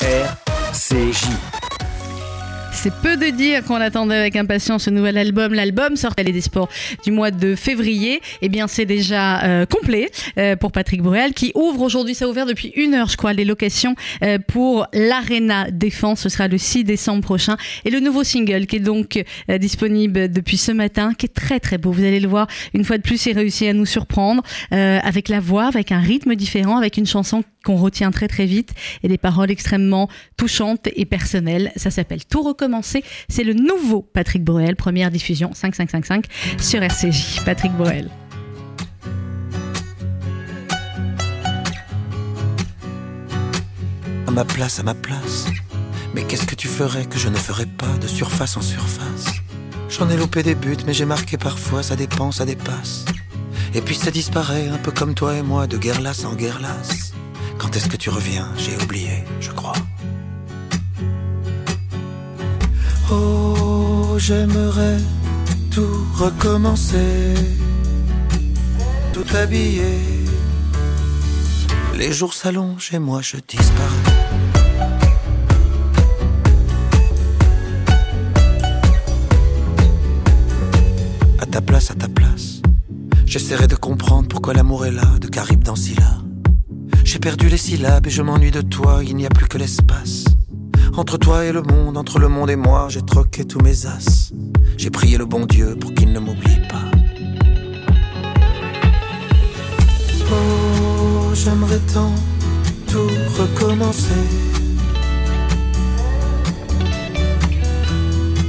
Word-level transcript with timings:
RCJ. 0.00 1.69
C'est 2.82 2.94
peu 2.94 3.18
de 3.18 3.26
dire 3.26 3.62
qu'on 3.62 3.74
attendait 3.74 4.16
avec 4.16 4.36
impatience 4.36 4.84
ce 4.84 4.90
nouvel 4.90 5.18
album. 5.18 5.52
L'album 5.52 5.96
sort 5.96 6.14
à 6.16 6.24
des 6.24 6.40
sports 6.40 6.70
du 7.04 7.12
mois 7.12 7.30
de 7.30 7.54
février. 7.54 8.22
Eh 8.40 8.48
bien, 8.48 8.68
c'est 8.68 8.86
déjà 8.86 9.44
euh, 9.44 9.66
complet 9.66 10.10
euh, 10.38 10.56
pour 10.56 10.72
Patrick 10.72 11.02
Bruel 11.02 11.34
qui 11.34 11.52
ouvre 11.54 11.82
aujourd'hui. 11.82 12.14
Ça 12.14 12.24
a 12.24 12.28
ouvert 12.28 12.46
depuis 12.46 12.72
une 12.76 12.94
heure, 12.94 13.08
je 13.10 13.18
crois, 13.18 13.34
les 13.34 13.44
locations 13.44 13.96
euh, 14.22 14.38
pour 14.38 14.86
l'Arena 14.94 15.70
Défense. 15.70 16.20
Ce 16.20 16.30
sera 16.30 16.48
le 16.48 16.56
6 16.56 16.84
décembre 16.84 17.22
prochain. 17.22 17.58
Et 17.84 17.90
le 17.90 18.00
nouveau 18.00 18.24
single 18.24 18.64
qui 18.64 18.76
est 18.76 18.80
donc 18.80 19.22
disponible 19.58 20.32
depuis 20.32 20.56
ce 20.56 20.72
matin, 20.72 21.12
qui 21.12 21.26
est 21.26 21.34
très 21.34 21.60
très 21.60 21.76
beau. 21.76 21.92
Vous 21.92 22.04
allez 22.04 22.20
le 22.20 22.28
voir. 22.28 22.46
Une 22.72 22.84
fois 22.84 22.96
de 22.96 23.02
plus, 23.02 23.26
il 23.26 23.36
réussit 23.36 23.68
à 23.68 23.74
nous 23.74 23.84
surprendre 23.84 24.42
avec 24.70 25.28
la 25.28 25.40
voix, 25.40 25.66
avec 25.66 25.92
un 25.92 26.00
rythme 26.00 26.34
différent, 26.34 26.78
avec 26.78 26.96
une 26.96 27.06
chanson 27.06 27.44
qu'on 27.64 27.76
retient 27.76 28.10
très 28.10 28.28
très 28.28 28.46
vite 28.46 28.72
et 29.02 29.08
des 29.08 29.18
paroles 29.18 29.50
extrêmement 29.50 30.08
touchantes 30.36 30.88
et 30.94 31.04
personnelles. 31.04 31.72
Ça 31.76 31.90
s'appelle 31.90 32.24
Tout 32.24 32.42
C'est 33.28 33.44
le 33.44 33.54
nouveau 33.54 34.02
Patrick 34.02 34.44
Bruel, 34.44 34.76
première 34.76 35.10
diffusion 35.10 35.50
5555 35.54 36.26
sur 36.60 36.82
RCJ. 36.82 37.44
Patrick 37.44 37.72
Bruel. 37.72 38.08
À 44.26 44.30
ma 44.30 44.44
place, 44.44 44.78
à 44.78 44.82
ma 44.82 44.94
place. 44.94 45.46
Mais 46.14 46.24
qu'est-ce 46.24 46.46
que 46.46 46.54
tu 46.54 46.68
ferais 46.68 47.06
que 47.06 47.18
je 47.18 47.28
ne 47.28 47.36
ferais 47.36 47.66
pas 47.66 47.98
de 48.00 48.06
surface 48.06 48.56
en 48.56 48.62
surface? 48.62 49.26
J'en 49.88 50.08
ai 50.08 50.16
loupé 50.16 50.42
des 50.42 50.54
buts, 50.54 50.76
mais 50.86 50.94
j'ai 50.94 51.04
marqué 51.04 51.36
parfois, 51.36 51.82
ça 51.82 51.96
dépend, 51.96 52.30
ça 52.30 52.44
dépasse. 52.44 53.04
Et 53.74 53.80
puis 53.80 53.94
ça 53.94 54.10
disparaît, 54.10 54.68
un 54.68 54.78
peu 54.78 54.92
comme 54.92 55.14
toi 55.14 55.36
et 55.36 55.42
moi, 55.42 55.66
de 55.66 55.76
guerre 55.76 56.00
lasse 56.00 56.24
en 56.24 56.34
guerre 56.34 56.60
lasse. 56.60 57.12
Quand 57.58 57.76
est-ce 57.76 57.88
que 57.88 57.96
tu 57.96 58.10
reviens? 58.10 58.48
J'ai 58.56 58.76
oublié, 58.82 59.24
je 59.40 59.50
crois. 59.50 59.74
Oh, 63.12 64.16
j'aimerais 64.18 64.98
tout 65.70 66.06
recommencer, 66.14 67.34
tout 69.12 69.24
habiller. 69.34 69.98
Les 71.96 72.12
jours 72.12 72.34
s'allongent 72.34 72.90
et 72.92 72.98
moi 72.98 73.20
je 73.22 73.36
disparais. 73.46 73.86
À 81.38 81.46
ta 81.46 81.60
place, 81.60 81.90
à 81.90 81.94
ta 81.94 82.08
place. 82.08 82.62
J'essaierai 83.26 83.66
de 83.66 83.76
comprendre 83.76 84.28
pourquoi 84.28 84.54
l'amour 84.54 84.86
est 84.86 84.92
là, 84.92 85.18
de 85.20 85.28
Caribe 85.28 85.62
dans 85.62 85.76
Scylla. 85.76 86.18
J'ai 87.04 87.18
perdu 87.18 87.48
les 87.48 87.56
syllabes 87.56 88.06
et 88.06 88.10
je 88.10 88.22
m'ennuie 88.22 88.50
de 88.50 88.60
toi, 88.60 89.00
il 89.02 89.16
n'y 89.16 89.26
a 89.26 89.30
plus 89.30 89.46
que 89.46 89.58
l'espace. 89.58 90.24
Entre 90.96 91.16
toi 91.16 91.44
et 91.44 91.52
le 91.52 91.62
monde, 91.62 91.96
entre 91.96 92.18
le 92.18 92.28
monde 92.28 92.50
et 92.50 92.56
moi, 92.56 92.86
j'ai 92.88 93.02
troqué 93.02 93.44
tous 93.44 93.60
mes 93.60 93.86
as. 93.86 94.32
J'ai 94.76 94.90
prié 94.90 95.18
le 95.18 95.24
bon 95.24 95.46
Dieu 95.46 95.76
pour 95.80 95.94
qu'il 95.94 96.12
ne 96.12 96.18
m'oublie 96.18 96.60
pas. 96.68 96.90
Oh, 100.30 101.34
j'aimerais 101.34 101.80
tant 101.92 102.14
tout 102.86 103.08
recommencer. 103.38 104.24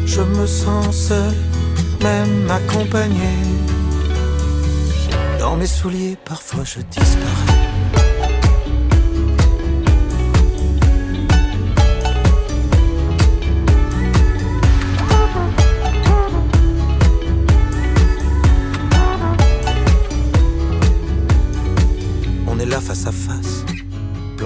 Je 0.06 0.22
me 0.22 0.46
sens 0.46 0.96
seul, 0.96 1.34
même 2.02 2.50
accompagné. 2.50 3.32
Dans 5.40 5.56
mes 5.56 5.68
souliers, 5.68 6.18
parfois 6.26 6.64
je 6.66 6.82
disparais. 6.82 7.61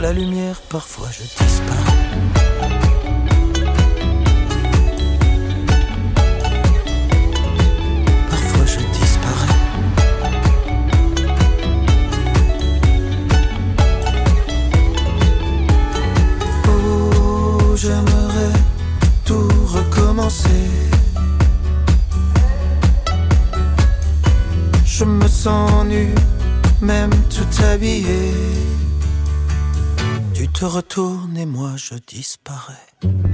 La 0.00 0.12
lumière, 0.12 0.60
parfois 0.68 1.08
je 1.10 1.22
disparais. 1.22 1.87
Te 30.58 30.64
retournes 30.64 31.36
et 31.36 31.46
moi 31.46 31.76
je 31.76 31.94
disparais. 31.94 33.27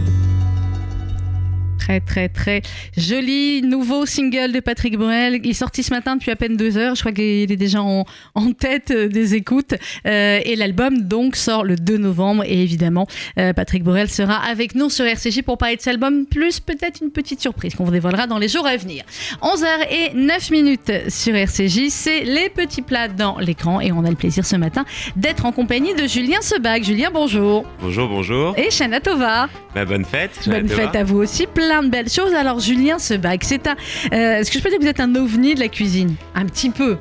Très 1.85 2.01
très 2.01 2.31
très 2.31 2.63
joli 2.97 3.61
nouveau 3.61 4.07
single 4.07 4.53
de 4.53 4.61
Patrick 4.61 4.97
Bruel. 4.97 5.39
Il 5.45 5.51
est 5.51 5.53
sorti 5.53 5.83
ce 5.83 5.93
matin 5.93 6.17
depuis 6.17 6.31
à 6.31 6.37
peine 6.37 6.57
deux 6.57 6.79
heures. 6.79 6.95
Je 6.95 7.01
crois 7.01 7.13
qu'il 7.13 7.53
est 7.53 7.57
déjà 7.57 7.83
en, 7.83 8.07
en 8.35 8.53
tête 8.53 8.91
des 8.91 9.35
écoutes. 9.35 9.75
Euh, 10.07 10.41
et 10.43 10.57
l'album 10.57 11.03
donc 11.03 11.37
sort 11.37 11.63
le 11.63 11.77
2 11.77 11.99
novembre. 11.99 12.43
Et 12.47 12.63
évidemment, 12.63 13.07
euh, 13.39 13.53
Patrick 13.53 13.85
Bruel 13.85 14.09
sera 14.09 14.37
avec 14.37 14.75
nous 14.75 14.89
sur 14.89 15.05
RCJ 15.05 15.43
pour 15.43 15.59
parler 15.59 15.77
de 15.77 15.83
cet 15.83 15.93
album, 15.93 16.25
plus 16.25 16.59
peut-être 16.59 17.03
une 17.03 17.11
petite 17.11 17.43
surprise 17.43 17.75
qu'on 17.75 17.85
vous 17.85 17.93
dévoilera 17.93 18.27
dans 18.27 18.39
les 18.39 18.49
jours 18.49 18.67
à 18.67 18.79
venir. 18.79 19.05
11h 19.43 19.67
et 19.91 20.15
9 20.15 20.51
minutes 20.53 21.11
sur 21.11 21.35
RCJ. 21.35 21.89
C'est 21.91 22.25
les 22.25 22.49
petits 22.49 22.81
plats 22.81 23.09
dans 23.09 23.39
l'écran. 23.39 23.83
Et 23.83 23.93
on 23.93 24.07
a 24.07 24.09
le 24.09 24.17
plaisir 24.17 24.47
ce 24.47 24.57
matin 24.57 24.87
d'être 25.17 25.45
en 25.45 25.53
compagnie 25.53 25.93
de 25.93 26.07
Julien 26.07 26.41
Sebag. 26.41 26.83
Julien, 26.83 27.11
bonjour. 27.13 27.67
Bonjour, 27.83 28.09
bonjour. 28.09 28.59
Et 28.59 28.71
Shana 28.71 29.01
Tova. 29.01 29.51
Bah, 29.75 29.85
bonne 29.85 30.07
fête. 30.07 30.31
Bonne 30.47 30.67
fête 30.67 30.97
à 30.97 31.05
vous 31.05 31.19
aussi. 31.19 31.47
Plein 31.47 31.74
de 31.83 31.89
belles 31.89 32.09
choses. 32.11 32.33
Alors, 32.35 32.61
Julien 32.61 32.99
Sebag, 32.99 33.41
c'est 33.45 33.67
un. 33.67 33.77
euh, 34.13 34.39
Est-ce 34.39 34.51
que 34.51 34.59
je 34.59 34.63
peux 34.63 34.69
dire 34.71 34.79
que 34.79 34.85
vous 34.85 34.91
êtes 34.91 35.01
un 35.01 35.15
ovni 35.15 35.55
de 35.55 35.61
la 35.61 35.69
cuisine? 35.69 36.15
Un 36.35 36.47
petit 36.47 36.71
peu. 36.71 36.99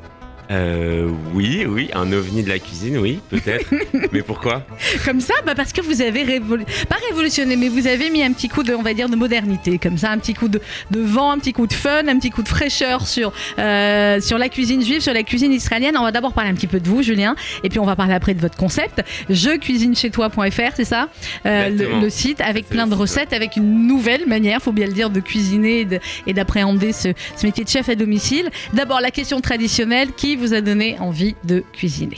Euh, 0.50 1.10
oui, 1.32 1.64
oui, 1.66 1.88
un 1.94 2.12
ovni 2.12 2.42
de 2.42 2.48
la 2.50 2.58
cuisine, 2.58 2.98
oui, 2.98 3.18
peut-être. 3.30 3.66
Mais 4.12 4.22
pourquoi? 4.22 4.62
Comme 5.04 5.20
ça, 5.20 5.34
bah 5.46 5.54
parce 5.54 5.72
que 5.72 5.80
vous 5.80 6.02
avez 6.02 6.22
révolu... 6.22 6.64
pas 6.88 6.96
révolutionné, 7.08 7.56
mais 7.56 7.68
vous 7.68 7.86
avez 7.86 8.10
mis 8.10 8.22
un 8.22 8.32
petit 8.32 8.48
coup 8.48 8.62
de, 8.62 8.74
on 8.74 8.82
va 8.82 8.92
dire, 8.94 9.08
de 9.08 9.16
modernité, 9.16 9.78
comme 9.78 9.96
ça, 9.98 10.10
un 10.10 10.18
petit 10.18 10.34
coup 10.34 10.48
de, 10.48 10.60
de 10.90 11.00
vent, 11.00 11.30
un 11.32 11.38
petit 11.38 11.52
coup 11.52 11.66
de 11.66 11.72
fun, 11.72 12.06
un 12.08 12.18
petit 12.18 12.30
coup 12.30 12.42
de 12.42 12.48
fraîcheur 12.48 13.06
sur 13.06 13.32
euh, 13.58 14.20
sur 14.20 14.36
la 14.38 14.48
cuisine 14.48 14.82
juive, 14.84 15.00
sur 15.00 15.14
la 15.14 15.22
cuisine 15.22 15.52
israélienne. 15.52 15.96
On 15.96 16.02
va 16.02 16.12
d'abord 16.12 16.32
parler 16.34 16.50
un 16.50 16.54
petit 16.54 16.66
peu 16.66 16.80
de 16.80 16.88
vous, 16.88 17.02
Julien, 17.02 17.34
et 17.62 17.68
puis 17.68 17.78
on 17.78 17.84
va 17.86 17.96
parler 17.96 18.14
après 18.14 18.34
de 18.34 18.40
votre 18.40 18.56
concept, 18.56 19.02
je 19.30 19.56
cuisine 19.56 19.96
chez 19.96 20.10
toi.fr, 20.10 20.72
c'est 20.76 20.84
ça, 20.84 21.08
Euh, 21.46 21.70
le, 22.00 22.10
site 22.10 22.40
avec 22.40 22.68
plein 22.68 22.86
de 22.86 22.94
recettes, 22.94 23.32
avec 23.32 23.56
une 23.56 23.86
nouvelle 23.86 24.26
manière, 24.26 24.60
faut 24.60 24.72
bien 24.72 24.86
le 24.86 24.92
dire, 24.92 25.10
de 25.10 25.20
cuisiner 25.20 25.80
et 25.80 25.84
de- 25.84 26.00
et 26.26 26.32
d'appréhender 26.32 26.92
ce, 26.92 27.08
ce 27.36 27.46
métier 27.46 27.64
de 27.64 27.68
chef 27.68 27.88
à 27.88 27.94
domicile. 27.94 28.50
D'abord 28.74 29.00
la 29.00 29.10
question 29.10 29.40
traditionnelle, 29.40 30.08
qui 30.16 30.33
vous 30.38 30.54
a 30.54 30.60
donné 30.60 30.98
envie 30.98 31.34
de 31.44 31.62
cuisiner 31.72 32.16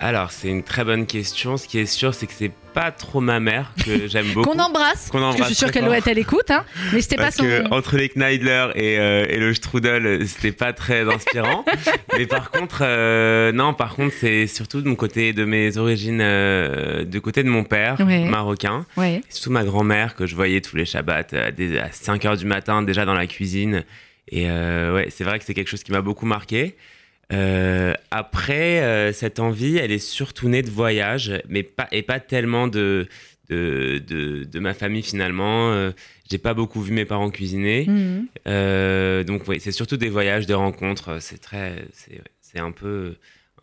Alors, 0.00 0.30
c'est 0.32 0.48
une 0.48 0.62
très 0.62 0.84
bonne 0.84 1.06
question. 1.06 1.56
Ce 1.56 1.66
qui 1.68 1.78
est 1.78 1.86
sûr, 1.86 2.14
c'est 2.14 2.26
que 2.26 2.32
c'est 2.36 2.50
pas 2.74 2.90
trop 2.90 3.20
ma 3.20 3.38
mère 3.38 3.72
que 3.84 4.08
j'aime 4.08 4.26
beaucoup. 4.32 4.50
Qu'on 4.50 4.58
embrasse, 4.58 5.08
Qu'on 5.08 5.20
parce 5.20 5.36
que 5.36 5.42
je 5.42 5.46
suis 5.46 5.54
sûre 5.54 5.70
qu'elle 5.70 5.84
doit 5.84 5.96
être 5.96 6.08
à 6.08 6.12
l'écoute, 6.12 6.50
hein, 6.50 6.64
mais 6.92 7.00
c'était 7.00 7.16
pas 7.16 7.30
son. 7.30 7.44
que 7.44 7.70
entre 7.72 7.96
les 7.96 8.08
Kneidler 8.08 8.66
et, 8.74 8.98
euh, 8.98 9.26
et 9.28 9.38
le 9.38 9.54
strudel, 9.54 10.26
c'était 10.26 10.50
pas 10.50 10.72
très 10.72 11.02
inspirant. 11.08 11.64
Mais 12.18 12.26
par 12.26 12.50
contre, 12.50 12.78
euh, 12.82 13.52
non, 13.52 13.74
par 13.74 13.94
contre, 13.94 14.12
c'est 14.20 14.46
surtout 14.48 14.82
de 14.82 14.88
mon 14.88 14.96
côté, 14.96 15.32
de 15.32 15.44
mes 15.44 15.76
origines, 15.78 16.20
euh, 16.20 17.04
du 17.04 17.20
côté 17.20 17.42
de 17.44 17.48
mon 17.48 17.62
père, 17.64 17.96
Ouais. 18.00 18.24
marocain. 18.24 18.86
Ouais. 18.96 19.20
Surtout 19.30 19.50
ma 19.52 19.62
grand-mère 19.64 20.16
que 20.16 20.26
je 20.26 20.34
voyais 20.34 20.60
tous 20.60 20.74
les 20.76 20.84
Shabbats 20.84 21.26
euh, 21.32 21.50
dès- 21.56 21.78
à 21.78 21.90
5 21.92 22.24
heures 22.24 22.36
du 22.36 22.44
matin 22.46 22.82
déjà 22.82 23.04
dans 23.04 23.14
la 23.14 23.26
cuisine. 23.28 23.84
Et 24.32 24.46
ouais, 24.50 25.08
c'est 25.10 25.22
vrai 25.22 25.38
que 25.38 25.44
c'est 25.44 25.54
quelque 25.54 25.68
chose 25.68 25.82
qui 25.84 25.92
m'a 25.92 26.00
beaucoup 26.00 26.24
marqué. 26.26 26.74
Euh, 27.32 27.94
après, 28.10 28.82
euh, 28.82 29.12
cette 29.12 29.40
envie, 29.40 29.76
elle 29.76 29.92
est 29.92 29.98
surtout 29.98 30.48
née 30.48 30.62
de 30.62 30.70
voyage, 30.70 31.32
mais 31.48 31.62
pas, 31.62 31.88
et 31.92 32.02
pas 32.02 32.20
tellement 32.20 32.68
de, 32.68 33.08
de, 33.48 34.02
de, 34.06 34.44
de 34.44 34.58
ma 34.60 34.74
famille 34.74 35.02
finalement. 35.02 35.70
Euh, 35.72 35.92
j'ai 36.30 36.38
pas 36.38 36.54
beaucoup 36.54 36.80
vu 36.80 36.92
mes 36.92 37.04
parents 37.04 37.30
cuisiner. 37.30 37.86
Mhm. 37.86 39.24
Donc, 39.24 39.48
oui, 39.48 39.58
c'est 39.60 39.72
surtout 39.72 39.96
des 39.96 40.08
voyages, 40.08 40.46
des 40.46 40.54
rencontres. 40.54 41.18
C'est 41.20 41.38
très. 41.38 41.86
C'est 41.92 42.20
c'est 42.40 42.60
un 42.60 42.72
peu. 42.72 43.14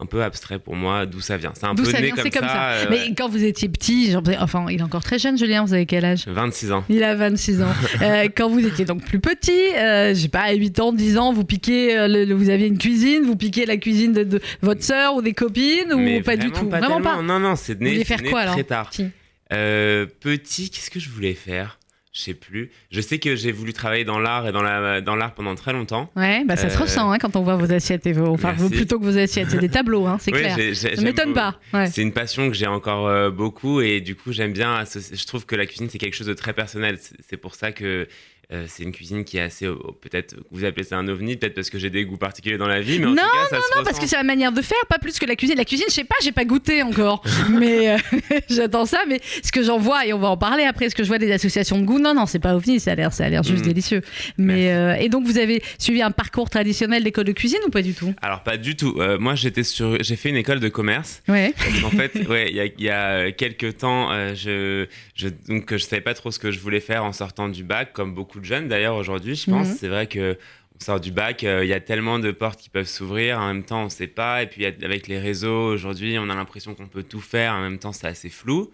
Un 0.01 0.07
peu 0.07 0.23
abstrait 0.23 0.57
pour 0.57 0.75
moi, 0.75 1.05
d'où 1.05 1.21
ça 1.21 1.37
vient. 1.37 1.53
C'est 1.55 1.65
un 1.67 1.75
peu 1.75 1.85
ça 1.85 1.99
né 1.99 2.07
vient 2.07 2.15
comme, 2.15 2.23
C'est 2.23 2.31
comme 2.31 2.47
ça. 2.47 2.69
euh, 2.71 2.85
Mais 2.89 2.97
ouais. 3.01 3.13
quand 3.15 3.29
vous 3.29 3.43
étiez 3.43 3.69
petit, 3.69 4.09
genre, 4.11 4.23
enfin, 4.39 4.65
il 4.71 4.79
est 4.79 4.83
encore 4.83 5.03
très 5.03 5.19
jeune, 5.19 5.37
Julien. 5.37 5.63
Vous 5.63 5.73
avez 5.75 5.85
quel 5.85 6.03
âge? 6.03 6.23
26 6.27 6.71
ans. 6.71 6.83
Il 6.89 7.03
a 7.03 7.13
26 7.15 7.61
ans. 7.61 7.67
Euh, 8.01 8.27
quand 8.35 8.49
vous 8.49 8.65
étiez 8.65 8.83
donc 8.83 9.03
plus 9.05 9.19
petit, 9.19 9.51
euh, 9.77 10.15
j'ai 10.15 10.27
pas 10.27 10.51
8 10.53 10.79
ans, 10.79 10.91
10 10.91 11.17
ans, 11.19 11.31
vous 11.33 11.43
piquez, 11.45 11.95
euh, 11.95 12.07
le- 12.07 12.25
le- 12.25 12.33
vous 12.33 12.49
aviez 12.49 12.65
une 12.65 12.79
cuisine, 12.79 13.23
vous 13.25 13.35
piquez 13.35 13.67
la 13.67 13.77
cuisine 13.77 14.11
de, 14.11 14.23
de 14.23 14.41
votre 14.63 14.81
sœur 14.83 15.13
ou 15.15 15.21
des 15.21 15.33
copines 15.33 15.93
ou 15.93 15.97
Mais 15.99 16.21
pas 16.21 16.35
du 16.35 16.49
tout? 16.51 16.65
pas 16.65 16.79
Vraiment 16.79 16.95
tellement. 16.95 17.17
pas. 17.17 17.21
Non, 17.21 17.39
non, 17.39 17.55
c'est 17.55 17.79
né, 17.79 17.99
né 17.99 18.29
quoi 18.31 18.39
alors? 18.41 18.55
très 18.55 18.63
tard. 18.63 18.89
Petit. 18.89 19.07
Euh, 19.53 20.07
petit, 20.19 20.69
qu'est-ce 20.71 20.89
que 20.89 20.99
je 20.99 21.09
voulais 21.09 21.33
faire? 21.35 21.77
Je 22.13 22.19
sais 22.19 22.33
plus. 22.33 22.71
Je 22.91 22.99
sais 22.99 23.19
que 23.19 23.37
j'ai 23.37 23.53
voulu 23.53 23.71
travailler 23.71 24.03
dans 24.03 24.19
l'art 24.19 24.45
et 24.45 24.51
dans 24.51 24.61
la 24.61 24.99
dans 24.99 25.15
l'art 25.15 25.33
pendant 25.33 25.55
très 25.55 25.71
longtemps. 25.71 26.11
Ouais, 26.17 26.43
bah 26.43 26.57
ça 26.57 26.69
se 26.69 26.75
Euh, 26.77 26.81
ressent 26.81 27.09
hein, 27.09 27.17
quand 27.17 27.37
on 27.37 27.41
voit 27.41 27.55
vos 27.55 27.71
assiettes 27.71 28.05
et 28.05 28.11
vos, 28.11 28.27
enfin 28.27 28.53
Merci. 28.57 28.69
plutôt 28.75 28.99
que 28.99 29.05
vos 29.05 29.17
assiettes, 29.17 29.49
c'est 29.49 29.59
des 29.59 29.69
tableaux, 29.69 30.05
hein, 30.07 30.17
c'est 30.19 30.33
Ouais, 30.33 30.41
clair. 30.53 30.75
Ça 30.75 31.01
m'étonne 31.01 31.31
pas. 31.33 31.57
Ouais. 31.73 31.87
C'est 31.87 32.01
une 32.01 32.11
passion 32.11 32.49
que 32.49 32.53
j'ai 32.55 32.67
encore 32.67 33.07
euh, 33.07 33.31
beaucoup 33.31 33.79
et 33.79 34.01
du 34.01 34.15
coup 34.15 34.33
j'aime 34.33 34.51
bien. 34.51 34.77
associ- 34.81 35.17
Je 35.17 35.25
trouve 35.25 35.45
que 35.45 35.55
la 35.55 35.65
cuisine 35.65 35.87
c'est 35.89 35.99
quelque 35.99 36.15
chose 36.15 36.27
de 36.27 36.33
très 36.33 36.51
personnel. 36.51 36.99
C'est 37.29 37.37
pour 37.37 37.55
ça 37.55 37.71
que 37.71 38.07
euh, 38.53 38.65
c'est 38.67 38.83
une 38.83 38.91
cuisine 38.91 39.23
qui 39.23 39.37
est 39.37 39.41
assez 39.41 39.65
euh, 39.65 39.75
peut-être 40.01 40.35
vous 40.51 40.65
appelez 40.65 40.83
ça 40.83 40.97
un 40.97 41.07
ovni, 41.07 41.37
peut-être 41.37 41.53
parce 41.55 41.69
que 41.69 41.79
j'ai 41.79 41.89
des 41.89 42.03
goûts 42.05 42.17
particuliers 42.17 42.57
dans 42.57 42.67
la 42.67 42.81
vie, 42.81 42.99
mais 42.99 43.05
en 43.05 43.09
Non, 43.11 43.15
tout 43.23 43.37
cas 43.49 43.55
ça 43.57 43.61
se 43.61 43.77
Non, 43.77 43.83
parce 43.83 43.99
que 43.99 44.07
c'est 44.07 44.17
la 44.17 44.23
manière 44.23 44.51
de 44.51 44.61
faire, 44.61 44.77
pas 44.89 44.97
plus 44.99 45.19
que 45.19 45.25
la 45.25 45.35
cuisine. 45.35 45.55
La 45.57 45.65
cuisine, 45.65 45.85
je 45.89 45.93
sais 45.93 46.03
pas, 46.03 46.15
j'ai 46.21 46.31
pas 46.31 46.43
goûté 46.45 46.83
encore, 46.83 47.23
mais 47.49 47.89
euh, 47.91 47.97
j'attends 48.49 48.85
ça. 48.85 48.99
Mais 49.07 49.21
ce 49.43 49.51
que 49.51 49.63
j'en 49.63 49.77
vois, 49.77 50.05
et 50.05 50.13
on 50.13 50.19
va 50.19 50.27
en 50.29 50.37
parler 50.37 50.63
après, 50.63 50.89
ce 50.89 50.95
que 50.95 51.03
je 51.03 51.07
vois 51.07 51.17
des 51.17 51.31
associations 51.31 51.79
de 51.79 51.85
goût, 51.85 51.99
non, 51.99 52.13
non, 52.13 52.25
c'est 52.25 52.39
pas 52.39 52.55
ovni, 52.55 52.79
ça 52.79 52.91
a 52.91 52.95
l'air, 52.95 53.13
ça 53.13 53.25
a 53.25 53.29
l'air 53.29 53.43
juste 53.43 53.63
Mm. 53.63 53.67
délicieux. 53.67 54.01
Mais 54.37 54.71
euh, 54.73 54.95
et 54.95 55.07
donc 55.07 55.25
vous 55.25 55.37
avez 55.37 55.61
suivi 55.79 56.01
un 56.01 56.11
parcours 56.11 56.49
traditionnel 56.49 57.03
d'école 57.03 57.25
de 57.25 57.31
cuisine 57.31 57.59
ou 57.65 57.69
pas 57.69 57.81
du 57.81 57.93
tout? 57.93 58.13
Alors 58.21 58.43
pas 58.43 58.57
du 58.57 58.75
tout. 58.75 58.99
Moi 59.19 59.35
j'étais 59.35 59.63
sur, 59.63 60.01
j'ai 60.03 60.15
fait 60.17 60.29
une 60.29 60.35
école 60.35 60.59
de 60.59 60.67
commerce. 60.69 61.21
Ouais. 61.29 61.53
En 61.85 61.89
fait, 61.89 62.15
ouais, 62.29 62.47
il 62.49 62.55
y 62.55 62.59
a, 62.59 62.65
il 62.65 62.83
y 62.83 62.89
a 62.89 63.31
quelques 63.31 63.77
temps, 63.77 64.09
je, 64.35 64.87
je, 65.15 65.27
donc, 65.47 65.71
je 65.71 65.77
savais 65.77 66.01
pas 66.01 66.13
trop 66.13 66.31
ce 66.31 66.39
que 66.39 66.51
je 66.51 66.59
voulais 66.59 66.79
faire 66.81 67.05
en 67.05 67.13
sortant 67.13 67.47
du 67.49 67.63
bac, 67.63 67.93
comme 67.93 68.13
beaucoup 68.13 68.40
de 68.41 68.45
jeunes 68.45 68.67
d'ailleurs 68.67 68.95
aujourd'hui, 68.95 69.35
je 69.35 69.49
pense. 69.49 69.69
Mhm. 69.69 69.75
C'est 69.79 69.87
vrai 69.87 70.07
que 70.07 70.37
on 70.75 70.83
sort 70.83 70.99
du 70.99 71.11
bac, 71.11 71.43
euh, 71.43 71.63
il 71.63 71.69
y 71.69 71.73
a 71.73 71.79
tellement 71.79 72.19
de 72.19 72.31
portes 72.31 72.59
qui 72.59 72.69
peuvent 72.69 72.87
s'ouvrir, 72.87 73.39
en 73.39 73.47
même 73.47 73.63
temps 73.63 73.85
on 73.85 73.89
sait 73.89 74.07
pas, 74.07 74.43
et 74.43 74.47
puis 74.47 74.65
avec 74.65 75.07
les 75.07 75.19
réseaux 75.19 75.71
aujourd'hui, 75.71 76.17
on 76.19 76.29
a 76.29 76.35
l'impression 76.35 76.75
qu'on 76.75 76.87
peut 76.87 77.03
tout 77.03 77.21
faire, 77.21 77.53
en 77.53 77.61
même 77.61 77.79
temps 77.79 77.93
c'est 77.93 78.07
assez 78.07 78.29
flou. 78.29 78.71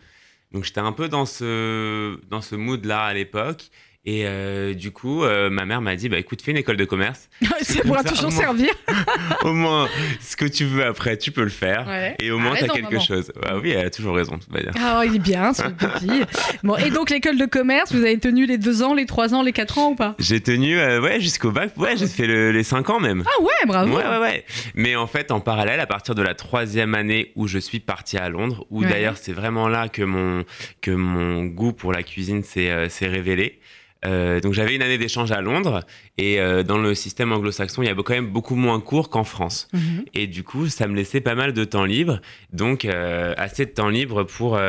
Donc 0.53 0.63
j'étais 0.63 0.79
un 0.79 0.93
peu 0.93 1.09
dans 1.09 1.25
ce, 1.25 2.19
dans 2.29 2.41
ce 2.41 2.55
mood-là 2.55 3.03
à 3.03 3.13
l'époque. 3.13 3.69
Et 4.09 4.21
euh, 4.25 4.73
du 4.73 4.91
coup, 4.91 5.25
euh, 5.25 5.49
ma 5.49 5.65
mère 5.65 5.81
m'a 5.81 5.97
dit, 5.97 6.07
bah 6.07 6.17
écoute, 6.17 6.41
fais 6.41 6.51
une 6.51 6.57
école 6.57 6.77
de 6.77 6.85
commerce. 6.85 7.27
ça 7.61 7.81
pourra 7.81 8.03
ça, 8.03 8.09
toujours 8.11 8.29
au 8.29 8.31
moins. 8.31 8.39
servir. 8.41 8.69
Au 9.43 9.51
moins, 9.51 9.89
ce 10.21 10.37
que 10.37 10.45
tu 10.45 10.63
veux 10.63 10.85
après, 10.85 11.17
tu 11.17 11.31
peux 11.31 11.43
le 11.43 11.49
faire. 11.49 11.85
Ouais. 11.85 12.15
Et 12.19 12.31
au 12.31 12.39
moins, 12.39 12.55
tu 12.55 12.63
as 12.63 12.67
quelque 12.69 12.91
maman. 12.93 13.03
chose. 13.03 13.33
Ah 13.45 13.57
oui, 13.57 13.71
elle 13.71 13.85
a 13.85 13.89
toujours 13.89 14.15
raison, 14.15 14.37
dire. 14.37 14.71
Ah, 14.81 15.03
il 15.05 15.15
est 15.15 15.19
bien, 15.19 15.53
ce 15.53 15.61
petit. 15.67 16.21
Bon, 16.63 16.77
et 16.77 16.89
donc 16.89 17.09
l'école 17.09 17.37
de 17.37 17.45
commerce, 17.45 17.91
vous 17.93 18.01
avez 18.01 18.17
tenu 18.17 18.45
les 18.45 18.57
deux 18.57 18.81
ans, 18.81 18.93
les 18.93 19.05
trois 19.05 19.33
ans, 19.35 19.41
les 19.43 19.51
quatre 19.51 19.77
ans 19.77 19.91
ou 19.91 19.95
pas? 19.95 20.15
J'ai 20.19 20.39
tenu 20.39 20.79
euh, 20.79 21.01
ouais, 21.01 21.19
jusqu'au 21.19 21.51
bac. 21.51 21.71
Ouais, 21.75 21.97
j'ai 21.97 22.07
fait 22.07 22.27
le- 22.27 22.51
les 22.53 22.63
5 22.63 22.89
ans 22.89 23.01
même. 23.01 23.23
Ah 23.27 23.41
ouais, 23.43 23.49
bravo. 23.67 23.93
Ouais, 23.97 24.05
ouais, 24.07 24.19
ouais. 24.19 24.45
Mais 24.73 24.95
en 24.95 25.07
fait, 25.07 25.31
en 25.31 25.41
parallèle, 25.41 25.81
à 25.81 25.85
partir 25.85 26.15
de 26.15 26.21
la 26.21 26.33
troisième 26.33 26.95
année 26.95 27.33
où 27.35 27.47
je 27.47 27.57
suis 27.59 27.81
parti 27.81 28.17
à 28.17 28.29
Londres, 28.29 28.65
où 28.69 28.83
Ouais. 28.83 28.89
d'ailleurs 28.89 29.17
c'est 29.17 29.33
vraiment 29.33 29.67
là 29.67 29.89
que 29.89 30.03
mon, 30.03 30.45
que 30.81 30.91
mon 30.91 31.43
goût 31.43 31.73
pour 31.73 31.91
la 31.91 32.03
cuisine 32.03 32.41
s'est 32.43 32.87
révélé. 33.01 33.59
Euh, 34.05 34.39
donc 34.39 34.53
j'avais 34.53 34.75
une 34.75 34.83
année 34.83 34.99
d'échange 34.99 35.31
à 35.31 35.41
Londres 35.41 35.79
et 36.19 36.39
euh, 36.39 36.61
dans 36.61 36.77
le 36.77 36.93
système 36.93 37.31
anglo-saxon 37.31 37.81
il 37.81 37.87
y 37.87 37.89
a 37.89 37.95
quand 37.95 38.13
même 38.13 38.27
beaucoup 38.27 38.53
moins 38.55 38.79
cours 38.79 39.09
qu'en 39.09 39.23
France 39.23 39.67
Mhm. 39.73 40.05
et 40.13 40.27
du 40.27 40.43
coup 40.43 40.67
ça 40.67 40.85
me 40.87 40.95
laissait 40.95 41.19
pas 41.19 41.33
mal 41.33 41.51
de 41.51 41.63
temps 41.63 41.83
libre 41.83 42.21
donc 42.53 42.85
euh, 42.85 43.33
assez 43.37 43.65
de 43.65 43.71
temps 43.71 43.89
libre 43.89 44.23
pour 44.23 44.59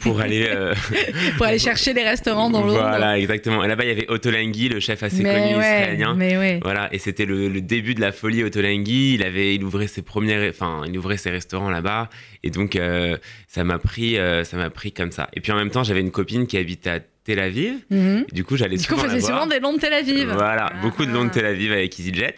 pour 0.00 0.20
aller 0.20 0.46
Pour 1.38 1.46
aller 1.46 1.58
chercher 1.58 1.94
les 1.94 2.02
restaurants 2.02 2.50
dans 2.50 2.60
Londres. 2.60 2.78
voilà 2.78 3.18
exactement 3.18 3.64
et 3.64 3.68
là-bas 3.68 3.84
il 3.84 3.88
y 3.88 3.92
avait 3.92 4.10
Ottolenghi 4.10 4.68
le 4.68 4.80
chef 4.80 5.02
assez 5.02 5.22
mais 5.22 5.32
connu 5.32 5.56
ouais, 5.56 5.80
israélien 5.80 6.14
mais 6.14 6.36
ouais. 6.36 6.60
voilà, 6.62 6.92
et 6.92 6.98
c'était 6.98 7.24
le, 7.24 7.48
le 7.48 7.60
début 7.62 7.94
de 7.94 8.00
la 8.02 8.12
folie 8.12 8.42
Ottolenghi. 8.44 9.14
Il 9.14 9.22
avait, 9.22 9.54
il 9.54 9.64
ouvrait 9.64 9.86
ses 9.86 10.02
premiers, 10.02 10.48
enfin, 10.50 10.82
il 10.86 10.96
ouvrait 10.98 11.16
ses 11.16 11.30
restaurants 11.30 11.70
là-bas, 11.70 12.10
et 12.42 12.50
donc 12.50 12.78
ça 13.48 13.64
m'a 13.64 13.78
pris, 13.78 14.16
ça 14.44 14.56
m'a 14.56 14.70
pris 14.70 14.92
comme 14.92 15.10
ça. 15.12 15.28
Et 15.32 15.40
puis 15.40 15.52
en 15.52 15.56
même 15.56 15.70
temps, 15.70 15.82
j'avais 15.84 16.00
une 16.00 16.10
copine 16.10 16.46
qui 16.46 16.56
habitait 16.58 16.90
à 16.90 17.00
Tel 17.24 17.40
Aviv. 17.40 17.78
Mhm. 17.90 18.26
Du 18.32 18.44
coup, 18.44 18.56
j'allais 18.56 18.76
Du 18.76 18.86
coup, 18.86 18.96
faisiez 18.96 19.18
voir. 19.20 19.32
souvent 19.42 19.46
des 19.46 19.58
longs 19.60 19.72
de 19.72 19.78
Tel 19.78 19.92
Aviv. 19.94 20.30
Voilà, 20.32 20.70
Ah. 20.72 20.82
beaucoup 20.82 21.06
de 21.06 21.10
longs 21.10 21.24
de 21.24 21.30
Tel 21.30 21.46
Aviv 21.46 21.72
avec 21.72 21.98
EasyJet. 21.98 22.34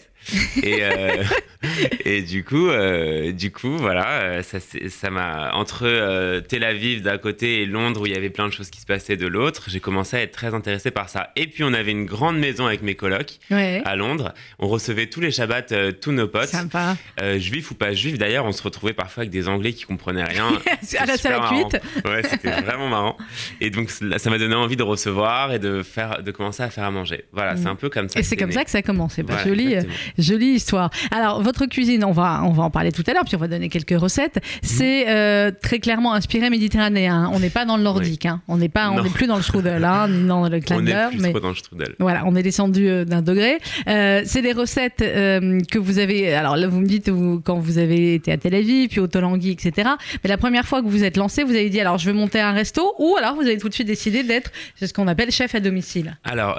Et, 0.62 0.78
euh, 0.82 1.23
et 2.05 2.23
du 2.23 2.44
coup, 2.44 2.69
euh, 2.69 3.32
du 3.32 3.50
coup, 3.50 3.76
voilà, 3.76 4.06
euh, 4.23 4.43
ça 4.88 5.11
m'a 5.11 5.52
entre 5.55 5.82
euh, 5.84 6.40
Tel 6.40 6.64
Aviv 6.64 7.02
d'un 7.02 7.19
côté 7.19 7.62
et 7.62 7.67
Londres 7.67 8.02
où 8.02 8.06
il 8.06 8.12
y 8.12 8.17
avait 8.17 8.31
plein 8.31 8.46
de 8.49 8.52
choses 8.52 8.70
qui 8.70 8.81
se 8.81 8.87
passaient 8.87 9.17
de 9.17 9.26
l'autre. 9.26 9.64
J'ai 9.69 9.81
commencé 9.81 10.17
à 10.17 10.23
être 10.23 10.32
très 10.32 10.55
intéressé 10.55 10.90
par 10.90 11.08
ça. 11.08 11.31
Et 11.37 11.46
puis 11.46 11.64
on 11.64 11.73
avait 11.73 11.93
une 11.93 12.06
grande 12.06 12.38
maison 12.38 12.67
avec 12.67 12.82
mes 12.82 12.94
colocs 12.94 13.38
Ouais. 13.50 13.82
à 13.84 13.96
Londres. 13.96 14.32
On 14.58 14.69
recevait 14.69 15.06
tous 15.06 15.20
les 15.20 15.31
Shabbats 15.31 15.62
tous 16.00 16.12
nos 16.12 16.28
potes, 16.28 16.49
Sympa. 16.49 16.96
juifs 17.38 17.70
ou 17.70 17.75
pas 17.75 17.93
juifs. 17.93 18.19
D'ailleurs, 18.19 18.44
on 18.44 18.52
se 18.52 18.62
retrouvait 18.62 18.93
parfois 18.93 19.23
avec 19.23 19.31
des 19.31 19.49
Anglais 19.49 19.73
qui 19.73 19.84
comprenaient 19.84 20.25
rien. 20.25 20.46
à 20.99 21.06
la 21.06 21.17
C'était 21.17 21.17
salle 21.17 21.40
cuite. 21.49 21.81
Ouais, 22.05 22.23
c'était 22.28 22.61
vraiment 22.62 22.88
marrant. 22.88 23.17
Et 23.61 23.70
donc 23.70 23.90
ça 23.90 24.31
m'a 24.31 24.38
donné 24.38 24.55
envie 24.55 24.76
de 24.76 24.82
recevoir 24.82 25.52
et 25.52 25.58
de 25.58 25.82
faire, 25.82 26.23
de 26.23 26.31
commencer 26.31 26.62
à 26.62 26.70
faire 26.70 26.84
à 26.84 26.90
manger. 26.90 27.25
Voilà, 27.32 27.56
c'est 27.56 27.67
un 27.67 27.75
peu 27.76 27.88
comme 27.88 28.08
ça. 28.08 28.19
Et 28.20 28.23
c'est 28.23 28.37
comme 28.37 28.49
né. 28.50 28.55
ça 28.55 28.64
que 28.64 28.70
ça 28.70 28.78
a 28.78 28.82
commencé. 28.82 29.23
Voilà, 29.23 29.43
euh, 29.46 29.52
exactement. 29.52 29.94
Jolie 30.18 30.54
histoire. 30.54 30.90
Alors, 31.10 31.42
votre 31.42 31.66
cuisine, 31.66 32.04
on 32.04 32.12
va, 32.12 32.42
on 32.44 32.52
va 32.52 32.64
en 32.64 32.70
parler 32.70 32.92
tout 32.92 33.02
à 33.06 33.12
l'heure, 33.12 33.24
puis 33.24 33.36
on 33.36 33.38
va 33.40 33.48
donner 33.48 33.68
quelques 33.68 33.98
recettes. 33.98 34.38
C'est 34.62 35.08
euh, 35.08 35.50
très 35.62 35.78
clairement 35.78 36.12
inspiré 36.14 36.50
méditerranéen. 36.50 37.30
On 37.32 37.40
n'est 37.40 37.50
pas 37.50 37.64
dans 37.64 37.76
le 37.76 37.82
nordique. 37.82 38.26
hein. 38.26 38.40
On 38.48 38.56
n'est 38.58 38.68
pas, 38.68 38.90
on 38.90 39.02
n'est 39.02 39.10
plus 39.10 39.26
dans 39.26 39.36
le 39.36 39.42
strudel, 39.42 39.84
hein, 39.84 40.08
ni 40.08 40.26
dans 40.26 40.48
le 40.48 40.56
On 40.56 40.60
Kleiner, 40.60 40.90
est 40.92 41.08
plus 41.10 41.20
mais 41.20 41.30
trop 41.30 41.40
dans 41.40 41.48
le 41.50 41.54
strudel. 41.54 41.94
voilà, 41.98 42.22
on 42.26 42.34
est 42.36 42.42
descendu 42.42 42.88
euh, 42.88 43.04
d'un 43.04 43.22
degré. 43.22 43.58
Euh, 43.88 44.22
c'est 44.24 44.42
des 44.42 44.52
recettes 44.52 45.02
euh, 45.02 45.60
que 45.70 45.78
vous 45.78 45.98
avez. 45.98 46.34
Alors 46.34 46.56
là, 46.56 46.66
vous 46.68 46.80
me 46.80 46.86
dites 46.86 47.08
vous, 47.08 47.40
quand 47.40 47.58
vous 47.58 47.78
avez 47.78 48.14
été 48.14 48.32
à 48.32 48.36
Tel 48.38 48.54
Aviv, 48.54 48.88
puis 48.88 49.00
au 49.00 49.06
Tolangui, 49.06 49.50
etc. 49.50 49.90
Mais 50.22 50.28
la 50.28 50.36
première 50.38 50.66
fois 50.66 50.80
que 50.80 50.86
vous 50.86 50.96
vous 50.96 51.04
êtes 51.04 51.16
lancé, 51.16 51.42
vous 51.44 51.50
avez 51.50 51.68
dit 51.68 51.80
alors 51.80 51.98
je 51.98 52.06
vais 52.06 52.16
monter 52.16 52.40
un 52.40 52.52
resto, 52.52 52.94
ou 52.98 53.16
alors 53.18 53.34
vous 53.34 53.42
avez 53.42 53.58
tout 53.58 53.68
de 53.68 53.75
suite 53.75 53.87
décidé 53.87 54.23
d'être 54.23 54.50
c'est 54.76 54.87
ce 54.87 54.94
qu'on 54.94 55.08
appelle 55.08 55.30
chef 55.30 55.54
à 55.54 55.61
domicile. 55.61 56.16
Alors, 56.25 56.58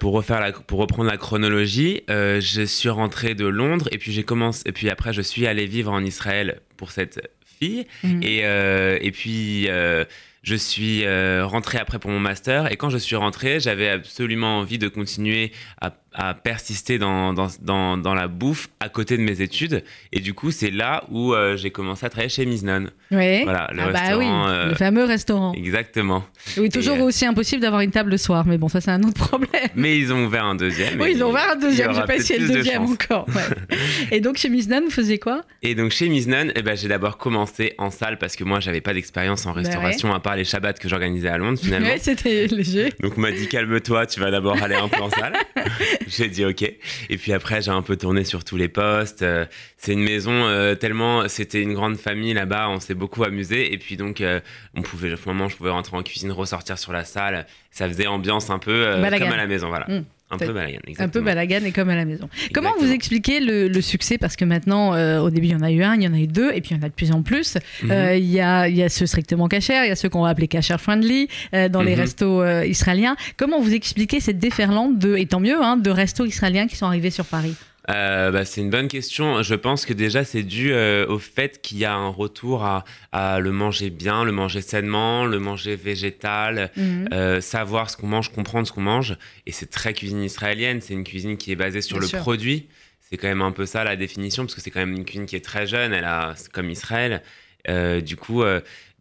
pour 0.00 0.12
refaire 0.12 0.40
la, 0.40 0.52
pour 0.52 0.80
reprendre 0.80 1.08
la 1.08 1.16
chronologie, 1.16 2.02
je 2.08 2.62
suis 2.66 2.88
rentré 2.96 3.34
de 3.34 3.46
Londres 3.46 3.88
et 3.92 3.98
puis 3.98 4.12
j'ai 4.12 4.24
commencé 4.24 4.62
et 4.66 4.72
puis 4.72 4.90
après 4.90 5.12
je 5.12 5.22
suis 5.22 5.46
allé 5.46 5.66
vivre 5.66 5.92
en 5.92 6.02
Israël 6.04 6.60
pour 6.76 6.90
cette 6.90 7.20
fille 7.58 7.86
Mhm. 8.02 8.22
et 8.22 8.40
euh, 8.44 8.98
et 9.00 9.10
puis 9.12 9.66
euh, 9.68 10.04
je 10.46 10.54
suis 10.54 11.04
euh, 11.04 11.44
rentré 11.44 11.76
après 11.78 11.98
pour 11.98 12.10
mon 12.12 12.20
master 12.20 12.70
et 12.70 12.76
quand 12.76 12.88
je 12.88 12.98
suis 12.98 13.16
rentré, 13.16 13.58
j'avais 13.58 13.88
absolument 13.88 14.58
envie 14.60 14.78
de 14.78 14.86
continuer 14.86 15.50
à, 15.80 15.92
à 16.14 16.34
persister 16.34 16.98
dans, 16.98 17.32
dans, 17.34 17.48
dans, 17.60 17.98
dans 17.98 18.14
la 18.14 18.28
bouffe 18.28 18.68
à 18.78 18.88
côté 18.88 19.16
de 19.16 19.22
mes 19.22 19.42
études 19.42 19.82
et 20.12 20.20
du 20.20 20.34
coup 20.34 20.52
c'est 20.52 20.70
là 20.70 21.02
où 21.10 21.34
euh, 21.34 21.56
j'ai 21.56 21.72
commencé 21.72 22.06
à 22.06 22.10
travailler 22.10 22.28
chez 22.28 22.46
Miznon. 22.46 22.86
Oui. 23.10 23.42
Voilà, 23.42 23.68
le 23.72 23.82
ah 23.82 23.90
bah 23.90 24.00
oui, 24.16 24.24
restaurant, 24.24 24.48
euh, 24.48 24.68
le 24.68 24.74
fameux 24.76 25.04
restaurant. 25.04 25.52
Exactement. 25.54 26.24
Oui, 26.58 26.68
toujours 26.70 26.96
Et, 26.96 27.00
euh, 27.00 27.04
aussi 27.06 27.26
impossible 27.26 27.60
d'avoir 27.60 27.80
une 27.80 27.90
table 27.90 28.10
le 28.12 28.16
soir, 28.16 28.46
mais 28.46 28.56
bon, 28.56 28.68
ça 28.68 28.80
c'est 28.80 28.92
un 28.92 29.02
autre 29.02 29.18
problème. 29.26 29.50
Mais 29.74 29.98
ils 29.98 30.12
ont 30.12 30.26
ouvert 30.26 30.44
un 30.44 30.54
deuxième. 30.54 31.00
Oui, 31.00 31.14
ils 31.16 31.24
ont 31.24 31.30
ouvert 31.30 31.50
un 31.54 31.56
deuxième, 31.56 31.92
j'ai 31.92 32.02
pas 32.02 32.14
essayé 32.14 32.38
le 32.38 32.46
de 32.48 32.52
deuxième 32.52 32.84
encore. 32.84 33.26
ouais. 33.34 33.76
Et 34.12 34.20
donc 34.20 34.36
chez 34.36 34.48
Miss 34.48 34.68
Nan, 34.68 34.84
vous 34.84 34.90
faisiez 34.90 35.18
quoi? 35.18 35.42
Et 35.62 35.74
donc 35.74 35.90
chez 35.90 36.08
Miznon, 36.08 36.50
eh 36.54 36.62
ben, 36.62 36.76
j'ai 36.76 36.86
d'abord 36.86 37.18
commencé 37.18 37.74
en 37.78 37.90
salle 37.90 38.18
parce 38.18 38.36
que 38.36 38.44
moi 38.44 38.60
j'avais 38.60 38.80
pas 38.80 38.94
d'expérience 38.94 39.44
en 39.46 39.50
Bah 39.52 39.62
restauration 39.62 40.14
à 40.14 40.20
part 40.20 40.35
les 40.36 40.44
Shabbats 40.44 40.74
que 40.74 40.88
j'organisais 40.88 41.28
à 41.28 41.38
Londres 41.38 41.58
finalement. 41.60 41.88
Ouais, 41.88 41.98
c'était 41.98 42.46
léger. 42.46 42.92
Donc 43.00 43.18
on 43.18 43.20
m'a 43.20 43.32
dit 43.32 43.48
calme-toi, 43.48 44.06
tu 44.06 44.20
vas 44.20 44.30
d'abord 44.30 44.62
aller 44.62 44.76
un 44.76 44.88
peu 44.88 45.02
en 45.02 45.10
salle. 45.10 45.34
j'ai 46.06 46.28
dit 46.28 46.44
ok. 46.44 46.62
Et 46.62 47.16
puis 47.16 47.32
après 47.32 47.62
j'ai 47.62 47.72
un 47.72 47.82
peu 47.82 47.96
tourné 47.96 48.24
sur 48.24 48.44
tous 48.44 48.56
les 48.56 48.68
postes. 48.68 49.22
Euh, 49.22 49.44
c'est 49.76 49.92
une 49.92 50.02
maison 50.02 50.32
euh, 50.32 50.74
tellement, 50.74 51.28
c'était 51.28 51.62
une 51.62 51.74
grande 51.74 51.96
famille 51.96 52.34
là-bas, 52.34 52.68
on 52.68 52.80
s'est 52.80 52.94
beaucoup 52.94 53.24
amusé. 53.24 53.72
Et 53.72 53.78
puis 53.78 53.96
donc 53.96 54.20
euh, 54.20 54.40
on 54.74 54.82
pouvait, 54.82 55.12
au 55.12 55.18
moment 55.26 55.48
je 55.48 55.56
pouvais 55.56 55.70
rentrer 55.70 55.96
en 55.96 56.02
cuisine, 56.02 56.32
ressortir 56.32 56.78
sur 56.78 56.92
la 56.92 57.04
salle, 57.04 57.46
ça 57.70 57.88
faisait 57.88 58.06
ambiance 58.06 58.50
un 58.50 58.58
peu 58.58 58.72
euh, 58.72 59.18
comme 59.18 59.32
à 59.32 59.36
la 59.36 59.46
maison, 59.46 59.68
voilà. 59.68 59.86
Mm. 59.88 60.04
Un 60.28 60.38
peu 60.38 60.52
balagan, 60.52 60.78
Un 60.78 60.80
peu 60.82 60.90
exactement. 60.90 61.24
balagan 61.24 61.60
et 61.64 61.70
comme 61.72 61.88
à 61.88 61.94
la 61.94 62.04
maison. 62.04 62.28
Comment 62.52 62.70
vous 62.70 62.74
Exactement. 62.90 62.94
expliquez 62.94 63.40
le, 63.40 63.68
le 63.68 63.80
succès? 63.80 64.18
Parce 64.18 64.34
que 64.34 64.44
maintenant, 64.44 64.92
euh, 64.94 65.20
au 65.20 65.30
début, 65.30 65.46
il 65.46 65.52
y 65.52 65.54
en 65.54 65.62
a 65.62 65.70
eu 65.70 65.82
un, 65.84 65.94
il 65.94 66.02
y 66.02 66.08
en 66.08 66.14
a 66.14 66.18
eu 66.18 66.26
deux, 66.26 66.50
et 66.52 66.60
puis 66.60 66.70
il 66.74 66.78
y 66.78 66.80
en 66.80 66.82
a 66.82 66.88
de 66.88 66.94
plus 66.94 67.12
en 67.12 67.22
plus. 67.22 67.56
Mhm. 67.84 67.90
Euh, 67.92 68.16
Il 68.16 68.24
y, 68.30 68.40
a, 68.40 68.68
y 68.68 68.82
a 68.82 68.88
ceux 68.88 69.06
strictement 69.06 69.46
cachers, 69.46 69.82
il 69.84 69.88
y 69.88 69.92
a 69.92 69.96
ceux 69.96 70.08
qu'on 70.08 70.22
va 70.22 70.30
appeler 70.30 70.48
cacher 70.48 70.76
friendly 70.78 71.28
euh, 71.54 71.68
dans 71.68 71.82
les 71.82 71.94
Mhm. 71.94 72.00
restos 72.00 72.44
israéliens. 72.64 73.14
Comment 73.36 73.60
vous 73.60 73.72
expliquez 73.72 74.18
cette 74.20 74.38
déferlante 74.40 74.98
de, 74.98 75.16
et 75.16 75.26
tant 75.26 75.38
mieux, 75.40 75.62
hein, 75.62 75.76
de 75.76 75.90
restos 75.90 76.24
israéliens 76.26 76.66
qui 76.66 76.74
sont 76.76 76.86
arrivés 76.86 77.10
sur 77.10 77.24
Paris? 77.24 77.54
Euh, 77.90 78.30
bah, 78.30 78.44
C'est 78.44 78.60
une 78.60 78.70
bonne 78.70 78.88
question. 78.88 79.42
Je 79.42 79.54
pense 79.54 79.86
que 79.86 79.92
déjà, 79.92 80.24
c'est 80.24 80.42
dû 80.42 80.72
euh, 80.72 81.06
au 81.06 81.18
fait 81.18 81.60
qu'il 81.60 81.78
y 81.78 81.84
a 81.84 81.94
un 81.94 82.08
retour 82.08 82.64
à, 82.64 82.84
à, 83.12 83.40
le 83.40 83.52
manger 83.52 83.90
bien, 83.90 84.24
le 84.24 84.32
manger 84.32 84.60
sainement, 84.60 85.24
le 85.24 85.38
manger 85.38 85.76
végétal, 85.76 86.70
mhm. 86.76 87.08
euh, 87.12 87.40
savoir 87.40 87.90
ce 87.90 87.96
qu'on 87.96 88.08
mange, 88.08 88.32
comprendre 88.32 88.66
ce 88.66 88.72
qu'on 88.72 88.80
mange. 88.80 89.16
Et 89.46 89.52
c'est 89.52 89.70
très 89.70 89.92
cuisine 89.92 90.22
israélienne. 90.22 90.80
C'est 90.80 90.94
une 90.94 91.04
cuisine 91.04 91.36
qui 91.36 91.52
est 91.52 91.56
basée 91.56 91.80
sur 91.80 91.98
le 91.98 92.08
produit. 92.08 92.68
C'est 93.00 93.16
quand 93.16 93.28
même 93.28 93.42
un 93.42 93.52
peu 93.52 93.66
ça 93.66 93.84
la 93.84 93.94
définition, 93.94 94.44
parce 94.44 94.54
que 94.54 94.60
c'est 94.60 94.70
quand 94.70 94.80
même 94.80 94.94
une 94.94 95.04
cuisine 95.04 95.26
qui 95.26 95.36
est 95.36 95.44
très 95.44 95.66
jeune. 95.66 95.92
Elle 95.92 96.04
a, 96.04 96.34
comme 96.52 96.70
Israël. 96.70 97.22
du 97.68 98.16
coup, 98.16 98.42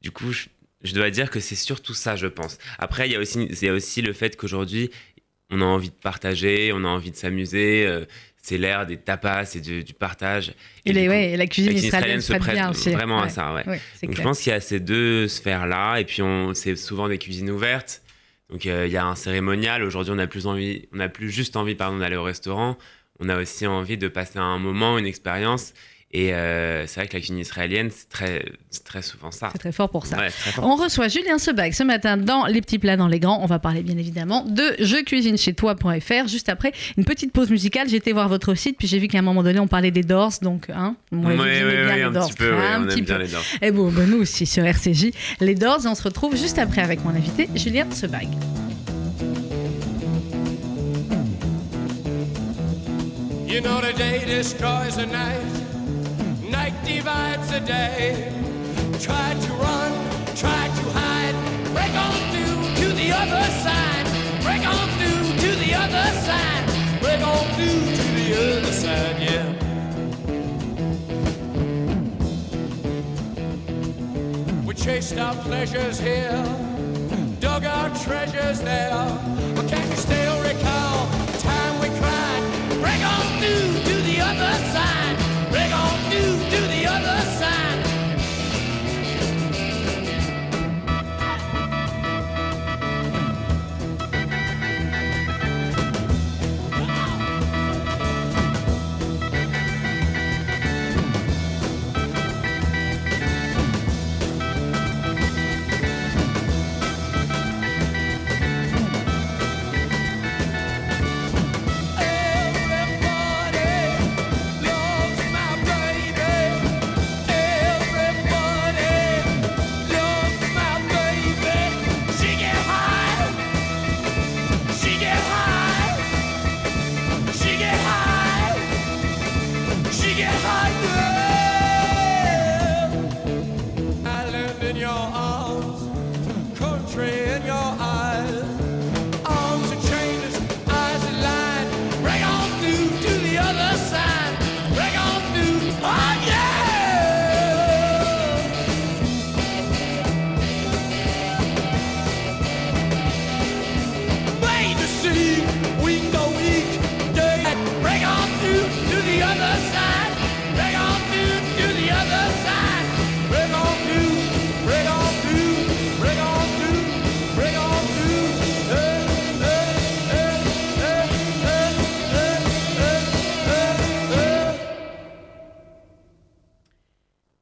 du 0.02 0.12
coup 0.12 0.32
je, 0.32 0.46
je 0.84 0.94
dois 0.94 1.10
dire 1.10 1.32
que 1.32 1.40
c'est 1.40 1.56
surtout 1.56 1.96
ça, 1.96 2.16
je 2.16 2.28
pense. 2.28 2.60
Après, 2.78 3.10
il 3.10 3.14
y 3.14 3.16
a 3.16 3.20
aussi, 3.20 3.44
il 3.44 3.64
y 3.64 3.70
a 3.70 3.74
aussi 3.74 4.04
le 4.04 4.14
fait 4.14 4.38
qu'aujourd'hui, 4.38 4.92
on 5.50 5.62
a 5.62 5.66
envie 5.66 5.90
de 5.90 5.96
partager, 5.96 6.72
on 6.72 6.84
a 6.84 6.88
envie 6.88 7.12
de 7.12 7.16
s'amuser 7.16 7.88
c'est 8.46 8.60
l'ère 8.60 8.86
des 8.86 8.98
tapas 8.98 9.56
et 9.56 9.60
du, 9.60 9.94
partage. 9.96 10.54
Et, 10.86 10.94
la 11.36 11.48
cuisine 11.48 11.76
israélienne, 11.76 12.22
se 12.22 12.32
prête 12.34 12.54
bien 12.54 12.70
aussi. 12.70 12.92
vraiment 12.92 13.20
à 13.20 13.30
ça. 13.30 13.56
Ouais. 13.56 13.64
Donc 14.04 14.16
je 14.16 14.22
pense 14.22 14.40
qu'il 14.40 14.52
y 14.52 14.56
a 14.56 14.60
ces 14.60 14.80
deux 14.80 15.28
sphères-là, 15.28 15.98
et 15.98 16.06
puis 16.06 16.22
c'est 16.54 16.76
souvent 16.76 17.10
des 17.10 17.18
cuisines 17.18 17.50
ouvertes. 17.50 18.04
Donc 18.52 18.68
euh, 18.68 18.86
il 18.86 18.94
y 18.94 18.98
a 18.98 19.06
un 19.08 19.16
cérémonial. 19.16 19.82
Aujourd'hui, 19.82 20.14
on 20.14 20.18
n'a 20.18 20.28
plus 20.28 20.46
envie, 20.46 20.88
on 20.94 20.98
n'a 20.98 21.10
plus 21.10 21.32
juste 21.32 21.56
envie, 21.56 21.74
pardon, 21.74 21.98
d'aller 21.98 22.18
au 22.18 22.24
restaurant. 22.24 22.78
On 23.20 23.30
a 23.30 23.42
aussi 23.42 23.66
envie 23.66 23.98
de 23.98 24.08
passer 24.08 24.38
un 24.38 24.60
moment, 24.60 25.00
une 25.00 25.08
expérience. 25.08 25.74
Et 26.12 26.34
euh, 26.34 26.88
c'est 26.88 27.02
vrai 27.02 27.08
que 27.08 27.14
la 27.14 27.20
cuisine 27.20 27.40
israélienne, 27.40 27.90
c'est 27.94 28.08
très, 28.08 28.46
très 28.86 29.02
souvent 29.02 29.32
ça. 29.32 29.50
C'est 29.52 29.58
très 29.58 29.72
fort 29.74 29.90
pour 29.90 30.06
ça. 30.06 30.18
On 30.60 30.76
reçoit 30.76 31.10
Julien 31.10 31.38
Sebag 31.38 31.74
ce 31.74 31.84
matin 31.84 32.16
dans 32.16 32.46
Les 32.46 32.62
Petits 32.62 32.80
Plats 32.80 32.96
dans 32.96 33.10
les 33.10 33.20
Grands. 33.20 33.42
On 33.42 33.48
va 33.48 33.60
parler 33.60 33.84
bien 33.84 33.98
évidemment 33.98 34.46
de 34.46 34.76
je 34.80 35.04
cuisine 35.04 35.38
chez 35.38 35.54
toi.fr. 35.54 36.28
Juste 36.28 36.48
après 36.48 36.72
une 36.96 37.04
petite 37.04 37.34
pause 37.34 37.50
musicale, 37.50 37.90
j'ai 37.90 37.98
été 37.98 38.14
voir 38.14 38.30
votre 38.30 38.54
site, 38.56 38.78
puis 38.78 38.88
j'ai 38.88 39.00
vu 39.00 39.08
qu'à 39.08 39.20
un 39.20 39.24
moment 39.24 39.44
donné, 39.44 39.60
on 39.60 39.68
parlait 39.68 39.92
des 39.92 40.04
Dors. 40.04 40.32
Donc, 40.42 40.70
hein, 40.70 40.96
moi, 41.12 41.32
oui, 41.32 41.38
oui, 41.38 41.86
bien 41.86 42.08
les 42.08 42.14
Dors. 42.14 42.30
Petit 42.30 42.38
peu, 42.38 42.54
un 42.54 42.84
petit 42.86 43.04
peu. 43.04 43.18
les 43.18 43.28
Dors. 43.28 43.44
Et 43.62 43.72
bon, 43.72 43.92
ben, 43.92 44.10
nous 44.10 44.22
aussi 44.22 44.46
sur 44.46 44.64
RCJ, 44.64 45.12
les 45.42 45.56
Dors. 45.56 45.86
Et 45.86 45.88
on 45.90 45.96
se 45.96 46.04
retrouve 46.04 46.38
juste 46.38 46.60
après 46.60 46.82
avec 46.82 47.04
mon 47.04 47.10
invité, 47.10 47.50
Julien 47.56 47.88
Sebag. 47.92 48.28
You 53.48 53.62
know 53.62 53.82
the 53.82 53.94
day 53.98 54.24
destroys 54.26 54.96
the 54.96 55.08
night. 55.08 55.65
Night 56.50 56.74
divides 56.84 57.50
the 57.52 57.60
day. 57.60 58.32
Try 59.00 59.34
to 59.34 59.54
run, 59.54 59.92
try 60.36 60.68
to 60.68 60.84
hide, 60.92 61.36
break 61.74 61.94
on 61.94 62.14
through 62.32 62.76
to 62.82 62.94
the 62.94 63.12
other 63.12 63.44
side, 63.64 64.06
break 64.44 64.66
on 64.66 64.90
through 64.98 65.26
to 65.44 65.56
the 65.64 65.74
other 65.74 66.12
side, 66.28 66.66
break 67.02 67.22
on 67.22 67.46
through 67.56 67.82
to 67.96 68.04
the 68.20 68.28
other 68.38 68.72
side, 68.72 69.18
yeah. 69.22 69.48
We 74.66 74.74
chased 74.74 75.18
our 75.18 75.36
pleasures 75.36 76.00
here, 76.00 76.44
dug 77.40 77.66
our 77.66 77.90
treasures 77.98 78.62
there, 78.62 79.20
but 79.56 79.68
can 79.68 79.90
you 79.90 79.98
still 79.98 80.45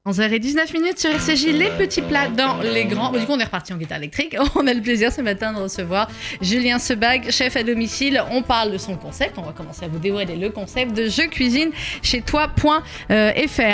11h19 0.06 0.74
minutes 0.74 1.00
sur 1.00 1.12
RCJ, 1.12 1.46
ah, 1.48 1.52
les 1.54 1.70
petits 1.78 2.02
plats 2.02 2.28
dans 2.28 2.60
les 2.62 2.84
grands. 2.84 3.10
Bon, 3.10 3.18
du 3.18 3.26
coup, 3.26 3.32
on 3.32 3.40
est 3.40 3.46
reparti 3.46 3.72
en 3.72 3.78
guitare 3.78 4.00
électrique. 4.00 4.36
On 4.56 4.68
a 4.68 4.74
le 4.74 4.82
plaisir 4.82 5.14
ce 5.14 5.22
matin 5.22 5.54
de 5.54 5.60
recevoir 5.60 6.10
Julien 6.42 6.78
Sebag, 6.78 7.32
chef 7.32 7.56
à 7.56 7.64
domicile. 7.64 8.22
On 8.30 8.42
parle 8.42 8.74
de 8.74 8.78
son 8.78 8.98
concept. 8.98 9.36
On 9.38 9.44
va 9.44 9.54
commencer 9.54 9.86
à 9.86 9.88
vous 9.88 10.00
dévoiler 10.00 10.36
le 10.36 10.50
concept 10.50 10.94
de 10.94 11.06
je 11.06 11.22
cuisine 11.30 11.70
chez 12.02 12.22
toi.fr. 12.22 12.82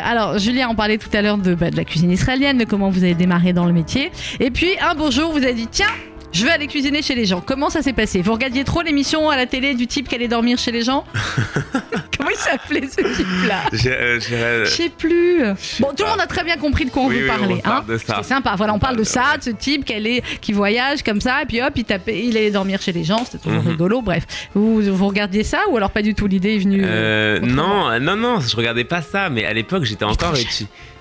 Alors, 0.04 0.38
Julien, 0.38 0.70
on 0.70 0.76
parlait 0.76 1.00
tout 1.00 1.10
à 1.14 1.24
l'heure 1.24 1.40
de, 1.40 1.56
bah, 1.56 1.72
de 1.72 1.76
la 1.78 1.84
cuisine 1.84 2.12
israélienne, 2.12 2.60
de 2.60 2.66
comment 2.66 2.92
vous 2.92 3.04
avez 3.04 3.16
démarré 3.16 3.52
dans 3.52 3.66
le 3.66 3.74
métier. 3.74 4.12
Et 4.40 4.52
puis, 4.52 4.78
un 4.82 4.94
beau 4.94 5.10
jour, 5.10 5.32
vous 5.32 5.42
avez 5.42 5.56
dit 5.56 5.68
tiens, 5.68 5.88
je 6.32 6.46
vais 6.46 6.52
aller 6.52 6.68
cuisiner 6.68 7.02
chez 7.02 7.16
les 7.16 7.26
gens. 7.26 7.42
Comment 7.42 7.70
ça 7.70 7.82
s'est 7.82 7.94
passé 7.94 8.22
Vous 8.22 8.34
regardiez 8.34 8.64
trop 8.64 8.82
l'émission 8.82 9.30
à 9.30 9.36
la 9.36 9.46
télé 9.46 9.74
du 9.74 9.88
type 9.88 10.08
qui 10.08 10.16
allait 10.16 10.28
dormir 10.28 10.58
chez 10.58 10.72
les 10.72 10.84
gens 10.84 11.04
Comment 12.18 12.32
il 12.32 12.38
s'appelait 12.38 12.88
ce 12.88 13.02
type-là 13.16 13.62
euh, 13.74 14.20
Je 14.66 14.70
sais 14.70 14.90
plus. 14.90 15.42
Bon, 15.80 15.90
tout 15.96 16.04
le 16.04 16.10
monde 16.10 16.20
a 16.20 16.28
très 16.28 16.44
bien 16.44 16.58
compris 16.58 16.86
de 16.86 16.90
quoi 16.90 17.04
on 17.04 17.10
veut 17.10 17.26
parler. 17.26 17.62
Hein 17.64 17.84
C'est 17.88 18.24
sympa. 18.24 18.56
Voilà, 18.58 18.74
on, 18.74 18.80
parle 18.80 18.98
de 18.98 19.04
ça, 19.04 19.38
de 19.38 19.44
ce 19.44 19.50
type 19.52 19.86
qui, 19.86 19.94
allait, 19.94 20.22
qui 20.42 20.52
voyage 20.52 21.02
comme 21.04 21.22
ça, 21.22 21.42
et 21.42 21.46
puis 21.46 21.62
hop, 21.62 21.72
il, 21.76 21.86
tapait, 21.86 22.26
il 22.26 22.36
allait 22.36 22.52
dormir 22.52 22.82
chez 22.82 22.92
les 22.92 23.04
gens. 23.04 23.24
C'était 23.24 23.38
toujours 23.40 23.64
mhm. 23.64 23.70
rigolo. 23.70 24.02
Bref, 24.02 24.26
vous, 24.54 24.82
vous 24.82 25.08
regardiez 25.08 25.44
ça 25.44 25.62
ou 25.70 25.78
alors 25.78 25.92
pas 25.92 26.02
du 26.02 26.14
tout 26.14 26.28
L'idée 26.28 26.56
est 26.56 26.60
venue 26.60 26.82
euh, 26.84 27.40
Non, 27.40 28.00
non, 28.00 28.16
non, 28.16 28.40
je 28.40 28.56
regardais 28.56 28.84
pas 28.84 29.02
ça. 29.02 29.30
Mais 29.30 29.46
à 29.46 29.54
l'époque, 29.54 29.86
j'étais 29.86 30.06
encore 30.06 30.34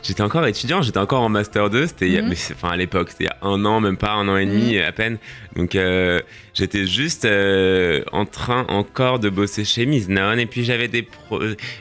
J'étais 0.02 0.22
encore 0.22 0.46
étudiant, 0.46 0.80
j'étais 0.80 0.98
encore 0.98 1.22
en 1.22 1.28
master 1.28 1.70
2, 1.70 1.88
c'était 1.88 2.22
mhm. 2.22 2.32
enfin 2.52 2.68
à 2.68 2.76
l'époque, 2.76 3.10
c'était 3.10 3.24
il 3.24 3.26
y 3.26 3.30
a 3.30 3.38
un 3.42 3.64
an, 3.64 3.80
même 3.80 3.96
pas 3.96 4.12
un 4.12 4.28
an 4.28 4.36
et 4.36 4.46
demi 4.46 4.76
mhm. 4.76 4.82
à 4.82 4.92
peine. 4.92 5.18
Donc 5.56 5.74
euh, 5.74 6.20
j'étais 6.54 6.86
juste 6.86 7.24
euh, 7.24 8.02
en 8.12 8.24
train 8.24 8.64
encore 8.68 9.18
de 9.18 9.28
bosser 9.28 9.64
chez 9.64 9.86
Miznon 9.86 10.38
et 10.38 10.46
puis 10.46 10.64
j'avais 10.64 10.88
des 10.88 11.08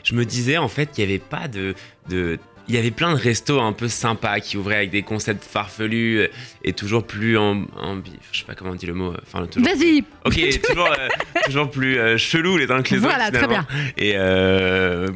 je 0.02 0.14
me 0.14 0.24
disais 0.24 0.58
en 0.58 0.68
fait 0.68 0.90
qu'il 0.90 1.06
n'y 1.06 1.12
avait 1.12 1.22
pas 1.22 1.48
de, 1.48 1.74
de 2.08 2.38
il 2.68 2.74
y 2.74 2.78
avait 2.78 2.90
plein 2.90 3.14
de 3.14 3.18
restos 3.18 3.60
un 3.60 3.72
peu 3.72 3.88
sympas 3.88 4.40
qui 4.40 4.58
ouvraient 4.58 4.76
avec 4.76 4.90
des 4.90 5.02
concepts 5.02 5.44
farfelus 5.44 6.20
euh, 6.20 6.28
et 6.62 6.74
toujours 6.74 7.06
plus 7.06 7.38
en, 7.38 7.62
en 7.76 7.96
je 8.30 8.40
sais 8.40 8.44
pas 8.44 8.54
comment 8.54 8.72
on 8.72 8.74
dit 8.74 8.86
le 8.86 8.94
mot. 8.94 9.14
Enfin, 9.22 9.46
toujours. 9.46 9.66
Vas-y. 9.66 10.04
Ok, 10.26 10.60
toujours, 10.68 10.86
euh, 10.86 11.08
toujours 11.46 11.70
plus 11.70 11.98
euh, 11.98 12.18
chelou 12.18 12.58
les 12.58 12.70
uns 12.70 12.82
que 12.82 12.94
les 12.94 13.00
autres. 13.00 13.08
Voilà, 13.08 13.30
très 13.30 13.46
bien. 13.46 13.66
Et 13.96 14.16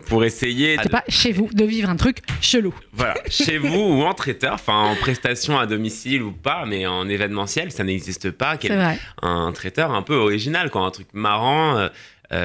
pour 0.07 0.25
essayer. 0.25 0.77
C'est 0.83 0.89
pas 0.89 1.05
chez 1.09 1.33
vous 1.33 1.51
de 1.53 1.65
vivre 1.65 1.91
un 1.91 1.97
truc 1.97 2.19
chelou. 2.41 2.75
Voilà, 2.93 3.15
chez 3.29 3.59
vous 3.59 3.69
ou 3.69 4.03
en 4.03 4.15
traiteur, 4.15 4.55
enfin 4.55 4.85
en 4.85 4.97
prestation 4.97 5.59
à 5.59 5.67
domicile 5.67 6.23
ou 6.23 6.33
pas, 6.33 6.65
mais 6.67 6.87
en 6.87 7.09
événementiel, 7.09 7.71
ça 7.71 7.85
n'existe 7.85 8.31
pas. 8.31 8.57
Vrai. 8.63 8.99
Un 9.21 9.53
traiteur 9.53 9.91
un 9.93 10.03
peu 10.03 10.15
original, 10.15 10.71
quoi, 10.71 10.83
un 10.83 10.91
truc 10.91 11.09
marrant. 11.13 11.89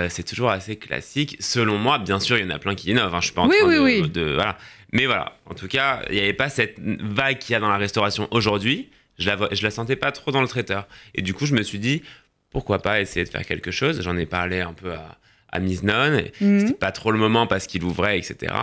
c'est 0.09 0.23
toujours 0.23 0.49
assez 0.49 0.75
classique. 0.75 1.37
Selon 1.39 1.77
moi, 1.77 1.97
bien 1.97 2.19
sûr, 2.19 2.37
il 2.37 2.43
y 2.43 2.47
en 2.47 2.53
a 2.53 2.59
plein 2.59 2.75
qui 2.75 2.91
innovent. 2.91 3.15
Hein, 3.15 3.19
je 3.21 3.25
suis 3.27 3.33
pas 3.33 3.43
en 3.43 3.49
oui, 3.49 3.55
train 3.59 3.67
oui, 3.67 3.75
de, 3.75 4.03
oui. 4.03 4.09
de, 4.09 4.33
voilà. 4.33 4.57
Mais 4.93 5.05
voilà, 5.05 5.37
en 5.45 5.53
tout 5.53 5.67
cas, 5.67 6.01
il 6.09 6.15
n'y 6.15 6.21
avait 6.21 6.33
pas 6.33 6.49
cette 6.49 6.79
vague 6.79 7.39
qu'il 7.39 7.53
y 7.53 7.55
a 7.55 7.59
dans 7.59 7.69
la 7.69 7.77
restauration 7.77 8.27
aujourd'hui. 8.31 8.89
Je 9.17 9.27
la, 9.29 9.37
je 9.51 9.63
la 9.63 9.71
sentais 9.71 9.95
pas 9.95 10.11
trop 10.11 10.31
dans 10.31 10.41
le 10.41 10.47
traiteur. 10.47 10.87
Et 11.15 11.21
du 11.21 11.33
coup, 11.33 11.45
je 11.45 11.53
me 11.53 11.63
suis 11.63 11.79
dit, 11.79 12.03
pourquoi 12.51 12.81
pas 12.81 13.01
essayer 13.01 13.25
de 13.25 13.29
faire 13.29 13.45
quelque 13.45 13.71
chose? 13.71 14.01
J'en 14.01 14.15
ai 14.17 14.25
parlé 14.25 14.61
un 14.61 14.73
peu 14.73 14.93
à, 14.93 15.17
à 15.51 15.59
Misnon. 15.59 16.21
Mhm. 16.39 16.59
C'était 16.59 16.73
pas 16.73 16.91
trop 16.91 17.11
le 17.11 17.17
moment 17.17 17.47
parce 17.47 17.67
qu'il 17.67 17.83
ouvrait, 17.83 18.17
etc. 18.17 18.53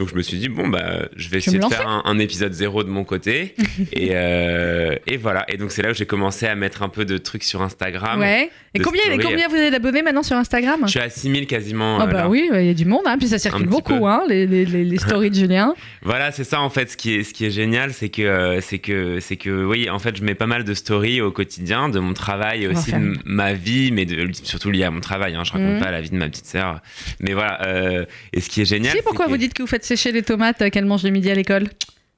Donc 0.00 0.08
je 0.08 0.14
me 0.16 0.22
suis 0.22 0.38
dit, 0.38 0.48
bon, 0.48 0.66
bah, 0.66 1.08
je 1.14 1.28
vais 1.28 1.40
Je 1.40 1.48
essayer 1.50 1.58
de 1.58 1.64
faire 1.66 1.86
un, 1.86 2.02
un 2.06 2.18
épisode 2.18 2.54
zéro 2.54 2.82
de 2.82 2.88
mon 2.88 3.04
côté. 3.04 3.54
et, 3.92 4.08
euh, 4.12 4.96
et 5.06 5.18
voilà. 5.18 5.44
Et 5.48 5.58
donc 5.58 5.70
c'est 5.72 5.82
là 5.82 5.90
où 5.90 5.94
j'ai 5.94 6.06
commencé 6.06 6.46
à 6.46 6.54
mettre 6.54 6.82
un 6.82 6.88
peu 6.88 7.04
de 7.04 7.18
trucs 7.18 7.44
sur 7.44 7.60
Instagram. 7.60 8.18
Ouais. 8.18 8.50
Et 8.72 8.78
combien, 8.78 9.02
combien 9.20 9.48
vous 9.48 9.56
avez 9.56 9.70
d'abonnés 9.70 10.00
maintenant 10.02 10.22
sur 10.22 10.36
Instagram? 10.36 10.80
Je 10.84 10.90
suis 10.90 11.00
à 11.00 11.10
6000 11.10 11.46
quasiment. 11.46 11.98
Ah 12.00 12.04
euh, 12.04 12.06
bah 12.06 12.12
là. 12.22 12.28
oui, 12.30 12.48
il 12.52 12.64
y 12.64 12.70
a 12.70 12.74
du 12.74 12.86
monde, 12.86 13.02
hein, 13.04 13.16
puis 13.18 13.28
ça 13.28 13.38
circule 13.38 13.66
beaucoup, 13.66 14.06
hein, 14.06 14.22
les, 14.28 14.46
les, 14.46 14.64
les, 14.64 14.84
les 14.84 14.98
stories 14.98 15.28
de 15.30 15.34
Julien. 15.34 15.74
Voilà, 16.02 16.32
c'est 16.32 16.44
ça 16.44 16.60
en 16.62 16.70
fait. 16.70 16.90
Ce 16.90 16.96
qui 16.96 17.16
est, 17.16 17.24
ce 17.24 17.34
qui 17.34 17.44
est 17.44 17.50
génial, 17.50 17.92
c'est 17.92 18.08
que, 18.08 18.22
euh, 18.22 18.60
c'est 18.62 18.78
que, 18.78 19.20
c'est 19.20 19.36
que, 19.36 19.64
oui, 19.66 19.90
en 19.90 19.98
fait, 19.98 20.16
je 20.16 20.22
mets 20.24 20.34
pas 20.34 20.46
mal 20.46 20.64
de 20.64 20.72
stories 20.72 21.20
au 21.20 21.30
quotidien 21.30 21.90
de 21.90 21.98
mon 21.98 22.14
travail 22.14 22.66
aussi 22.68 22.92
de 22.92 23.18
ma 23.26 23.52
vie, 23.52 23.92
mais 23.92 24.06
de, 24.06 24.30
surtout 24.32 24.70
lié 24.70 24.84
à 24.84 24.90
mon 24.90 25.00
travail. 25.00 25.34
Hein. 25.34 25.42
Je 25.44 25.52
raconte 25.52 25.74
Mhm. 25.74 25.80
pas 25.80 25.90
la 25.90 26.00
vie 26.00 26.08
de 26.10 26.16
ma 26.16 26.28
petite 26.28 26.46
sœur, 26.46 26.80
mais 27.20 27.34
voilà. 27.34 27.60
euh, 27.66 28.04
et 28.32 28.40
ce 28.40 28.48
qui 28.48 28.62
est 28.62 28.64
génial, 28.64 28.96
Si, 28.96 29.02
pourquoi 29.02 29.26
vous 29.26 29.36
dites 29.36 29.52
que 29.52 29.62
vous 29.62 29.68
faites 29.68 29.84
sécher 29.90 30.12
les 30.12 30.22
tomates 30.22 30.62
euh, 30.62 30.70
qu'elles 30.70 30.84
mangent 30.84 31.02
le 31.02 31.10
midi 31.10 31.28
à 31.30 31.34
l'école 31.34 31.68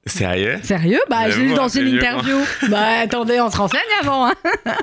Sérieux? 0.05 0.59
Sérieux? 0.63 0.99
Bah, 1.09 1.29
j'ai 1.29 1.43
lu 1.43 1.53
dans 1.53 1.69
une 1.69 1.87
interview. 1.87 2.37
bah, 2.69 2.99
attendez, 3.03 3.39
on 3.39 3.49
se 3.49 3.55
renseigne 3.55 3.79
avant. 4.01 4.27
hein. 4.27 4.33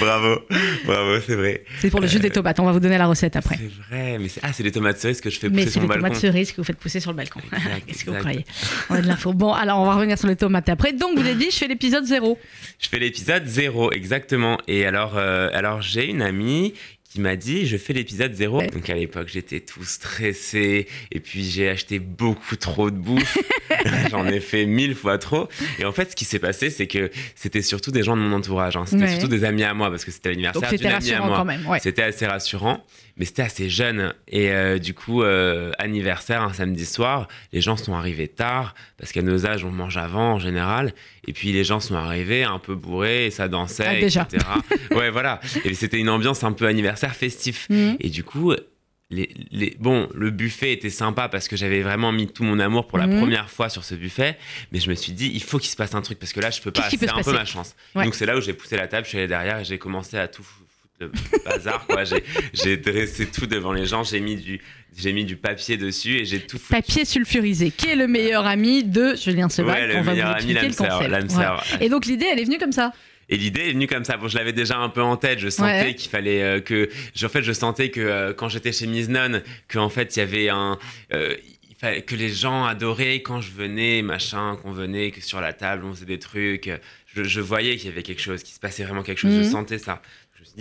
Bravo, 0.00 0.40
bravo, 0.86 1.20
c'est 1.26 1.34
vrai. 1.34 1.62
C'est 1.78 1.90
pour 1.90 2.00
le 2.00 2.06
jus 2.06 2.18
des 2.20 2.30
tomates, 2.30 2.58
on 2.58 2.64
va 2.64 2.72
vous 2.72 2.80
donner 2.80 2.96
la 2.96 3.06
recette 3.06 3.36
après. 3.36 3.58
C'est 3.58 3.70
vrai, 3.94 4.16
mais 4.18 4.28
c'est 4.28 4.40
ah, 4.42 4.50
c'est 4.54 4.62
les 4.62 4.72
tomates 4.72 4.98
cerises 4.98 5.20
que 5.20 5.28
je 5.28 5.38
fais 5.38 5.50
pousser 5.50 5.64
c'est 5.64 5.70
sur 5.72 5.80
les 5.82 5.86
mon 5.86 5.92
balcon. 5.92 6.06
tomates 6.08 6.20
cerises 6.20 6.52
que 6.52 6.56
vous 6.56 6.64
faites 6.64 6.78
pousser 6.78 7.00
sur 7.00 7.10
le 7.10 7.18
balcon. 7.18 7.40
Qu'est-ce 7.86 8.02
que 8.04 8.10
vous 8.10 8.16
croyez? 8.16 8.46
On 8.88 8.94
a 8.94 9.02
de 9.02 9.06
l'info. 9.08 9.34
Bon, 9.34 9.52
alors 9.52 9.78
on 9.78 9.84
va 9.84 9.94
revenir 9.94 10.16
sur 10.18 10.26
les 10.28 10.36
tomates 10.36 10.70
après. 10.70 10.94
Donc, 10.94 11.18
vous 11.18 11.20
avez 11.20 11.34
dit, 11.34 11.50
je 11.50 11.56
fais 11.58 11.68
l'épisode 11.68 12.06
0. 12.06 12.38
Je 12.78 12.88
fais 12.88 12.98
l'épisode 12.98 13.46
0, 13.46 13.92
exactement. 13.92 14.56
Et 14.66 14.86
alors, 14.86 15.18
euh, 15.18 15.50
alors 15.52 15.82
j'ai 15.82 16.08
une 16.08 16.22
amie 16.22 16.72
qui 17.10 17.20
m'a 17.20 17.34
dit 17.36 17.66
je 17.66 17.76
fais 17.76 17.92
l'épisode 17.92 18.32
0. 18.34 18.58
Ouais. 18.60 18.66
Donc 18.68 18.88
à 18.88 18.94
l'époque, 18.94 19.28
j'étais 19.28 19.60
tout 19.60 19.84
stressé 19.84 20.86
et 21.10 21.20
puis 21.20 21.42
j'ai 21.44 21.68
acheté 21.68 21.98
beaucoup 21.98 22.56
trop 22.56 22.90
de 22.90 22.96
bouffe. 22.96 23.36
J'en 24.10 24.26
ai 24.26 24.40
fait 24.40 24.64
mille 24.66 24.94
fois 24.94 25.18
trop. 25.18 25.48
Et 25.78 25.84
en 25.84 25.92
fait, 25.92 26.12
ce 26.12 26.16
qui 26.16 26.24
s'est 26.24 26.38
passé, 26.38 26.70
c'est 26.70 26.86
que 26.86 27.10
c'était 27.34 27.62
surtout 27.62 27.90
des 27.90 28.02
gens 28.02 28.16
de 28.16 28.22
mon 28.22 28.36
entourage. 28.36 28.76
hein. 28.76 28.84
C'était 28.86 29.02
Ouais. 29.02 29.10
surtout 29.10 29.28
des 29.28 29.44
amis 29.44 29.64
à 29.64 29.74
moi 29.74 29.90
parce 29.90 30.04
que 30.04 30.10
c'était 30.10 30.30
l'anniversaire 30.30 30.70
d'une 30.72 30.86
amie 30.86 31.12
à 31.12 31.20
moi. 31.20 31.44
Ouais. 31.68 31.80
C'était 31.80 32.02
assez 32.02 32.26
rassurant, 32.26 32.84
mais 33.16 33.24
c'était 33.24 33.42
assez 33.42 33.68
jeune. 33.68 34.14
Et 34.28 34.50
euh, 34.52 34.78
du 34.78 34.94
coup, 34.94 35.22
euh, 35.22 35.72
anniversaire, 35.78 36.42
un 36.42 36.52
samedi 36.52 36.86
soir, 36.86 37.26
les 37.52 37.60
gens 37.60 37.76
sont 37.76 37.94
arrivés 37.94 38.28
tard, 38.28 38.74
parce 38.98 39.10
qu'à 39.12 39.22
nos 39.22 39.46
âges, 39.46 39.64
on 39.64 39.70
mange 39.70 39.96
avant 39.96 40.34
en 40.34 40.38
général. 40.38 40.92
Et 41.26 41.32
puis 41.32 41.52
les 41.52 41.64
gens 41.64 41.80
sont 41.80 41.94
arrivés 41.94 42.44
un 42.44 42.58
peu 42.58 42.74
bourrés, 42.74 43.26
et 43.26 43.30
ça 43.30 43.48
dansait, 43.48 43.84
Ah, 43.86 43.94
déjà. 44.00 44.22
etc. 44.30 44.44
ouais, 44.92 45.10
voilà. 45.10 45.40
Et 45.64 45.74
c'était 45.74 45.98
une 45.98 46.08
ambiance 46.08 46.44
un 46.44 46.52
peu 46.52 46.66
anniversaire 46.66 47.14
festif. 47.14 47.66
Mhm. 47.70 47.96
Et 48.00 48.08
du 48.08 48.24
coup, 48.24 48.52
les, 49.12 49.28
les- 49.50 49.76
bon, 49.80 50.08
le 50.14 50.30
buffet 50.30 50.72
était 50.72 50.88
sympa 50.88 51.28
parce 51.28 51.48
que 51.48 51.56
j'avais 51.56 51.82
vraiment 51.82 52.12
mis 52.12 52.26
tout 52.28 52.44
mon 52.44 52.58
amour 52.60 52.86
pour 52.86 52.96
la 52.96 53.06
Mhm. 53.08 53.18
première 53.18 53.50
fois 53.50 53.68
sur 53.68 53.82
ce 53.84 53.94
buffet. 53.96 54.38
Mais 54.72 54.78
je 54.80 54.88
me 54.88 54.94
suis 54.94 55.12
dit, 55.12 55.30
il 55.34 55.42
faut 55.42 55.58
qu'il 55.58 55.68
se 55.70 55.76
passe 55.76 55.94
un 55.94 56.00
truc 56.02 56.18
parce 56.18 56.32
que 56.32 56.40
là, 56.40 56.50
je 56.50 56.60
peux 56.62 56.70
pas. 56.70 56.88
C'est 56.88 57.08
un 57.10 57.20
peu 57.22 57.32
ma 57.32 57.44
chance. 57.44 57.74
Ouais. 57.94 58.04
Donc 58.04 58.14
c'est 58.14 58.24
là 58.26 58.36
où 58.36 58.40
j'ai 58.40 58.52
poussé 58.54 58.76
la 58.76 58.86
table, 58.86 59.04
je 59.04 59.08
suis 59.10 59.18
allé 59.18 59.26
derrière 59.28 59.58
et 59.58 59.64
j'ai 59.64 59.78
commencé 59.78 60.16
à 60.16 60.28
tout 60.28 60.44
le 61.00 61.10
bazar. 61.44 61.86
quoi. 61.86 62.02
J'ai, 62.52 62.76
dressé 62.76 63.26
tout 63.26 63.46
devant 63.46 63.72
les 63.72 63.86
gens, 63.86 64.04
j'ai 64.04 64.20
mis 64.20 64.36
du, 64.36 64.60
j'ai 64.96 65.12
mis 65.12 65.24
du 65.24 65.36
papier 65.36 65.76
dessus 65.76 66.18
et 66.18 66.24
j'ai 66.24 66.40
tout 66.40 66.58
foutu. 66.58 66.72
Papier 66.72 67.04
sulfurisé, 67.04 67.70
qui 67.70 67.88
est 67.88 67.96
le 67.96 68.06
meilleur 68.06 68.46
ami 68.46 68.84
de 68.84 69.14
Julien 69.16 69.48
Sebag. 69.48 69.74
Ouais, 69.74 69.86
le 69.88 69.96
on 69.96 70.02
va 70.02 70.12
meilleur 70.12 70.28
vous 70.38 70.42
ami, 70.44 70.54
le 70.54 70.60
concept. 70.60 71.30
Voilà. 71.32 71.62
Et 71.80 71.88
donc 71.88 72.06
l'idée, 72.06 72.26
elle 72.30 72.38
est 72.40 72.44
venue 72.44 72.58
comme 72.58 72.72
ça. 72.72 72.92
Et 73.32 73.36
l'idée 73.36 73.68
est 73.68 73.72
venue 73.72 73.86
comme 73.86 74.04
ça. 74.04 74.16
Bon, 74.16 74.26
je 74.26 74.36
l'avais 74.36 74.52
déjà 74.52 74.76
un 74.78 74.88
peu 74.88 75.02
en 75.02 75.16
tête. 75.16 75.38
Je 75.38 75.48
sentais 75.48 75.82
Ouais. 75.84 75.94
qu'il 75.94 76.10
fallait 76.10 76.42
euh, 76.42 76.60
que. 76.60 76.88
En 77.24 77.28
fait, 77.28 77.42
je 77.42 77.52
sentais 77.52 77.90
que 77.90 78.00
euh, 78.00 78.32
quand 78.32 78.48
j'étais 78.48 78.72
chez 78.72 78.88
Miss 78.88 79.08
Non, 79.08 79.40
qu'en 79.68 79.88
fait, 79.88 80.16
il 80.16 80.18
y 80.18 80.22
avait 80.22 80.48
un. 80.48 80.78
euh, 81.14 81.36
que 82.06 82.14
les 82.16 82.28
gens 82.28 82.64
adoraient 82.66 83.22
quand 83.22 83.40
je 83.40 83.52
venais, 83.52 84.02
machin, 84.02 84.58
qu'on 84.62 84.72
venait, 84.72 85.12
que 85.12 85.22
sur 85.22 85.40
la 85.40 85.52
table, 85.54 85.84
on 85.86 85.94
faisait 85.94 86.04
des 86.06 86.18
trucs. 86.18 86.68
Je, 87.14 87.22
je 87.22 87.40
voyais 87.40 87.76
qu'il 87.76 87.88
y 87.88 87.92
avait 87.92 88.02
quelque 88.02 88.20
chose, 88.20 88.42
qu'il 88.42 88.54
se 88.54 88.60
passait 88.60 88.82
vraiment 88.84 89.02
quelque 89.04 89.18
chose. 89.18 89.32
Je 89.32 89.38
Mhm. 89.44 89.50
sentais 89.50 89.78
ça. 89.78 90.02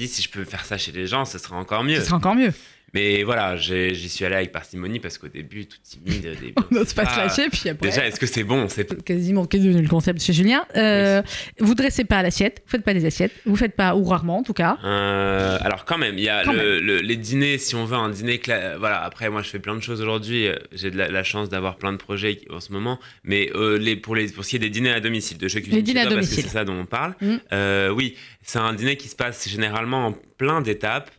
Si 0.08 0.22
je 0.22 0.29
peux 0.29 0.45
faire 0.45 0.65
ça 0.65 0.78
chez 0.78 0.91
les 0.91 1.08
gens, 1.08 1.26
ce 1.26 1.38
sera 1.38 1.58
encore 1.58 1.84
mieux. 1.84 2.00
Ce 2.00 2.06
sera 2.06 2.17
encore 2.17 2.36
mieux. 2.36 2.54
Mais 2.93 3.23
voilà, 3.23 3.56
j'y 3.58 4.10
suis 4.10 4.25
allé 4.25 4.36
avec 4.36 4.52
parcimonie 4.52 4.99
parce 4.99 5.17
qu'au 5.17 5.28
début, 5.28 5.65
tout 5.67 5.78
timide. 5.84 6.21
début, 6.39 6.54
On 6.71 6.75
n'ose 6.75 6.93
pas 6.93 7.06
se 7.06 7.17
lâcher, 7.17 7.49
puis 7.49 7.69
après. 7.69 7.89
Déjà, 7.89 8.08
est-ce 8.08 8.19
que 8.19 8.25
c'est 8.25 8.43
bon 8.43 8.67
C'est 8.69 9.04
quasiment 9.04 9.45
devenu 9.45 9.82
le 9.82 9.88
concept 9.88 10.21
chez 10.21 10.34
Julien. 10.34 10.65
Euh, 10.75 11.21
Vous 11.60 11.75
dressez 11.75 12.04
pas 12.06 12.17
à 12.17 12.23
l'assiette, 12.23 12.62
vous 12.65 12.71
faites 12.71 12.84
pas 12.84 12.93
des 12.93 13.06
assiettes, 13.06 13.34
vous 13.45 13.56
faites 13.56 13.75
pas, 13.75 13.95
ou 13.95 14.04
rarement 14.04 14.39
en 14.39 14.43
tout 14.43 14.54
cas. 14.54 14.78
Euh, 14.84 15.58
alors 15.62 15.86
quand 15.86 15.97
même, 15.97 16.17
il 16.17 16.23
y 16.23 16.30
a 16.30 16.43
Quand 16.43 16.54
le- 16.54 16.80
le- 16.80 16.99
les 16.99 17.15
dîners, 17.17 17.58
si 17.58 17.75
on 17.75 17.86
veut 17.86 17.97
un 17.97 18.10
dîner, 18.10 18.38
cla- 18.38 18.78
voilà. 18.78 19.02
Après, 19.04 19.30
moi, 19.30 19.41
je 19.41 19.49
fais 19.49 19.60
plein 19.60 19.75
de 19.75 19.82
choses 19.82 20.02
aujourd'hui. 20.02 20.47
euh, 20.47 20.56
J'ai 20.71 20.91
de 20.91 20.97
la, 20.97 21.10
la 21.10 21.23
chance 21.23 21.49
d'avoir 21.49 21.78
plein 21.78 21.91
de 21.91 21.97
projets 21.97 22.41
en 22.49 22.60
ce 22.60 22.71
moment. 22.71 22.99
Mais 23.23 23.49
euh, 23.56 23.78
les, 23.78 23.95
pour 23.95 24.15
les 24.15 24.28
pour 24.30 24.43
ce 24.45 24.49
qui 24.52 24.56
est 24.56 24.60
des 24.60 24.69
dîners 24.69 24.91
à 24.93 24.99
domicile, 24.99 25.38
de 25.38 25.47
chez 25.47 25.62
Cuisine 25.62 25.82
dîners 25.82 26.02
chez 26.02 26.06
à 26.06 26.10
toi, 26.10 26.15
parce 26.17 26.28
que 26.28 26.32
domicile. 26.36 26.49
c'est 26.52 26.58
ça 26.58 26.65
dont 26.65 26.73
on 26.80 26.86
parle. 26.86 27.13
Mm. 27.21 27.36
Euh, 27.54 27.89
oui, 27.89 28.15
c'est 28.43 28.60
un 28.60 28.73
dîner 28.73 28.95
qui 28.97 29.08
se 29.08 29.15
passe 29.15 29.47
généralement 29.49 30.08
en 30.08 30.12
plein 30.38 30.62
d'étapes. 30.62 31.12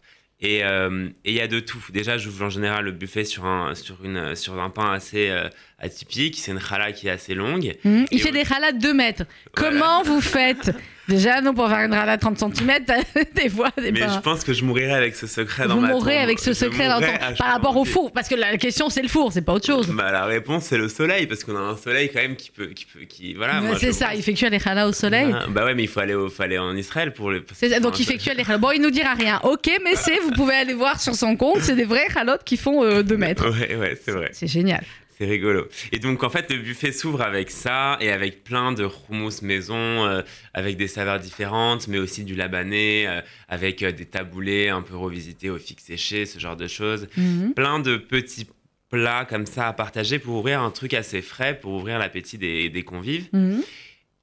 Et 0.43 0.65
euh, 0.65 1.09
et 1.25 1.33
il 1.33 1.37
y 1.37 1.41
a 1.41 1.49
de 1.49 1.61
tout. 1.61 1.85
Déjà, 1.93 2.17
j'ouvre 2.17 2.47
en 2.47 2.51
général 2.51 2.85
le 2.85 2.93
buffet 2.93 3.25
sur 3.25 3.45
un, 3.45 3.75
sur 3.75 4.05
une, 4.05 4.35
sur 4.35 4.59
un 4.61 4.71
pain 4.71 4.91
assez 4.91 5.29
euh, 5.29 5.49
atypique. 5.81 6.39
C'est 6.39 6.53
une 6.53 6.61
challah 6.61 6.93
qui 6.93 7.09
est 7.09 7.11
assez 7.11 7.35
longue. 7.35 7.75
Hmm. 7.85 8.05
Il 8.11 8.21
fait 8.21 8.33
des 8.33 8.43
râlas 8.43 8.73
de 8.73 8.79
2 8.79 8.95
mètres. 8.95 9.25
Voilà. 9.57 9.71
Comment 9.79 10.03
vous 10.03 10.21
faites? 10.21 10.71
Déjà, 11.09 11.41
non, 11.41 11.55
pour 11.55 11.69
faire 11.69 11.79
une 11.81 11.93
râla 11.93 12.17
de 12.17 12.21
30 12.21 12.39
cm, 12.39 12.71
des 13.35 13.49
fois, 13.49 13.71
des 13.77 13.91
Mais 13.91 13.99
pas- 13.99 14.15
je 14.15 14.21
pense 14.21 14.45
que 14.45 14.53
je 14.53 14.63
mourrai 14.65 14.93
avec 14.93 15.17
ce 15.17 15.27
secret 15.27 15.67
dans 15.67 15.75
Vous 15.75 15.81
ma 15.81 15.89
mourrez 15.89 16.15
tombe. 16.15 16.23
avec 16.23 16.39
ce 16.39 16.51
Je 16.51 16.55
secret 16.55 16.87
dans 16.87 17.01
ton- 17.01 17.35
par 17.37 17.49
rapport 17.53 17.77
au 17.77 17.85
four. 17.85 18.13
Parce 18.13 18.29
que 18.29 18.37
la 18.37 18.57
question, 18.59 18.89
c'est 18.91 19.03
le 19.03 19.09
four, 19.09 19.33
c'est 19.33 19.43
pas 19.43 19.55
autre 19.55 19.67
chose. 19.67 19.89
Bah, 19.89 20.13
la 20.13 20.25
réponse 20.27 20.65
c'est 20.67 20.79
le 20.79 20.89
soleil 20.89 21.27
parce 21.27 21.43
qu'on 21.43 21.57
a 21.57 21.61
un 21.61 21.77
soleil 21.77 22.11
quand 22.15 22.21
même 22.21 22.37
qui 22.37 22.53
peut 22.53 22.67
qui 22.67 22.85
peut 22.85 23.01
qui 23.09 23.35
voilà 23.35 23.61
c'est 23.81 23.91
ça, 23.93 24.07
pense- 24.07 24.15
il 24.19 24.23
fait 24.23 24.35
cuire 24.35 24.51
les 24.51 24.83
au 24.85 24.93
soleil. 24.93 25.35
Ah, 25.35 25.47
bah 25.49 25.65
ouais 25.65 25.75
mais 25.75 25.83
il 25.83 25.89
faut 25.89 25.99
aller 25.99 26.15
au, 26.15 26.29
faut 26.29 26.45
aller 26.45 26.59
en 26.59 26.77
Israël 26.77 27.13
pour 27.13 27.33
Enfin, 27.51 27.81
donc 27.81 27.99
il 27.99 28.07
fait 28.07 28.17
cuire 28.19 28.35
les. 28.37 28.45
Bon, 28.59 28.71
il 28.71 28.81
nous 28.81 28.91
dira 28.93 29.15
rien. 29.15 29.41
Ok, 29.43 29.69
mais 29.83 29.97
c'est, 29.97 30.21
vous 30.21 30.31
pouvez 30.31 30.55
aller 30.55 30.75
voir 30.75 31.01
sur 31.01 31.17
son 31.17 31.35
compte, 31.35 31.61
c'est 31.63 31.75
des 31.75 31.85
vraies 31.87 32.07
ralottes 32.15 32.45
qui 32.45 32.57
font 32.57 33.03
2 33.03 33.17
mètres. 33.17 33.49
ouais 33.61 33.75
ouais 33.75 33.99
c'est 34.05 34.13
vrai 34.13 34.31
C'est 34.33 34.47
génial. 34.47 34.85
C'est 35.21 35.27
rigolo 35.27 35.69
et 35.93 35.99
donc 35.99 36.23
en 36.25 36.31
fait 36.31 36.51
le 36.51 36.57
buffet 36.59 36.93
s'ouvre 36.93 37.21
avec 37.21 37.51
ça 37.51 37.99
et 38.01 38.11
avec 38.11 38.43
plein 38.43 38.73
de 38.73 38.85
houmous 39.11 39.43
maison 39.43 39.77
euh, 39.77 40.23
avec 40.55 40.79
des 40.79 40.89
saveurs 40.89 41.21
différentes 41.21 41.89
mais 41.89 41.99
aussi 41.99 42.25
du 42.25 42.35
labanais 42.35 43.05
euh, 43.07 43.21
avec 43.47 43.83
euh, 43.83 43.93
des 43.93 44.07
taboulés 44.07 44.71
un 44.71 44.81
peu 44.81 44.97
revisités 44.97 45.51
au 45.51 45.59
fig 45.59 45.79
séché 45.79 46.25
ce 46.25 46.39
genre 46.39 46.57
de 46.57 46.67
choses 46.67 47.07
Mhm. 47.19 47.53
plein 47.55 47.81
de 47.81 47.97
petits 47.99 48.47
plats 48.89 49.27
comme 49.27 49.45
ça 49.45 49.69
à 49.69 49.73
partager 49.75 50.19
pour 50.19 50.37
ouvrir 50.37 50.63
un 50.63 50.71
truc 50.71 50.95
assez 50.95 51.21
frais 51.21 51.59
pour 51.61 51.73
ouvrir 51.75 51.99
l'appétit 51.99 52.39
des, 52.39 52.71
des 52.71 52.83
convives 52.83 53.29
Mhm. 53.35 53.63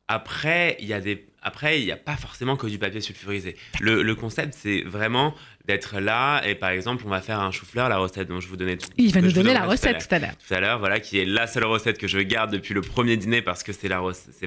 Après, 0.10 0.77
il 0.79 0.88
y 0.88 0.93
a 0.93 1.01
des. 1.01 1.25
Après, 1.41 1.81
il 1.81 1.86
n'y 1.86 1.91
a 1.91 1.97
pas 1.97 2.15
forcément 2.15 2.55
que 2.55 2.65
du 2.67 2.77
papier 2.79 3.01
sulfurisé. 3.01 3.57
Le, 3.81 4.03
le 4.03 4.15
concept, 4.15 4.53
c'est 4.57 4.81
vraiment 4.83 5.36
d'être 5.67 5.99
là 5.99 6.41
et 6.45 6.56
par 6.56 6.69
exemple, 6.69 7.03
on 7.06 7.10
va 7.10 7.21
faire 7.21 7.39
un 7.39 7.51
chou-fleur, 7.51 7.89
la 7.89 7.97
recette 7.97 8.27
dont 8.30 8.39
je 8.39 8.47
vous 8.47 8.56
donnais 8.56 8.77
tout. 8.77 8.89
Il 8.97 9.13
va 9.13 9.21
nous 9.21 9.32
donner 9.32 9.53
la 9.53 9.65
recette 9.65 10.08
tout 10.08 10.15
à 10.15 10.19
l'heure. 10.19 10.36
tout 10.47 10.53
à 10.53 10.60
l'heure, 10.60 10.80
voilà, 10.80 10.99
qui 10.99 11.19
est 11.19 11.25
la 11.25 11.45
seule 11.45 11.65
recette 11.65 11.97
que 11.97 12.08
je 12.08 12.19
garde 12.19 12.51
depuis 12.51 12.73
le 12.73 12.82
premier 12.82 13.17
dîner 13.17 13.41
parce 13.41 13.63
que 13.63 13.73
c'est 13.73 13.89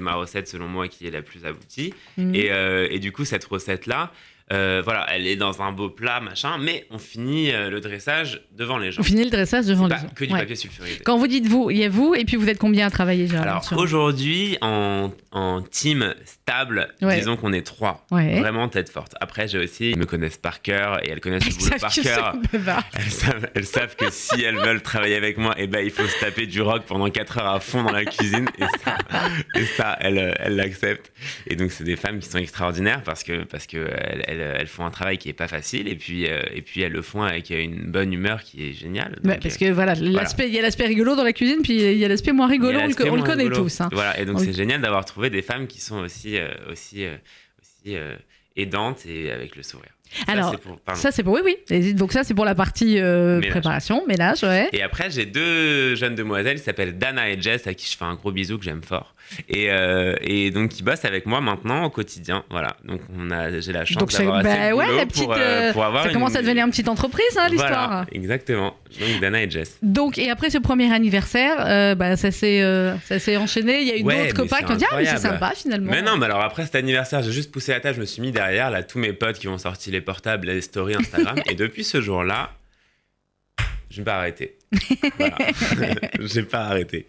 ma 0.01 0.15
recette 0.15 0.49
selon 0.49 0.67
moi 0.67 0.89
qui 0.89 1.07
est 1.07 1.11
la 1.11 1.23
plus 1.23 1.45
aboutie. 1.45 1.93
Mhm. 2.17 2.35
Et, 2.35 2.51
euh, 2.51 2.89
et 2.91 2.99
du 2.99 3.13
coup, 3.13 3.25
cette 3.25 3.45
recette-là, 3.45 4.13
euh, 4.53 4.83
voilà, 4.85 5.07
elle 5.13 5.27
est 5.27 5.37
dans 5.37 5.63
un 5.63 5.73
beau 5.73 5.89
plat, 5.91 6.21
machin, 6.21 6.59
mais 6.59 6.87
on 6.91 6.99
finit 6.99 7.53
euh, 7.53 7.71
le 7.71 7.81
dressage 7.81 8.43
devant 8.53 8.79
les 8.79 8.91
gens. 8.93 9.01
On 9.01 9.05
finit 9.05 9.25
le 9.25 9.31
dressage 9.31 9.67
devant 9.67 9.85
les 9.87 9.95
pas 9.95 10.01
gens. 10.01 10.09
que 10.15 10.25
du 10.25 10.33
Ouais. 10.33 10.41
papier 10.41 10.57
sulfurisé. 10.57 10.99
Quand 11.05 11.19
vous 11.19 11.27
dites 11.29 11.47
vous, 11.47 11.71
il 11.71 11.79
y 11.79 11.85
a 11.85 11.89
vous, 11.89 12.15
et 12.15 12.25
puis 12.25 12.37
vous 12.37 12.49
êtes 12.49 12.59
combien 12.59 12.87
à 12.87 12.91
travailler 12.91 13.27
généralement 13.27 13.61
Alors 13.71 13.81
aujourd'hui, 13.83 14.59
en, 14.61 15.13
en 15.33 15.63
team 15.63 16.15
stable, 16.25 16.89
Ouais. 17.03 17.17
disons 17.19 17.37
qu'on 17.37 17.53
est 17.53 17.63
trois. 17.67 18.07
Ouais. 18.11 18.41
Vraiment 18.41 18.69
tête 18.69 18.91
forte. 18.91 19.15
Après, 19.21 19.47
j'ai 19.49 19.59
aussi, 19.59 19.91
ils 19.91 19.99
me 19.99 20.05
connaissent 20.07 20.37
par 20.39 20.63
cœur 20.63 21.01
et 21.07 21.11
elles 21.11 21.21
connaissent 21.21 21.45
le 21.47 21.53
Ils 21.53 21.59
boulot 21.59 21.79
par 21.81 21.93
cœur. 21.93 22.35
Elles 22.95 23.11
savent, 23.11 23.49
elles 23.55 23.67
savent 23.67 23.97
que 23.97 24.07
si 24.11 24.43
elles 24.43 24.57
veulent 24.57 24.83
travailler 24.83 25.17
avec 25.17 25.39
moi, 25.39 25.55
eh 25.59 25.67
ben, 25.67 25.85
il 25.85 25.91
faut 25.91 26.07
se 26.07 26.19
taper 26.21 26.47
du 26.47 26.61
rock 26.61 26.83
pendant 26.87 27.09
4 27.09 27.39
heures 27.39 27.47
à 27.55 27.61
fond 27.61 27.83
dans 27.83 27.93
la 27.93 28.05
cuisine. 28.05 28.49
Et 28.59 28.65
ça, 28.85 28.99
et 29.55 29.65
ça, 29.65 29.97
elles 30.01 30.35
elles 30.41 30.57
l'acceptent. 30.57 31.13
Et 31.47 31.57
donc, 31.57 31.71
c'est 31.71 31.85
des 31.85 31.97
femmes 31.97 32.19
qui 32.19 32.29
sont 32.29 32.39
extraordinaires 32.39 33.03
parce 33.05 33.23
que, 33.23 33.45
parce 33.45 33.67
que 33.67 33.77
elles, 33.79 34.25
elles- 34.27 34.40
elles 34.41 34.67
font 34.67 34.85
un 34.85 34.91
travail 34.91 35.19
qui 35.19 35.29
est 35.29 35.33
pas 35.35 35.49
facile 35.49 35.89
et 35.89 35.95
puis, 35.97 36.27
euh, 36.29 36.43
et 36.53 36.63
puis 36.63 36.81
elles 36.83 36.93
le 36.93 37.03
font 37.03 37.23
avec 37.23 37.51
une 37.51 37.91
bonne 37.91 38.13
humeur 38.13 38.43
qui 38.43 38.69
est 38.69 38.73
géniale. 38.73 39.19
Ouais, 39.25 39.39
parce 39.43 39.57
euh, 39.57 39.59
que 39.59 39.73
voilà, 39.73 39.95
il 39.95 40.13
y 40.13 40.59
a 40.59 40.63
l'aspect 40.63 40.87
rigolo 40.87 41.17
dans 41.17 41.25
la 41.25 41.33
cuisine, 41.33 41.59
puis 41.63 41.77
il 41.81 41.99
y 41.99 42.05
a 42.05 42.09
l'aspect 42.09 42.33
moins 42.33 42.49
rigolo, 42.49 42.79
on 42.81 42.85
on 42.85 43.17
le 43.17 43.23
connaît 43.23 43.45
rigolo. 43.45 43.63
tous. 43.65 43.81
hein. 43.81 43.89
Voilà, 43.93 44.19
et 44.21 44.25
donc 44.25 44.37
On 44.37 44.39
c'est 44.39 44.53
génial 44.53 44.81
d'avoir 44.81 45.05
trouvé 45.05 45.31
des 45.31 45.43
femmes 45.43 45.67
qui 45.67 45.81
sont 45.81 45.99
aussi, 45.99 46.37
euh, 46.39 46.49
aussi, 46.71 47.05
euh, 47.05 47.17
aussi 47.61 47.97
euh, 47.97 48.17
aidantes 48.57 49.07
et 49.07 49.31
avec 49.31 49.57
le 49.57 49.63
sourire. 49.63 49.91
Alors, 50.27 50.57
ça 50.95 51.13
c'est 51.13 51.23
pour 51.23 51.35
oui 51.35 51.41
oui. 51.45 51.95
Donc 51.95 52.13
ça 52.13 52.25
c'est 52.25 52.35
pour 52.35 52.45
la 52.45 52.57
partie 52.57 52.99
euh, 52.99 53.37
Ménage. 53.37 53.51
préparation, 53.51 54.05
ménage, 54.09 54.43
ouais. 54.43 54.69
Et 54.73 54.83
après, 54.83 55.09
j'ai 55.09 55.25
deux 55.25 55.95
jeunes 55.95 56.17
demoiselles 56.17 56.59
qui 56.59 56.65
s'appellent 56.65 56.99
Dana 56.99 57.31
et 57.31 57.41
Jess, 57.41 57.69
à 57.69 57.75
qui 57.75 57.89
je 57.91 57.97
fais 57.97 58.05
un 58.05 58.15
gros 58.17 58.33
bisou 58.33 58.59
que 58.59 58.65
j'aime 58.65 58.83
fort. 58.83 59.15
Et, 59.49 59.71
euh, 59.71 60.15
et 60.23 60.51
donc, 60.51 60.71
qui 60.71 60.83
bossent 60.83 61.05
avec 61.05 61.27
moi 61.27 61.41
maintenant 61.41 61.85
au 61.85 61.91
quotidien. 61.91 62.45
Voilà. 62.51 62.77
Donc, 62.85 63.01
on 63.17 63.31
a, 63.31 63.61
j'ai 63.61 63.73
la 63.73 63.85
chance 63.85 63.99
Donc 63.99 64.13
d'avoir 64.13 64.37
assez 64.37 64.49
bah 64.49 64.71
de 64.71 64.75
ouais 64.75 64.85
boulot 64.87 64.97
la 64.97 65.07
petite 65.07 65.25
pour, 65.25 65.33
euh, 65.35 65.39
euh, 65.39 65.73
pour 65.73 65.85
avoir 65.85 66.03
ça 66.03 66.09
une- 66.09 66.15
commence 66.15 66.35
à 66.37 66.43
devenir 66.43 66.65
une 66.65 66.71
petite 66.71 66.89
entreprise 66.89 67.25
hein, 67.39 67.47
l'histoire. 67.51 67.89
Voilà, 67.89 68.07
exactement. 68.13 68.75
Donc, 68.99 69.21
Dana 69.21 69.43
et 69.43 69.51
Jess. 69.51 69.79
Donc, 69.83 70.19
et 70.19 70.31
après 70.31 70.51
ce 70.51 70.59
premier 70.59 70.93
anniversaire, 70.93 71.57
euh, 71.61 71.95
bah, 71.95 72.17
ça 72.17 72.31
s'est 72.31 72.61
ça 73.05 73.19
s'est 73.19 73.37
enchaîné. 73.37 73.81
Il 73.83 73.89
y 73.89 73.93
a 73.93 73.97
eu 73.99 74.03
Ouais, 74.03 74.25
d'autres 74.27 74.35
copains 74.43 74.65
qui 74.65 74.73
ont 74.73 74.77
dit 74.77 74.85
Ah, 74.91 74.97
mais 74.97 75.05
c'est 75.07 75.19
sympa 75.19 75.53
finalement. 75.55 75.91
Mais 75.93 76.03
non, 76.03 76.17
mais 76.17 76.27
alors 76.27 76.41
après 76.41 76.65
cet 76.65 76.75
anniversaire, 76.75 77.23
j'ai 77.23 77.33
juste 77.33 77.53
poussé 77.53 77.73
la 77.73 77.81
table, 77.81 77.97
je 77.97 78.01
me 78.01 78.07
suis 78.07 78.21
mis 78.23 78.33
derrière, 78.33 78.71
là, 78.71 78.83
tous 78.83 78.99
mes 78.99 79.13
potes 79.13 79.39
qui 79.39 79.49
ont 79.49 79.59
sorti 79.59 79.91
les 79.91 80.01
portables, 80.01 80.49
les 80.49 80.61
stories 80.61 80.97
Instagram. 80.97 81.37
et 81.51 81.55
depuis 81.55 81.85
ce 81.85 82.01
jour-là, 82.01 82.51
je 83.91 83.99
n'ai 83.99 84.05
pas 84.05 84.17
arrêté. 84.19 84.57
Voilà. 85.19 85.37
j'ai 86.21 86.43
pas 86.45 86.61
arrêté. 86.67 87.07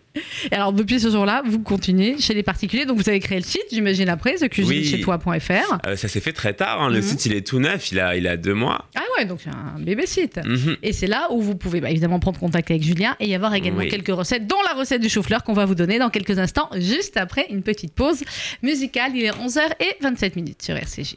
Et 0.52 0.56
alors, 0.56 0.74
depuis 0.74 1.00
ce 1.00 1.10
jour-là, 1.12 1.44
vous 1.46 1.60
continuez 1.60 2.18
chez 2.20 2.34
les 2.34 2.42
particuliers. 2.44 2.86
Donc, 2.86 2.98
vous 2.98 3.08
avez 3.08 3.20
créé 3.20 3.38
le 3.38 3.46
site, 3.46 3.66
j'imagine, 3.72 4.10
après, 4.10 4.36
thecuisinechez-toi.fr. 4.36 5.78
Euh, 5.88 5.96
ça 5.96 6.08
s'est 6.08 6.20
fait 6.20 6.34
très 6.34 6.54
tard, 6.54 6.82
hein. 6.82 6.90
le 6.90 6.98
Mhm. 6.98 7.02
site 7.04 7.26
il 7.28 7.34
est 7.34 7.46
tout 7.46 7.60
neuf, 7.60 7.92
il 7.92 8.00
a, 8.00 8.16
il 8.16 8.28
a 8.28 8.36
deux 8.38 8.54
mois. 8.56 8.90
Ah 8.96 9.04
ouais, 9.18 9.26
donc 9.26 9.40
c'est 9.44 9.50
un 9.50 9.80
bébé 9.80 10.06
site. 10.08 10.40
Mhm. 10.44 10.78
Et 10.84 10.92
c'est 10.92 11.08
là 11.08 11.28
où 11.32 11.40
vous 11.42 11.56
pouvez 11.56 11.82
bah, 11.82 11.90
évidemment 11.92 12.20
prendre 12.20 12.40
contact 12.40 12.72
avec 12.72 12.84
Julien 12.84 13.16
et 13.20 13.28
y 13.28 13.36
avoir 13.36 13.54
également 13.54 13.80
Oui. 13.80 13.90
quelques 13.90 14.10
recettes, 14.16 14.48
dont 14.48 14.62
la 14.68 14.78
recette 14.80 15.02
du 15.02 15.10
chou-fleur 15.10 15.44
qu'on 15.44 15.54
va 15.54 15.66
vous 15.66 15.76
donner 15.76 16.00
dans 16.00 16.10
quelques 16.10 16.40
instants, 16.40 16.70
juste 16.78 17.16
après 17.18 17.46
une 17.52 17.62
petite 17.62 17.94
pause 17.94 18.24
musicale. 18.64 19.12
Il 19.16 19.24
est 19.24 19.32
11h27 19.32 20.36
minutes 20.36 20.62
sur 20.64 20.76
RCJ. 20.76 21.16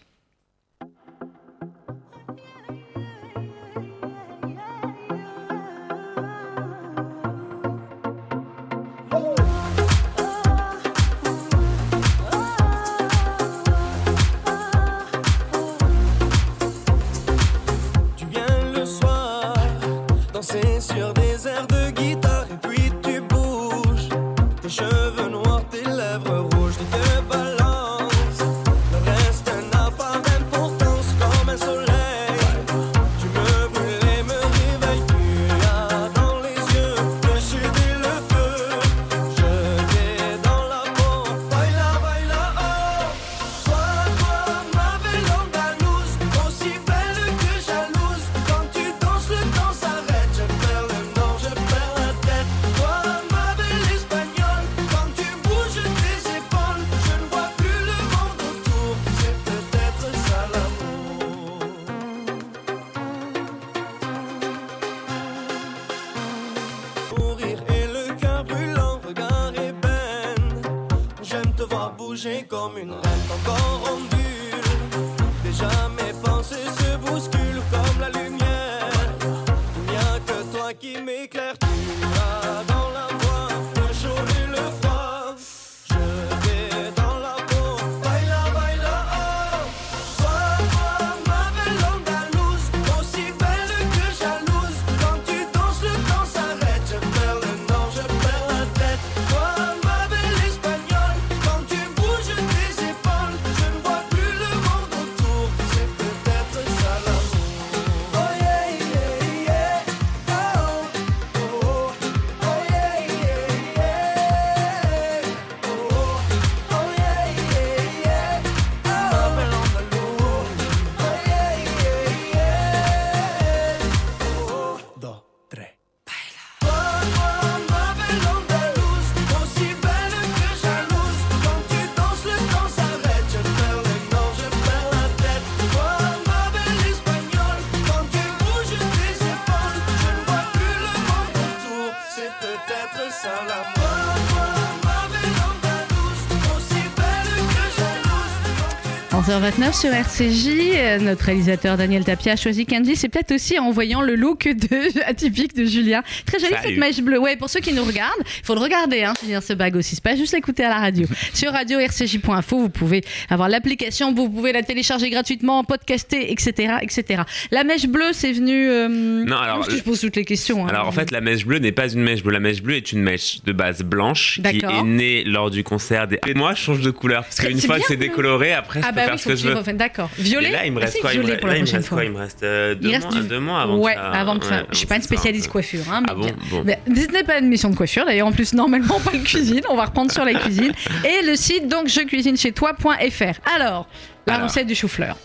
11h29 149.45 149.79
sur 149.79 149.93
RCJ, 149.93 150.49
euh, 150.75 150.99
notre 151.01 151.25
réalisateur 151.25 151.77
Daniel 151.77 152.03
Tapia 152.03 152.33
a 152.33 152.37
choisi 152.37 152.65
Candy. 152.65 152.97
C'est 152.97 153.11
peut-être 153.11 153.33
aussi 153.33 153.59
en 153.59 153.71
voyant 153.73 154.01
le 154.01 154.15
look 154.15 154.49
de, 154.49 155.01
atypique 155.07 155.55
de 155.55 155.67
Julien. 155.67 156.03
Très 156.25 156.39
jolie 156.39 156.55
cette 156.63 156.79
mèche 156.79 157.01
bleue. 157.01 157.19
Ouais, 157.19 157.37
pour 157.37 157.51
ceux 157.51 157.61
qui 157.61 157.75
nous 157.75 157.85
regardent, 157.85 158.13
il 158.25 158.45
faut 158.47 158.55
le 158.55 158.61
regarder, 158.61 159.03
hein, 159.05 159.13
Julien 159.23 159.41
ce 159.43 159.53
bag 159.53 159.77
aussi. 159.77 159.97
C'est 159.97 160.05
pas 160.05 160.17
juste 160.17 160.33
l'écouter 160.33 160.65
à 160.65 160.71
la 160.71 160.79
radio. 160.79 161.07
sur 161.35 161.53
radio 161.53 161.79
rcj.info, 161.79 162.59
vous 162.59 162.69
pouvez 162.71 163.03
avoir 163.29 163.49
l'application, 163.51 164.15
vous 164.15 164.31
pouvez 164.31 164.53
la 164.53 164.63
télécharger 164.63 165.11
gratuitement, 165.11 165.63
podcaster, 165.65 166.33
etc. 166.33 166.75
etc. 166.81 167.23
La 167.51 167.65
mèche 167.65 167.87
bleue, 167.87 168.13
c'est 168.13 168.33
venu. 168.33 168.69
euh, 168.71 168.89
Non, 168.89 169.37
alors, 169.37 169.57
parce 169.59 169.69
que 169.69 169.77
je 169.77 169.83
pose 169.83 170.01
toutes 170.01 170.17
les 170.17 170.25
questions. 170.25 170.65
hein. 170.65 170.69
Alors 170.71 170.89
en 170.89 170.93
fait, 170.93 171.11
la 171.11 171.21
mèche 171.21 171.45
bleue 171.45 171.59
n'est 171.59 171.73
pas 171.73 171.93
une 171.93 172.01
mèche 172.03 172.23
bleue. 172.23 172.33
La 172.33 172.41
mèche 172.41 172.63
bleue 172.63 172.77
est 172.77 172.93
une 172.93 173.03
mèche 173.03 173.43
de 173.45 173.53
base 173.53 173.83
blanche 173.83 174.41
qui 174.43 174.59
est 174.65 174.83
née 174.85 175.23
lors 175.25 175.51
du 175.51 175.63
concert 175.65 176.09
des. 176.09 176.19
Et 176.27 176.33
moi, 176.35 176.55
je 176.55 176.63
change 176.63 176.81
de 176.81 176.91
couleur 176.91 177.25
parce 177.25 177.41
qu'une 177.41 177.61
fois 177.61 177.79
que 177.79 177.85
c'est 177.87 177.97
bleu. 177.97 178.07
décoloré, 178.09 178.53
après, 178.55 178.81
je 178.81 178.87
Ah 178.87 178.91
peux 178.91 178.97
bah 178.97 179.03
faire 179.05 179.13
oui, 179.15 179.19
ce 179.19 179.25
faut 179.25 179.31
que 179.31 179.34
que 179.35 179.41
je 179.41 179.47
tu 179.47 179.53
veux. 179.53 179.59
refaies. 179.59 179.73
D'accord. 179.75 180.11
Violet. 180.19 180.49
Et 180.49 180.53
là, 180.53 180.67
il 180.67 180.73
me 180.73 180.79
Ah, 180.79 180.85
reste 180.85 180.95
si, 180.97 181.01
quoi 181.01 181.13
il 181.13 181.19
me, 181.19 181.25
violet 181.25 181.37
re- 181.37 181.41
pour 181.41 181.49
la 181.49 181.55
là, 181.55 181.59
il 181.59 181.63
me 181.63 181.67
prochaine 181.67 181.79
reste 181.81 181.89
fois. 181.89 181.97
quoi 181.99 182.05
Il 182.05 182.11
me 182.13 182.19
reste 182.19 182.43
euh, 182.43 182.75
deux, 182.75 182.89
Il 182.89 182.95
reste 182.95 183.11
mois, 183.13 183.21
du- 183.23 183.29
deux 183.29 183.41
mois 183.41 183.61
avant. 183.63 183.77
ouais, 183.79 183.95
que 183.95 183.99
ça- 184.01 184.11
avant 184.11 184.39
que 184.39 184.47
ça. 184.47 184.55
ouais, 184.57 184.67
je 184.71 184.77
suis 184.77 184.87
pas 184.87 184.97
une 184.97 185.03
ça 185.03 185.07
spécialiste 185.09 185.45
sorte. 185.45 185.53
coiffure. 185.53 185.81
Hein, 185.93 186.01
mais 186.03 186.09
Ah 186.11 186.15
bon, 186.15 186.21
bien. 186.25 186.35
bon. 186.51 186.63
Mais 186.65 186.79
ce 186.87 187.13
n'est 187.13 187.25
pas 187.25 187.39
une 187.39 187.49
mission 187.49 187.71
de 187.71 187.77
coiffure. 187.77 188.05
D'ailleurs, 188.07 188.27
en 188.29 188.33
plus, 188.33 188.53
normalement, 188.55 189.01
pas 189.01 189.13
de 189.13 189.19
cuisine. 189.25 189.63
On 189.69 189.77
va 189.77 189.85
reprendre 189.87 190.11
sur 190.13 190.25
la 190.25 190.35
cuisine. 190.35 190.73
Et 191.05 191.25
le 191.27 191.37
site, 191.37 191.69
donc, 191.69 191.89
je 191.89 192.01
cuisine 192.03 192.37
chez 192.37 192.53
toi.fr. 192.53 193.35
Alors, 193.57 193.87
la 194.27 194.35
Alors, 194.35 194.49
recette 194.49 194.67
du 194.67 194.75
chou-fleur. 194.75 195.17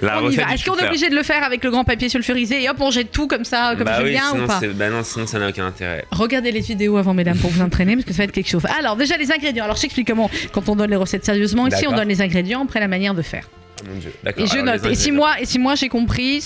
La 0.00 0.22
on 0.22 0.30
y 0.30 0.36
va. 0.36 0.54
Est-ce 0.54 0.64
qu'on 0.64 0.76
est 0.76 0.86
obligé 0.86 1.10
de 1.10 1.14
le 1.14 1.22
faire 1.22 1.44
avec 1.44 1.62
le 1.64 1.70
grand 1.70 1.84
papier 1.84 2.08
sulfurisé 2.08 2.62
et 2.62 2.70
hop, 2.70 2.76
on 2.80 2.90
jette 2.90 3.12
tout 3.12 3.26
comme 3.26 3.44
ça, 3.44 3.74
comme 3.76 3.84
bah 3.84 3.98
oui, 4.00 4.08
Julien 4.08 4.30
sinon, 4.30 4.44
ou 4.44 4.46
pas 4.46 4.60
bah 4.74 4.90
non, 4.90 5.02
sinon 5.02 5.26
ça 5.26 5.38
n'a 5.38 5.48
aucun 5.48 5.66
intérêt. 5.66 6.04
Regardez 6.10 6.52
les 6.52 6.60
vidéos 6.60 6.96
avant, 6.96 7.14
mesdames, 7.14 7.38
pour 7.38 7.50
vous 7.50 7.62
entraîner, 7.62 7.94
parce 7.94 8.06
que 8.06 8.12
ça 8.12 8.18
va 8.18 8.24
être 8.24 8.32
quelque 8.32 8.48
chose. 8.48 8.64
Alors, 8.78 8.96
déjà, 8.96 9.16
les 9.16 9.30
ingrédients. 9.30 9.64
Alors, 9.64 9.76
je 9.76 9.82
t'explique 9.82 10.08
comment, 10.08 10.30
quand 10.52 10.68
on 10.68 10.76
donne 10.76 10.90
les 10.90 10.96
recettes 10.96 11.24
sérieusement, 11.24 11.66
ici, 11.66 11.86
on 11.86 11.92
donne 11.94 12.08
les 12.08 12.22
ingrédients 12.22 12.62
après 12.64 12.80
la 12.80 12.88
manière 12.88 13.14
de 13.14 13.22
faire. 13.22 13.48
Mon 13.88 13.98
dieu. 13.98 14.12
D'accord. 14.22 14.44
Et 14.44 14.46
je 14.46 14.58
note. 14.58 14.86
Et 14.86 14.94
si 14.94 15.10
moi, 15.10 15.40
et 15.40 15.44
si 15.44 15.58
moi 15.58 15.74
j'ai 15.74 15.88
compris, 15.88 16.42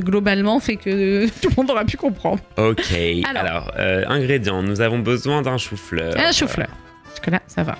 globalement, 0.00 0.58
fait 0.60 0.76
que 0.76 1.26
tout 1.40 1.50
le 1.50 1.54
monde 1.56 1.70
aura 1.70 1.84
pu 1.84 1.96
comprendre. 1.96 2.40
Ok. 2.56 2.92
Alors. 3.28 3.44
Alors, 3.44 3.72
euh, 3.78 4.04
ingrédients. 4.08 4.62
Nous 4.62 4.80
avons 4.80 4.98
besoin 4.98 5.42
d'un 5.42 5.56
chou-fleur. 5.56 6.14
Un 6.18 6.32
chou-fleur. 6.32 6.68
Parce 7.04 7.20
que 7.20 7.30
là, 7.30 7.40
ça 7.46 7.62
va. 7.62 7.78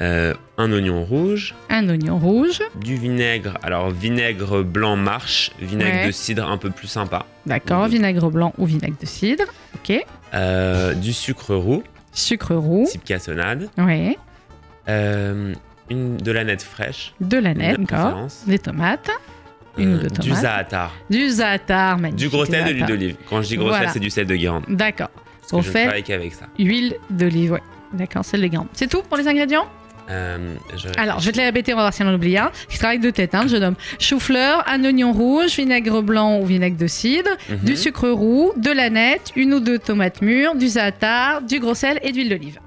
Euh, 0.00 0.32
un 0.58 0.70
oignon 0.72 1.04
rouge, 1.04 1.54
Un 1.70 1.88
oignon 1.88 2.18
rouge. 2.18 2.60
du 2.76 2.94
vinaigre. 2.96 3.54
Alors, 3.64 3.90
vinaigre 3.90 4.62
blanc 4.62 4.94
marche, 4.94 5.50
vinaigre 5.60 5.90
Ouais. 6.02 6.06
de 6.06 6.12
cidre 6.12 6.48
un 6.48 6.56
peu 6.56 6.70
plus 6.70 6.86
sympa. 6.86 7.26
D'accord. 7.46 7.86
De- 7.86 7.90
Vinaigre 7.92 8.30
blanc 8.30 8.52
ou 8.58 8.64
vinaigre 8.66 8.96
de 9.00 9.06
cidre. 9.06 9.44
Ok. 9.74 10.00
Euh, 10.34 10.94
du 10.94 11.12
sucre 11.12 11.54
roux, 11.56 11.82
Sucre 12.12 12.54
roux. 12.54 12.86
type 12.88 13.02
cassonade. 13.04 13.68
Ouais. 13.76 14.16
Euh, 14.88 15.52
une, 15.90 16.16
de 16.16 16.32
la 16.32 16.44
nette 16.44 16.62
fraîche. 16.62 17.14
De 17.20 17.36
la 17.38 17.54
nette. 17.54 17.80
D'accord. 17.80 18.26
Des 18.46 18.58
tomates. 18.58 19.10
Une 19.76 19.94
ou 19.94 19.96
euh, 19.96 20.02
deux 20.02 20.08
du 20.08 20.28
tomates. 20.30 20.42
zaatar. 20.42 20.92
Du 21.10 21.28
zaatar, 21.28 21.98
magnifique. 21.98 22.18
Du 22.18 22.28
gros 22.28 22.44
sel, 22.44 22.64
de 22.66 22.70
l'huile 22.70 22.86
d'olive. 22.86 23.16
Quand 23.28 23.42
je 23.42 23.48
dis 23.48 23.56
gros 23.56 23.68
Voilà. 23.68 23.84
sel, 23.86 23.94
c'est 23.94 24.00
du 24.00 24.10
sel 24.10 24.26
de 24.26 24.34
Guérande. 24.36 24.64
D'accord. 24.68 25.10
On 25.52 25.62
fait 25.62 26.02
qu'avec 26.02 26.34
ça. 26.34 26.46
huile 26.58 26.94
d'olive, 27.10 27.52
ouais. 27.52 27.62
D'accord, 27.94 28.24
sel 28.24 28.42
de 28.42 28.46
Guérande. 28.48 28.68
C'est 28.74 28.88
tout 28.88 29.02
pour 29.02 29.16
les 29.16 29.26
ingrédients? 29.28 29.66
Euh, 30.10 30.54
je 30.76 30.88
Alors, 30.98 31.20
je 31.20 31.26
vais 31.26 31.32
te 31.32 31.36
les 31.38 31.44
répéter, 31.44 31.72
on 31.74 31.76
va 31.76 31.82
voir 31.82 31.92
si 31.94 32.02
on 32.02 32.06
en 32.06 32.14
oublie 32.14 32.38
un. 32.38 32.50
Je 32.68 32.78
travaille 32.78 32.98
de 32.98 33.10
tête, 33.10 33.34
hein, 33.34 33.44
je 33.46 33.56
nomme 33.56 33.74
chou-fleur, 33.98 34.64
un 34.66 34.82
oignon 34.84 35.12
rouge, 35.12 35.56
vinaigre 35.56 36.02
blanc 36.02 36.38
ou 36.40 36.46
vinaigre 36.46 36.76
de 36.76 36.86
cidre, 36.86 37.30
Mhm. 37.50 37.58
du 37.58 37.76
sucre 37.76 38.08
roux, 38.08 38.52
de 38.56 38.70
la 38.70 38.88
nette, 38.90 39.32
une 39.36 39.52
ou 39.54 39.60
deux 39.60 39.78
tomates 39.78 40.22
mûres, 40.22 40.54
du 40.54 40.68
zaatar, 40.68 41.42
du 41.42 41.60
gros 41.60 41.74
sel 41.74 41.98
et 42.02 42.12
d'huile 42.12 42.30
d'olive. 42.30 42.58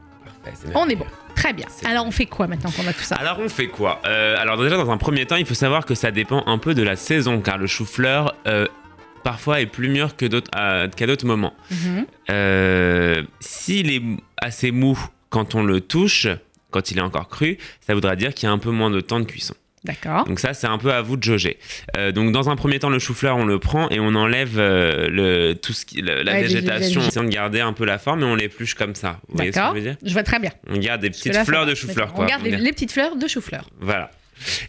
On 0.75 0.87
est 0.87 0.95
bon. 0.95 1.05
Très 1.35 1.53
bien. 1.53 1.65
Alors, 1.85 2.05
on 2.05 2.11
fait 2.11 2.25
quoi 2.27 2.45
maintenant 2.47 2.69
qu'on 2.71 2.85
a 2.87 2.93
tout 2.93 3.01
ça? 3.03 3.15
Alors 3.15 3.39
on 3.39 3.49
fait 3.49 3.67
quoi? 3.67 4.01
Euh, 4.05 4.35
Alors 4.37 4.57
déjà 4.61 4.75
dans 4.77 4.91
un 4.91 4.97
premier 4.97 5.25
temps, 5.25 5.37
il 5.37 5.45
faut 5.45 5.53
savoir 5.55 5.85
que 5.85 5.95
ça 5.95 6.11
dépend 6.11 6.43
un 6.45 6.57
peu 6.59 6.73
de 6.75 6.83
la 6.83 6.95
saison, 6.95 7.39
car 7.41 7.57
le 7.57 7.65
chou-fleur 7.67 8.35
euh, 8.47 8.67
parfois 9.23 9.61
est 9.61 9.65
plus 9.65 9.89
mûr 9.89 10.15
que 10.15 10.25
d'autres 10.25 10.51
euh, 10.55 10.87
qu'à 10.89 11.07
d'autres 11.07 11.25
moments. 11.25 11.53
Mhm. 11.71 12.05
Euh, 12.29 13.23
S'il 13.39 13.91
est 13.91 14.01
assez 14.37 14.71
mou 14.71 14.99
quand 15.29 15.55
on 15.55 15.63
le 15.63 15.79
touche, 15.81 16.27
quand 16.71 16.91
il 16.91 16.97
est 16.97 17.01
encore 17.01 17.27
cru, 17.27 17.57
ça 17.85 17.93
voudra 17.93 18.15
dire 18.15 18.33
qu'il 18.33 18.47
y 18.47 18.49
a 18.49 18.53
un 18.53 18.57
peu 18.57 18.71
moins 18.71 18.89
de 18.89 19.01
temps 19.01 19.19
de 19.19 19.25
cuisson. 19.25 19.53
D'accord. 19.83 20.25
Donc 20.25 20.39
ça, 20.39 20.53
c'est 20.53 20.67
un 20.67 20.77
peu 20.77 20.93
à 20.93 21.01
vous 21.01 21.17
de 21.17 21.23
jauger. 21.23 21.57
Euh, 21.97 22.11
donc 22.11 22.31
dans 22.31 22.51
un 22.51 22.55
premier 22.55 22.77
temps, 22.77 22.89
le 22.91 22.99
chou-fleur, 22.99 23.37
on 23.37 23.45
le 23.45 23.57
prend 23.57 23.89
et 23.89 23.99
on 23.99 24.13
enlève 24.13 24.59
euh, 24.59 25.07
le, 25.09 25.53
tout 25.55 25.73
ce 25.73 25.85
qui, 25.87 26.01
le- 26.03 26.21
la 26.21 26.33
Ouais, 26.33 26.41
végétation, 26.43 27.01
les- 27.01 27.07
essayant 27.07 27.23
de 27.23 27.29
garder 27.29 27.61
un 27.61 27.73
peu 27.73 27.83
la 27.85 27.97
forme 27.97 28.21
et 28.21 28.25
on 28.25 28.35
l'épluche 28.35 28.75
comme 28.75 28.93
ça. 28.93 29.19
Vous 29.27 29.37
voyez 29.37 29.51
ce 29.51 29.57
que 29.57 29.65
je 29.69 29.73
veux 29.73 29.81
dire? 29.81 29.95
Je 30.05 30.13
vois 30.13 30.21
très 30.21 30.37
bien. 30.37 30.51
On 30.69 30.77
garde 30.77 31.01
des 31.01 31.09
petites 31.09 31.35
fleurs 31.35 31.65
de 31.65 31.73
chou-fleur. 31.73 32.13
On 32.15 32.25
garde 32.25 32.43
les, 32.43 32.57
les 32.57 32.71
petites 32.73 32.91
fleurs 32.91 33.15
de 33.15 33.27
chou-fleur. 33.27 33.67
Voilà. 33.79 34.11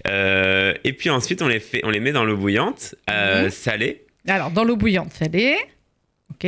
Euh, 0.07 0.73
et 0.85 0.95
puis 0.95 1.11
ensuite, 1.11 1.43
on 1.43 1.49
les, 1.49 1.61
fait, 1.61 1.83
on 1.85 1.91
les 1.91 2.01
met 2.01 2.13
dans 2.13 2.25
l'eau 2.25 2.37
bouillante, 2.39 2.95
euh, 3.11 3.51
salée. 3.51 4.05
Alors, 4.27 4.51
dans 4.51 4.65
l'eau 4.65 4.77
bouillante, 4.77 5.13
salée. 5.13 5.57
Ok. 6.31 6.47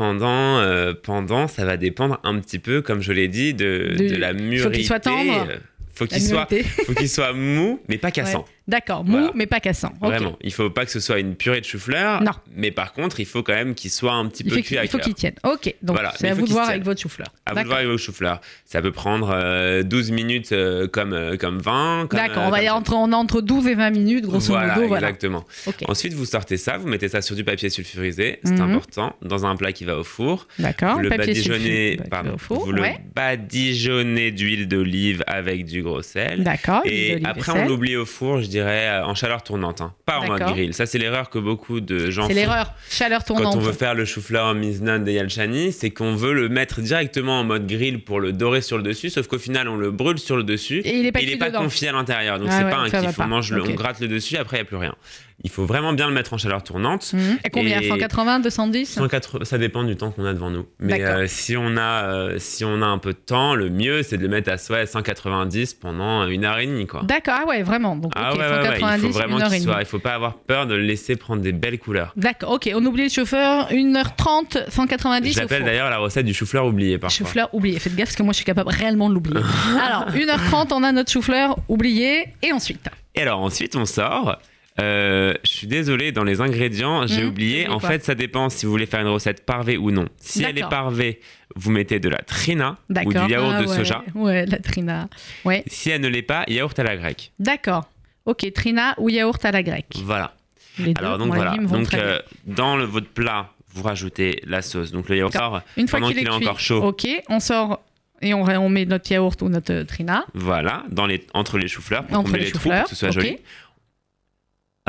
Pendant, 0.00 0.60
euh, 0.60 0.94
pendant, 0.94 1.46
ça 1.46 1.66
va 1.66 1.76
dépendre 1.76 2.20
un 2.24 2.40
petit 2.40 2.58
peu, 2.58 2.80
comme 2.80 3.02
je 3.02 3.12
l'ai 3.12 3.28
dit, 3.28 3.52
de, 3.52 3.94
De- 3.98 4.08
de 4.08 4.16
la 4.16 4.32
mûrité. 4.32 4.70
qu'il 4.78 4.86
soit 4.86 4.98
tendre. 4.98 5.46
Euh, 5.50 5.56
Faut 5.92 6.06
qu'il 6.06 6.22
soit, 6.22 6.48
faut 6.86 6.94
qu'il 6.94 7.08
soit 7.10 7.34
mou, 7.34 7.78
mais 7.86 7.98
pas 7.98 8.10
cassant. 8.10 8.46
D'accord, 8.68 9.04
mou 9.04 9.12
Voilà. 9.12 9.30
mais 9.34 9.46
pas 9.46 9.58
cassant. 9.60 9.92
Vraiment. 10.00 10.36
Il 10.42 10.52
faut 10.52 10.70
pas 10.70 10.84
que 10.84 10.90
ce 10.92 11.00
soit 11.00 11.18
une 11.18 11.34
purée 11.34 11.60
de 11.60 11.64
chou-fleur. 11.66 12.22
Non. 12.22 12.32
Mais 12.54 12.70
par 12.70 12.92
contre, 12.92 13.18
il 13.20 13.26
faut 13.26 13.42
quand 13.42 13.54
même 13.54 13.74
qu'il 13.74 13.90
soit 13.90 14.12
un 14.12 14.26
petit 14.26 14.44
Il 14.46 14.50
peu 14.52 14.60
cuit 14.60 14.78
à 14.78 14.84
il 14.84 14.88
faut 14.88 14.98
qu'il 14.98 15.14
tienne. 15.14 15.34
Ok, 15.44 15.74
donc 15.82 15.96
Voilà, 15.96 16.12
c'est 16.16 16.28
à 16.28 16.34
vous 16.34 16.46
de 16.46 16.52
voir 16.52 16.68
avec 16.68 16.84
votre 16.84 17.00
chou-fleur. 17.00 17.28
À 17.46 17.54
vous 17.54 17.60
de 17.62 17.66
voir 17.66 17.78
avec 17.78 17.90
vos 17.90 17.98
chou-fleurs. 17.98 18.40
Ça 18.64 18.80
peut 18.80 18.92
prendre 18.92 19.30
euh, 19.34 19.82
12 19.82 20.12
minutes 20.12 20.52
euh, 20.52 20.86
comme, 20.86 21.12
euh, 21.12 21.36
comme 21.36 21.58
20. 21.58 22.06
comme, 22.08 22.20
D'accord, 22.20 22.44
euh, 22.44 22.46
on 22.46 22.50
va 22.50 22.62
y 22.62 22.70
entre, 22.70 22.94
on 22.94 23.10
est 23.10 23.14
entre 23.14 23.40
12 23.40 23.66
et 23.66 23.74
20 23.74 23.90
minutes, 23.90 24.24
grosso 24.24 24.52
voilà, 24.52 24.74
modo. 24.76 24.86
Voilà. 24.88 25.08
exactement. 25.08 25.44
Ok, 25.66 25.76
Ensuite, 25.88 26.12
vous 26.12 26.24
sortez 26.24 26.56
ça, 26.56 26.76
vous 26.78 26.86
mettez 26.86 27.08
ça 27.08 27.22
sur 27.22 27.34
du 27.34 27.42
papier 27.44 27.70
sulfurisé, 27.70 28.38
c'est 28.44 28.52
Mhm. 28.52 28.60
important, 28.60 29.16
dans 29.22 29.46
un 29.46 29.56
plat 29.56 29.72
qui 29.72 29.84
va 29.84 29.96
au 29.98 30.04
four. 30.04 30.46
d'accord. 30.58 31.00
le 31.00 31.08
Papier 31.08 31.26
badigeonnez, 31.34 31.98
pardon, 32.10 32.34
au 32.34 32.38
four, 32.38 32.64
vous 32.66 32.72
le 32.72 32.82
ouais. 32.82 32.98
badigeonnez 33.14 34.30
d'huile 34.30 34.68
d'olive 34.68 35.24
avec 35.26 35.64
du 35.64 35.82
gros 35.82 36.02
sel. 36.02 36.44
D'accord. 36.44 36.82
Et 36.84 37.20
après, 37.24 37.52
on 37.52 37.66
l'oublie 37.66 37.96
au 37.96 38.06
four, 38.06 38.42
je 38.42 38.46
dirais, 38.50 38.88
euh, 38.88 39.04
en 39.06 39.14
chaleur 39.14 39.42
tournante, 39.42 39.80
hein, 39.80 39.94
pas 40.04 40.18
en 40.18 40.26
mode 40.26 40.40
grill. 40.42 40.74
Ça, 40.74 40.84
c'est 40.86 40.98
l'erreur 40.98 41.30
que 41.30 41.38
beaucoup 41.38 41.80
de 41.80 42.10
gens 42.10 42.26
C'est 42.26 42.34
font. 42.34 42.40
l'erreur. 42.40 42.74
Chaleur 42.90 43.20
Quand 43.24 43.34
tournante. 43.34 43.56
on 43.56 43.60
veut 43.60 43.72
faire 43.72 43.94
le 43.94 44.04
chou-fleur 44.04 44.46
en 44.46 44.54
miznan 44.54 44.98
de 45.02 45.10
Yalchani, 45.10 45.72
c'est 45.72 45.90
qu'on 45.90 46.14
veut 46.14 46.32
le 46.34 46.48
mettre 46.48 46.80
directement 46.80 47.40
en 47.40 47.44
mode 47.44 47.66
grill 47.66 48.04
pour 48.04 48.20
le 48.20 48.32
dorer 48.32 48.60
sur 48.60 48.76
le 48.76 48.82
dessus, 48.82 49.08
sauf 49.10 49.26
qu'au 49.26 49.38
final, 49.38 49.68
on 49.68 49.76
le 49.76 49.90
brûle 49.90 50.18
sur 50.18 50.36
le 50.36 50.42
dessus. 50.42 50.80
Et 50.84 50.96
il 50.98 51.06
est 51.06 51.12
pas 51.12 51.20
il 51.20 51.28
n'est 51.30 51.36
pas 51.38 51.48
dedans. 51.48 51.62
confié 51.62 51.88
à 51.88 51.92
l'intérieur, 51.92 52.38
donc 52.38 52.48
Ah 52.50 52.58
c'est 52.58 52.64
ouais, 52.64 52.70
pas 52.70 52.76
un 52.78 52.90
kiff. 52.90 53.18
On, 53.18 53.26
mange 53.26 53.52
le- 53.52 53.62
on 53.62 53.74
gratte 53.74 54.00
le 54.00 54.08
dessus, 54.08 54.36
après, 54.36 54.56
il 54.58 54.60
n'y 54.60 54.66
a 54.66 54.66
plus 54.66 54.76
rien. 54.76 54.94
Il 55.42 55.50
faut 55.50 55.64
vraiment 55.64 55.92
bien 55.92 56.06
le 56.06 56.12
mettre 56.12 56.34
en 56.34 56.38
chaleur 56.38 56.62
tournante. 56.62 57.12
Mhm. 57.12 57.38
Et 57.44 57.50
combien 57.50 57.80
Et- 57.80 57.88
180, 57.88 58.40
210 58.40 58.86
180, 58.86 59.44
ça 59.44 59.58
dépend 59.58 59.84
du 59.84 59.96
temps 59.96 60.10
qu'on 60.10 60.24
a 60.24 60.34
devant 60.34 60.50
nous. 60.50 60.66
Mais 60.78 61.02
euh, 61.02 61.26
si, 61.26 61.56
on 61.56 61.76
a, 61.76 62.04
euh, 62.04 62.34
si 62.38 62.64
on 62.64 62.82
a 62.82 62.86
un 62.86 62.98
peu 62.98 63.12
de 63.12 63.18
temps, 63.18 63.54
le 63.54 63.70
mieux, 63.70 64.02
c'est 64.02 64.18
de 64.18 64.22
le 64.22 64.28
mettre 64.28 64.50
à 64.50 64.72
ouais, 64.72 64.86
190 64.86 65.74
pendant 65.74 66.26
une 66.26 66.44
heure 66.44 66.58
et 66.58 66.66
demie. 66.66 66.86
Quoi. 66.86 67.02
D'accord, 67.04 67.34
ah 67.42 67.46
ouais, 67.46 67.62
vraiment. 67.62 67.96
Donc, 67.96 68.12
Ah 68.16 68.32
ok, 68.32 68.38
ouais, 68.38 68.44
ouais, 68.44 68.50
ouais, 68.50 68.64
190, 68.80 69.06
il 69.06 69.12
faut 69.12 69.18
vraiment 69.18 69.40
qu'il 69.48 69.62
soit. 69.62 69.80
Il 69.80 69.86
faut 69.86 69.98
pas 69.98 70.14
avoir 70.14 70.34
peur 70.38 70.66
de 70.66 70.74
le 70.74 70.82
laisser 70.82 71.16
prendre 71.16 71.42
des 71.42 71.52
belles 71.52 71.78
couleurs. 71.78 72.12
D'accord, 72.16 72.52
ok, 72.52 72.70
on 72.74 72.84
oublie 72.84 73.04
le 73.04 73.08
chauffeur, 73.08 73.70
1h30, 73.70 74.68
190 74.68 75.30
au 75.30 75.40
J'appelle 75.40 75.64
d'ailleurs 75.64 75.90
la 75.90 75.98
recette 75.98 76.26
du 76.26 76.34
chou-fleur 76.34 76.66
oublié 76.66 76.98
parfois. 76.98 77.16
Chou-fleur 77.16 77.48
oublié. 77.54 77.78
Faites 77.78 77.94
gaffe 77.94 78.08
parce 78.08 78.16
que 78.16 78.22
moi 78.22 78.32
je 78.32 78.36
suis 78.36 78.44
capable 78.44 78.70
réellement 78.70 79.08
de 79.08 79.14
l'oublier. 79.14 79.40
Alors, 79.84 80.08
1h30, 80.10 80.72
on 80.72 80.82
a 80.82 80.92
notre 80.92 81.10
chou-fleur 81.10 81.56
oublié. 81.68 82.26
Et 82.42 82.52
ensuite 82.52 82.80
Et 83.14 83.22
alors 83.22 83.40
ensuite, 83.40 83.76
on 83.76 83.86
sort. 83.86 84.38
Euh, 84.80 85.34
je 85.44 85.50
suis 85.50 85.66
désolé, 85.66 86.12
dans 86.12 86.24
les 86.24 86.40
ingrédients, 86.40 87.06
j'ai 87.06 87.22
Mhm, 87.22 87.28
oublié. 87.28 87.68
En 87.68 87.80
fait, 87.80 88.04
ça 88.04 88.14
dépend 88.14 88.48
si 88.48 88.66
vous 88.66 88.72
voulez 88.72 88.86
faire 88.86 89.00
une 89.00 89.08
recette 89.08 89.44
parvée 89.44 89.76
ou 89.76 89.90
non. 89.90 90.06
Si 90.18 90.42
elle 90.42 90.58
est 90.58 90.68
parvée, 90.68 91.20
vous 91.56 91.70
mettez 91.70 91.98
de 92.00 92.08
la 92.08 92.18
trina 92.18 92.76
ou 93.04 93.12
du 93.12 93.18
yaourt 93.18 93.52
Ah 93.56 93.62
de 93.62 93.66
ouais, 93.68 93.76
soja. 93.76 94.02
Ouais, 94.14 94.46
la 94.46 94.58
trina. 94.58 95.08
Ouais, 95.44 95.64
Si 95.66 95.90
elle 95.90 96.00
ne 96.00 96.08
l'est 96.08 96.22
pas, 96.22 96.44
yaourt 96.48 96.78
à 96.78 96.82
la 96.82 96.96
grecque. 96.96 97.32
d'accord. 97.38 97.88
Ok, 98.26 98.46
trina 98.52 98.94
ou 98.98 99.08
yaourt 99.08 99.42
à 99.44 99.50
la 99.50 99.62
grecque. 99.62 99.96
Voilà. 100.04 100.34
Les 100.78 100.92
deux, 100.94 101.04
Alors 101.04 101.18
donc 101.18 101.28
moi, 101.28 101.36
voilà. 101.36 101.56
Donc 101.56 101.92
euh, 101.94 102.20
dans 102.46 102.76
le, 102.76 102.84
votre 102.84 103.08
plat, 103.08 103.50
vous 103.74 103.82
rajoutez 103.82 104.40
la 104.46 104.62
sauce. 104.62 104.92
Donc 104.92 105.08
le 105.08 105.16
yaourt 105.16 105.32
sort 105.32 105.62
Une 105.76 105.88
fois 105.88 106.00
qu'il 106.00 106.18
est, 106.18 106.24
cuit, 106.24 106.28
encore 106.30 106.60
chaud. 106.60 106.82
Ok, 106.84 107.06
on 107.28 107.40
sort 107.40 107.80
et 108.22 108.34
on, 108.34 108.42
on 108.42 108.68
met 108.68 108.84
notre 108.84 109.10
yaourt 109.10 109.40
ou 109.42 109.48
notre 109.48 109.82
trina. 109.84 110.26
Voilà, 110.34 110.84
dans 110.90 111.06
les, 111.06 111.26
entre 111.34 111.56
les 111.58 111.66
choux-fleurs 111.66 112.04
pour 112.06 112.28
les 112.28 112.38
les 112.44 112.50
trous, 112.52 112.68
pour 112.68 112.82
que 112.84 112.90
ce 112.90 112.94
soit 112.94 113.10
joli. 113.10 113.38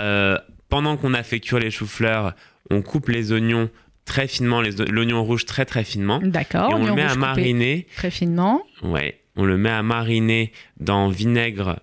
Euh, 0.02 0.38
pendant 0.70 0.98
qu'on 0.98 1.14
a 1.14 1.24
fait 1.24 1.40
cuire 1.40 1.60
les 1.60 1.72
choux-fleurs, 1.72 2.34
on 2.70 2.82
coupe 2.82 3.10
les 3.10 3.32
oignons 3.32 3.70
très 4.06 4.28
finement, 4.28 4.62
l'oignon 4.90 5.24
rouge 5.24 5.46
très 5.46 5.66
très 5.66 5.84
finement, 5.84 6.20
D'accord. 6.24 6.72
et 6.72 6.74
on 6.74 6.86
le 6.86 6.94
met 6.94 7.04
à 7.04 7.16
mariner. 7.16 7.88
Très 7.96 8.12
finement. 8.12 8.64
Ouais, 8.82 9.20
on 9.36 9.46
le 9.46 9.58
met 9.58 9.70
à 9.70 9.84
mariner 9.84 10.52
dans 10.80 11.08
vinaigre 11.10 11.80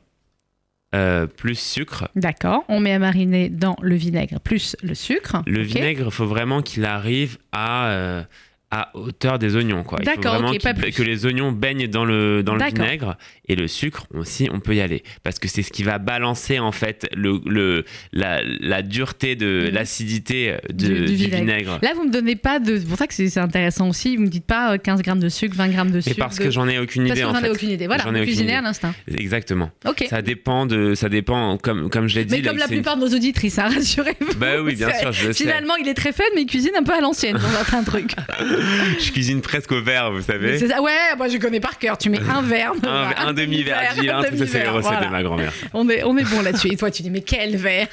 euh, 0.94 1.26
plus 1.26 1.58
sucre. 1.58 2.08
D'accord. 2.16 2.64
On 2.68 2.80
met 2.80 2.92
à 2.92 2.98
mariner 2.98 3.50
dans 3.50 3.76
le 3.82 3.94
vinaigre 3.94 4.40
plus 4.40 4.74
le 4.82 4.94
sucre. 4.94 5.42
Le 5.46 5.60
vinaigre, 5.60 6.06
il 6.06 6.10
faut 6.10 6.26
vraiment 6.26 6.62
qu'il 6.62 6.84
arrive 6.86 7.38
à, 7.52 7.88
euh, 7.88 8.22
à 8.70 8.90
hauteur 8.94 9.38
des 9.38 9.56
oignons. 9.56 9.82
Quoi. 9.82 9.98
Il 10.02 10.08
faut 10.08 10.14
D'accord, 10.16 10.34
vraiment 10.34 10.50
ok, 10.50 10.62
pas 10.62 10.74
qu'il- 10.74 10.82
plus. 10.82 10.92
que 10.92 11.02
les 11.02 11.24
oignons 11.24 11.52
baignent 11.52 11.88
dans 11.88 12.04
le, 12.04 12.42
dans 12.42 12.54
le 12.54 12.64
vinaigre. 12.66 13.16
Et 13.48 13.56
le 13.56 13.66
sucre 13.66 14.06
aussi, 14.14 14.48
on 14.52 14.60
peut 14.60 14.74
y 14.74 14.80
aller. 14.82 15.02
Parce 15.22 15.38
que 15.38 15.48
c'est 15.48 15.62
ce 15.62 15.70
qui 15.72 15.82
va 15.82 15.96
balancer 15.98 16.58
en 16.58 16.70
fait 16.70 17.08
le, 17.16 17.40
le, 17.46 17.84
la, 18.12 18.42
la 18.60 18.82
dureté 18.82 19.36
de 19.36 19.64
Mhm. 19.68 19.74
l'acidité 19.74 20.56
Du- 20.70 21.04
vinaigre. 21.06 21.36
vinaigre. 21.38 21.78
Là, 21.82 21.92
vous 21.94 22.04
me 22.04 22.12
donnez 22.12 22.36
pas 22.36 22.58
de. 22.58 22.76
C'est 22.78 22.84
pour 22.86 22.98
ça 22.98 23.06
que 23.06 23.14
c'est 23.14 23.38
intéressant 23.38 23.88
aussi. 23.88 24.16
Vous 24.16 24.22
me 24.24 24.28
dites 24.28 24.44
pas 24.44 24.74
euh, 24.74 24.78
15 24.78 25.00
grammes 25.00 25.20
de 25.20 25.30
sucre, 25.30 25.56
20 25.56 25.68
grammes 25.68 25.90
de 25.90 25.98
Et 25.98 26.02
sucre. 26.02 26.16
parce 26.18 26.36
de- 26.38 26.44
que 26.44 26.50
j'en 26.50 26.68
ai 26.68 26.78
aucune 26.78 27.06
Parce 27.06 27.18
idée 27.18 27.22
que 27.26 27.32
en 27.32 27.34
j'en 27.40 27.44
ai 27.44 27.50
aucune 27.50 27.70
idée. 27.70 27.86
Voilà, 27.86 28.02
J'en 28.04 28.14
ai 28.14 28.22
idée. 28.30 28.52
à 28.52 28.60
l'instinct. 28.60 28.94
Exactement. 29.16 29.70
Ok. 29.86 30.04
Ça 30.10 30.20
dépend 30.20 30.66
de, 30.66 30.94
ça 30.94 31.08
dépend 31.08 31.56
comme 31.56 31.88
comme 31.88 32.06
je 32.08 32.16
l'ai 32.16 32.24
dit. 32.26 32.34
Mais 32.36 32.42
comme 32.42 32.58
la 32.58 32.68
plupart 32.68 32.96
de 32.98 33.00
nos 33.08 33.14
auditrices, 33.16 33.58
hein, 33.58 33.68
rassurez-vous. 33.74 34.34
Bah 34.38 34.60
oui, 34.62 34.74
bien 34.76 34.92
sûr, 34.92 35.10
je 35.12 35.28
le 35.28 35.32
sais. 35.32 35.44
Finalement, 35.44 35.74
il 35.76 35.88
est 35.88 35.94
très 35.94 36.12
fun, 36.12 36.24
mais 36.34 36.42
il 36.42 36.46
cuisine 36.46 36.72
un 36.78 36.82
peu 36.82 36.92
à 36.92 37.00
l'ancienne 37.00 37.36
dans 37.38 37.48
certains 37.48 37.82
trucs. 37.82 38.12
Je 38.98 39.10
cuisine 39.12 39.40
presque 39.40 39.72
au 39.72 39.82
verre, 39.82 40.10
vous 40.12 40.22
savez. 40.22 40.58
Ça. 40.58 40.80
Ouais, 40.82 40.92
moi 41.16 41.28
je 41.28 41.36
connais 41.38 41.60
par 41.60 41.78
cœur. 41.78 41.96
Tu 41.98 42.10
mets 42.10 42.20
un 42.20 42.42
verre. 42.42 42.72
Un, 43.18 43.32
demi-verre, 43.32 43.94
Gilles, 43.94 44.10
un 44.10 44.18
hein, 44.18 44.22
ça 44.22 44.46
c'est 44.46 44.62
les 44.62 44.68
recettes 44.68 44.90
voilà. 44.92 45.06
de 45.06 45.10
ma 45.10 45.22
grand-mère. 45.22 45.52
On 45.74 45.88
est, 45.88 46.02
on 46.04 46.16
est 46.16 46.24
bon 46.24 46.42
là-dessus. 46.42 46.68
Et 46.72 46.76
toi, 46.76 46.90
tu 46.90 47.02
dis, 47.02 47.10
mais 47.10 47.20
quel 47.22 47.56
verre 47.56 47.88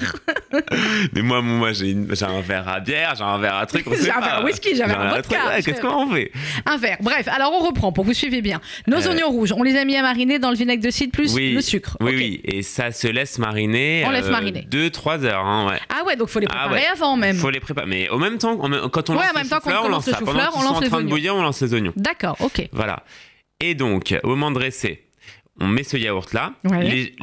Mais 1.13 1.21
moi, 1.21 1.41
moi 1.41 1.71
j'ai 1.73 1.95
un 1.95 2.41
verre 2.41 2.67
à 2.67 2.79
bière, 2.79 3.13
j'ai 3.17 3.23
un 3.23 3.37
verre 3.37 3.55
à 3.57 3.65
truc, 3.65 3.85
J'ai 4.01 4.11
un 4.11 4.19
verre 4.19 4.35
à 4.39 4.43
whisky, 4.43 4.75
j'ai 4.75 4.83
un 4.83 4.87
verre 4.87 5.01
à 5.01 5.15
vodka. 5.15 5.37
ouais, 5.47 5.61
Qu'est-ce 5.63 5.81
qu'on 5.81 6.11
fait? 6.11 6.31
Un 6.65 6.77
verre. 6.77 6.97
Bref, 7.01 7.27
alors 7.27 7.53
on 7.53 7.65
reprend 7.65 7.91
pour 7.91 8.03
que 8.03 8.09
vous 8.09 8.13
suivez 8.15 8.41
bien. 8.41 8.59
Nos 8.87 9.05
Euh, 9.05 9.09
oignons 9.11 9.29
rouges, 9.29 9.53
on 9.55 9.63
les 9.63 9.77
a 9.77 9.85
mis 9.85 9.95
à 9.97 10.01
mariner 10.01 10.39
dans 10.39 10.49
le 10.49 10.55
vinaigre 10.55 10.83
de 10.83 10.89
cidre 10.89 11.11
plus 11.11 11.33
Oui, 11.33 11.53
le 11.53 11.61
sucre. 11.61 11.97
Oui, 11.99 12.13
oui, 12.15 12.41
et 12.43 12.61
ça 12.63 12.91
se 12.91 13.07
laisse 13.07 13.37
mariner. 13.37 14.03
On 14.07 14.11
laisse 14.11 14.29
mariner. 14.29 14.67
2-3 14.71 15.23
heures, 15.25 15.45
hein, 15.45 15.67
ouais. 15.69 15.79
Ah 15.89 16.05
ouais, 16.05 16.15
donc 16.15 16.29
faut 16.29 16.39
les 16.39 16.47
Ah 16.49 16.55
préparer 16.67 16.81
ouais. 16.81 16.87
avant 16.91 17.17
même. 17.17 17.35
Faut 17.37 17.49
les 17.49 17.59
préparer. 17.59 17.87
Mais 17.87 18.09
au 18.09 18.17
même 18.17 18.37
temps, 18.37 18.57
quand 18.57 19.09
on 19.09 19.15
Ouais, 19.15 19.23
lance 19.33 19.49
le 19.65 19.77
on 19.85 19.89
lance 19.89 20.05
chou-fleur, 20.09 20.54
on 20.55 20.59
sont 20.61 20.65
lance 20.69 20.77
en 20.77 20.81
les 20.81 20.87
train 20.89 21.01
de 21.03 21.07
bouillir, 21.09 21.35
on 21.35 21.41
lance 21.41 21.61
les 21.61 21.73
oignons. 21.73 21.93
D'accord, 21.95 22.35
ok. 22.39 22.67
Voilà. 22.71 23.03
Et 23.59 23.75
donc, 23.75 24.13
au 24.23 24.29
moment 24.29 24.49
de 24.51 24.55
dresser, 24.55 25.03
on 25.59 25.67
met 25.67 25.83
ce 25.83 25.95
yaourt-là. 25.97 26.53
Ouais, 26.65 27.13